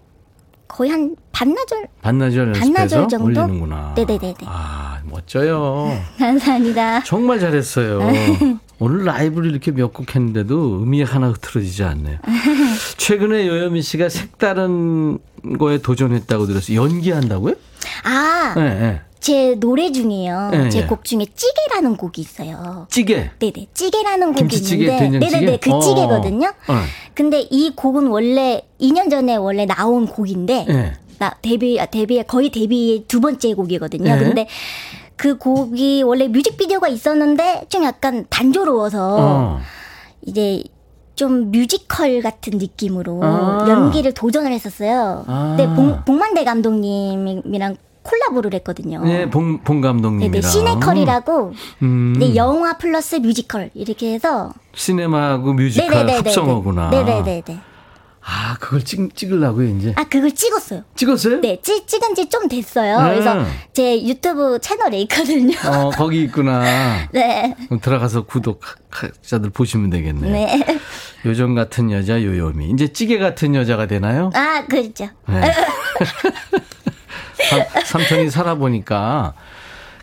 거의 0.68 0.92
한 0.92 1.16
반나절 1.32 1.88
반나절 2.02 2.52
반나절 2.52 3.08
정도? 3.08 3.26
올리는구나. 3.44 3.94
네네네네. 3.96 4.36
아, 4.46 5.00
멋져요. 5.06 5.98
감사합니다. 6.20 7.04
정말 7.04 7.40
잘했어요. 7.40 8.02
오늘 8.80 9.06
라이브를 9.06 9.50
이렇게 9.52 9.72
몇 9.72 9.94
곡 9.94 10.14
했는데도 10.16 10.84
음이 10.84 11.04
하나 11.04 11.30
흐트러지지 11.30 11.84
않네요. 11.86 12.18
최근에 12.98 13.48
요여미 13.48 13.82
씨가 13.82 14.10
색다른 14.10 15.20
거에 15.58 15.78
도전했다고 15.78 16.48
들었어요. 16.48 16.82
연기한다고요? 16.82 17.56
아, 18.04 18.54
네, 18.58 18.62
네. 18.80 19.02
제 19.20 19.56
노래 19.60 19.92
중에요. 19.92 20.50
네, 20.52 20.70
제 20.70 20.82
네. 20.82 20.88
곡 20.88 21.04
중에 21.04 21.26
찌개라는 21.36 21.98
곡이 21.98 22.22
있어요. 22.22 22.88
찌개. 22.90 23.30
네네. 23.40 23.68
찌개라는 23.74 24.34
곡이 24.34 24.48
김치찌개, 24.48 24.84
있는데. 24.86 25.00
된장찌개? 25.00 25.36
네네네. 25.40 25.58
그 25.60 25.72
어. 25.72 25.80
찌개거든요. 25.80 26.48
어. 26.48 26.74
근데 27.14 27.42
이 27.42 27.72
곡은 27.76 28.08
원래 28.08 28.64
2년 28.80 29.10
전에 29.12 29.36
원래 29.36 29.66
나온 29.66 30.08
곡인데. 30.08 30.66
네. 30.68 30.94
나 31.20 31.36
데뷔, 31.42 31.78
아, 31.80 31.86
데뷔, 31.86 32.24
거의 32.24 32.50
데뷔 32.50 33.04
두 33.08 33.20
번째 33.20 33.54
곡이거든요. 33.54 34.16
네. 34.16 34.24
근데 34.24 34.48
그 35.18 35.38
곡이 35.38 36.02
원래 36.04 36.30
뮤직비디오가 36.30 36.88
있었는데 36.88 37.66
좀 37.68 37.84
약간 37.84 38.26
단조로워서 38.30 39.18
어. 39.20 39.60
이제 40.26 40.64
좀 41.16 41.52
뮤지컬 41.52 42.22
같은 42.22 42.58
느낌으로 42.58 43.20
아. 43.22 43.66
연기를 43.68 44.14
도전을 44.14 44.54
했었어요. 44.54 45.26
아. 45.28 45.56
근데 45.58 45.76
봉, 45.76 46.06
봉만대 46.06 46.46
감독님이랑 46.46 47.76
콜라보를 48.10 48.54
했거든요. 48.56 49.04
네, 49.04 49.30
봉, 49.30 49.60
봉 49.60 49.82
감독님이랑. 49.82 50.32
네네, 50.32 50.42
시네컬이라고 50.48 51.54
음. 51.84 52.16
네, 52.20 52.36
영화 52.36 52.78
플러스 52.78 53.18
뮤지컬 53.18 53.70
이렇게 53.76 54.14
해서 54.14 54.52
시네마하고 54.74 55.54
뮤지컬 55.54 55.90
네네네네네. 55.90 56.18
합성어구나. 56.18 56.90
네네네네. 56.90 57.60
아, 58.32 58.58
그걸 58.60 58.84
찍, 58.84 59.16
찍으려고요, 59.16 59.70
이제. 59.78 59.94
아 59.96 60.04
그걸 60.04 60.32
찍었어요. 60.32 60.84
찍었어요? 60.96 61.42
네, 61.42 61.60
찍, 61.64 61.88
찍은 61.88 62.14
지 62.16 62.30
좀 62.30 62.48
됐어요. 62.48 63.02
네. 63.02 63.10
그래서 63.10 63.44
제 63.74 64.04
유튜브 64.06 64.60
채널에 64.62 65.00
있거든요. 65.04 65.56
어, 65.66 65.90
거기 65.90 66.24
있구나. 66.24 66.62
네. 67.12 67.56
들어가서 67.82 68.26
구독자들 68.26 69.50
보시면 69.52 69.90
되겠네요. 69.90 70.32
네. 70.32 70.80
요정 71.26 71.56
같은 71.56 71.90
여자 71.92 72.22
요요미. 72.22 72.70
이제 72.72 72.90
찌개 72.94 73.18
같은 73.18 73.56
여자가 73.56 73.88
되나요? 73.88 74.30
아, 74.36 74.64
그렇죠. 74.70 75.08
네. 75.28 75.52
삼, 77.50 77.64
삼촌이 77.86 78.30
살아보니까 78.32 79.34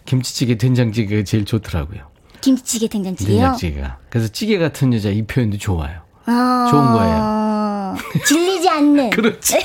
김치찌개, 0.05 0.57
된장찌개가 0.57 1.24
제일 1.24 1.45
좋더라고요. 1.45 2.03
김치찌개 2.41 2.89
된장찌개요. 2.89 3.37
된장찌개가. 3.37 3.99
그래서 4.09 4.28
찌개 4.28 4.59
같은 4.59 4.95
여자 4.95 5.11
이 5.11 5.22
표현도 5.26 5.59
좋아요. 5.59 6.01
아, 6.26 6.68
좋은 6.70 6.93
거예요. 6.93 7.97
질리지 8.24 8.68
않는. 8.68 9.11
그렇지. 9.11 9.59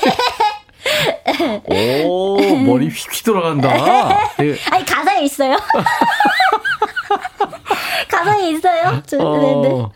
오, 2.06 2.36
머리 2.64 2.88
휙휙 2.88 3.24
돌아간다. 3.24 4.32
되게, 4.36 4.58
아니 4.70 4.84
가사에 4.84 5.22
있어요. 5.24 5.56
가사에 8.10 8.50
있어요. 8.50 9.02
저, 9.06 9.16
네네. 9.16 9.68
어, 9.68 9.92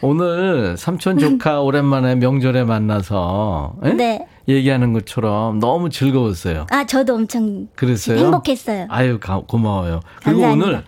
오늘 0.00 0.76
삼촌 0.76 1.18
조카 1.18 1.60
오랜만에 1.60 2.16
명절에 2.16 2.64
만나서 2.64 3.76
에? 3.84 3.92
네. 3.92 4.26
얘기하는 4.48 4.92
것처럼 4.92 5.58
너무 5.58 5.90
즐거웠어요. 5.90 6.66
아 6.70 6.84
저도 6.86 7.14
엄청 7.14 7.68
그랬어요? 7.74 8.18
행복했어요. 8.18 8.86
아유 8.90 9.18
가- 9.20 9.40
고마워요. 9.46 10.00
그리고 10.22 10.40
감사합니다. 10.42 10.68
오늘 10.70 10.84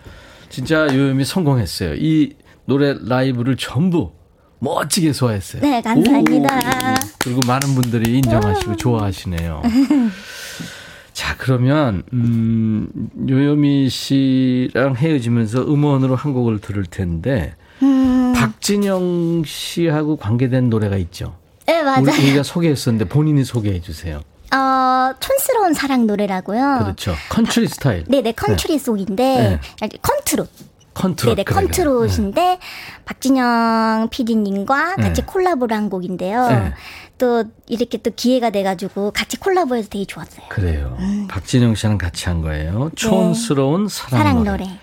진짜 0.49 0.87
요염이 0.93 1.25
성공했어요. 1.25 1.95
이 1.95 2.33
노래 2.65 2.95
라이브를 3.01 3.57
전부 3.57 4.11
멋지게 4.59 5.13
소화했어요. 5.13 5.61
네, 5.61 5.81
감사합니다. 5.81 6.55
오, 6.55 6.95
그리고 7.19 7.41
많은 7.47 7.75
분들이 7.75 8.17
인정하시고 8.17 8.75
좋아하시네요. 8.77 9.61
자, 11.13 11.35
그러면 11.37 12.03
음, 12.13 12.89
요요미 13.27 13.89
씨랑 13.89 14.95
헤어지면서 14.95 15.63
음원으로 15.63 16.15
한 16.15 16.33
곡을 16.33 16.59
들을 16.59 16.83
텐데 16.85 17.55
음, 17.81 18.33
박진영 18.35 19.43
씨하고 19.45 20.17
관계된 20.17 20.69
노래가 20.69 20.97
있죠. 20.97 21.35
네 21.67 21.83
맞아요. 21.83 22.01
우리, 22.01 22.11
우리가 22.11 22.43
소개했었는데 22.43 23.09
본인이 23.09 23.43
소개해 23.43 23.81
주세요. 23.81 24.21
어, 24.53 25.13
촌스러운 25.19 25.73
사랑 25.73 26.07
노래라고요. 26.07 26.79
그렇죠. 26.83 27.13
컨트리 27.29 27.67
스타일. 27.67 28.05
네네, 28.07 28.31
컨트리 28.31 28.77
네. 28.77 28.79
song인데, 28.79 29.59
네. 29.81 29.89
컨트롯. 30.01 30.49
컨트롯. 30.93 31.35
네네, 31.35 31.43
그래, 31.43 31.55
컨트롯인데, 31.61 32.41
네. 32.41 32.59
박진영 33.05 34.07
PD님과 34.09 34.95
같이 34.95 35.21
네. 35.21 35.25
콜라보를 35.25 35.75
한 35.75 35.89
곡인데요. 35.89 36.47
네. 36.47 36.73
또 37.17 37.43
이렇게 37.67 37.97
또 37.97 38.11
기회가 38.15 38.49
돼가지고 38.49 39.11
같이 39.11 39.37
콜라보해서 39.37 39.89
되게 39.89 40.05
좋았어요. 40.05 40.45
그래요. 40.49 40.95
음. 40.99 41.27
박진영 41.27 41.75
씨랑 41.75 41.97
같이 41.97 42.29
한 42.29 42.41
거예요. 42.41 42.89
촌스러운 42.95 43.87
네. 43.87 43.93
사랑, 43.93 44.21
사랑 44.21 44.43
노래. 44.43 44.51
노래. 44.65 44.79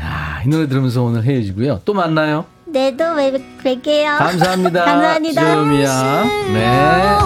야, 0.00 0.42
이 0.44 0.48
노래 0.48 0.66
들으면서 0.66 1.02
오늘 1.02 1.24
헤어지고요. 1.24 1.82
또 1.84 1.94
만나요. 1.94 2.46
네, 2.72 2.94
또 2.96 3.04
뵐게요. 3.04 4.18
감사합니다. 4.18 4.84
감사합니다. 4.84 5.54
주음이야. 5.54 6.24
네. 6.52 7.18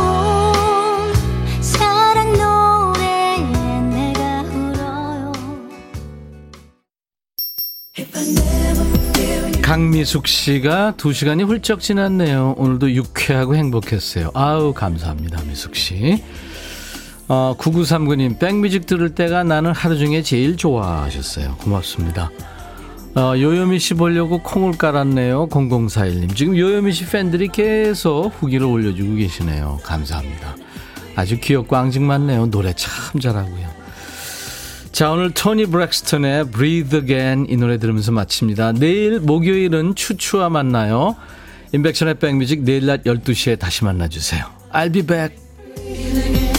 강미숙 9.63 10.27
씨가 10.27 10.95
두 10.97 11.13
시간이 11.13 11.45
훌쩍 11.45 11.81
지났네요. 11.81 12.55
오늘도 12.59 12.93
유쾌하고 12.93 13.57
행복했어요. 13.57 14.31
아우, 14.35 14.75
감사합니다, 14.75 15.43
미숙 15.45 15.75
씨. 15.75 16.23
어, 17.29 17.57
9939님, 17.59 18.39
백뮤직 18.39 18.87
들을 18.87 19.15
때가 19.15 19.45
나는 19.45 19.73
하루 19.73 19.97
중에 19.97 20.23
제일 20.23 20.57
좋아 20.57 21.03
하셨어요. 21.05 21.57
고맙습니다. 21.57 22.31
어, 23.15 23.35
요요미 23.37 23.79
씨 23.79 23.95
보려고 23.95 24.39
콩을 24.43 24.79
깔았네요. 24.79 25.49
0041님. 25.49 26.35
지금 26.35 26.57
요요미 26.57 26.93
씨 26.93 27.07
팬들이 27.07 27.49
계속 27.49 28.33
후기를 28.39 28.67
올려주고 28.67 29.17
계시네요. 29.17 29.81
감사합니다. 29.83 30.57
아주 31.15 31.39
귀엽고 31.39 31.77
앙증맞네요. 31.77 32.47
노래 32.47 32.73
참 32.73 33.21
잘하고요. 33.21 33.71
자, 34.93 35.11
오늘 35.11 35.31
토니 35.31 35.67
브렉스턴의 35.67 36.51
Breathe 36.51 37.01
Again 37.01 37.47
이 37.49 37.57
노래 37.57 37.79
들으면서 37.79 38.13
마칩니다. 38.13 38.73
내일 38.73 39.21
목요일은 39.21 39.95
추추와 39.95 40.49
만나요. 40.49 41.17
인백션의 41.73 42.15
백뮤직 42.15 42.63
내일 42.63 42.87
낮 42.87 43.05
12시에 43.05 43.59
다시 43.59 43.85
만나주세요. 43.85 44.45
I'll 44.73 44.93
be 44.93 45.03
back. 45.03 46.52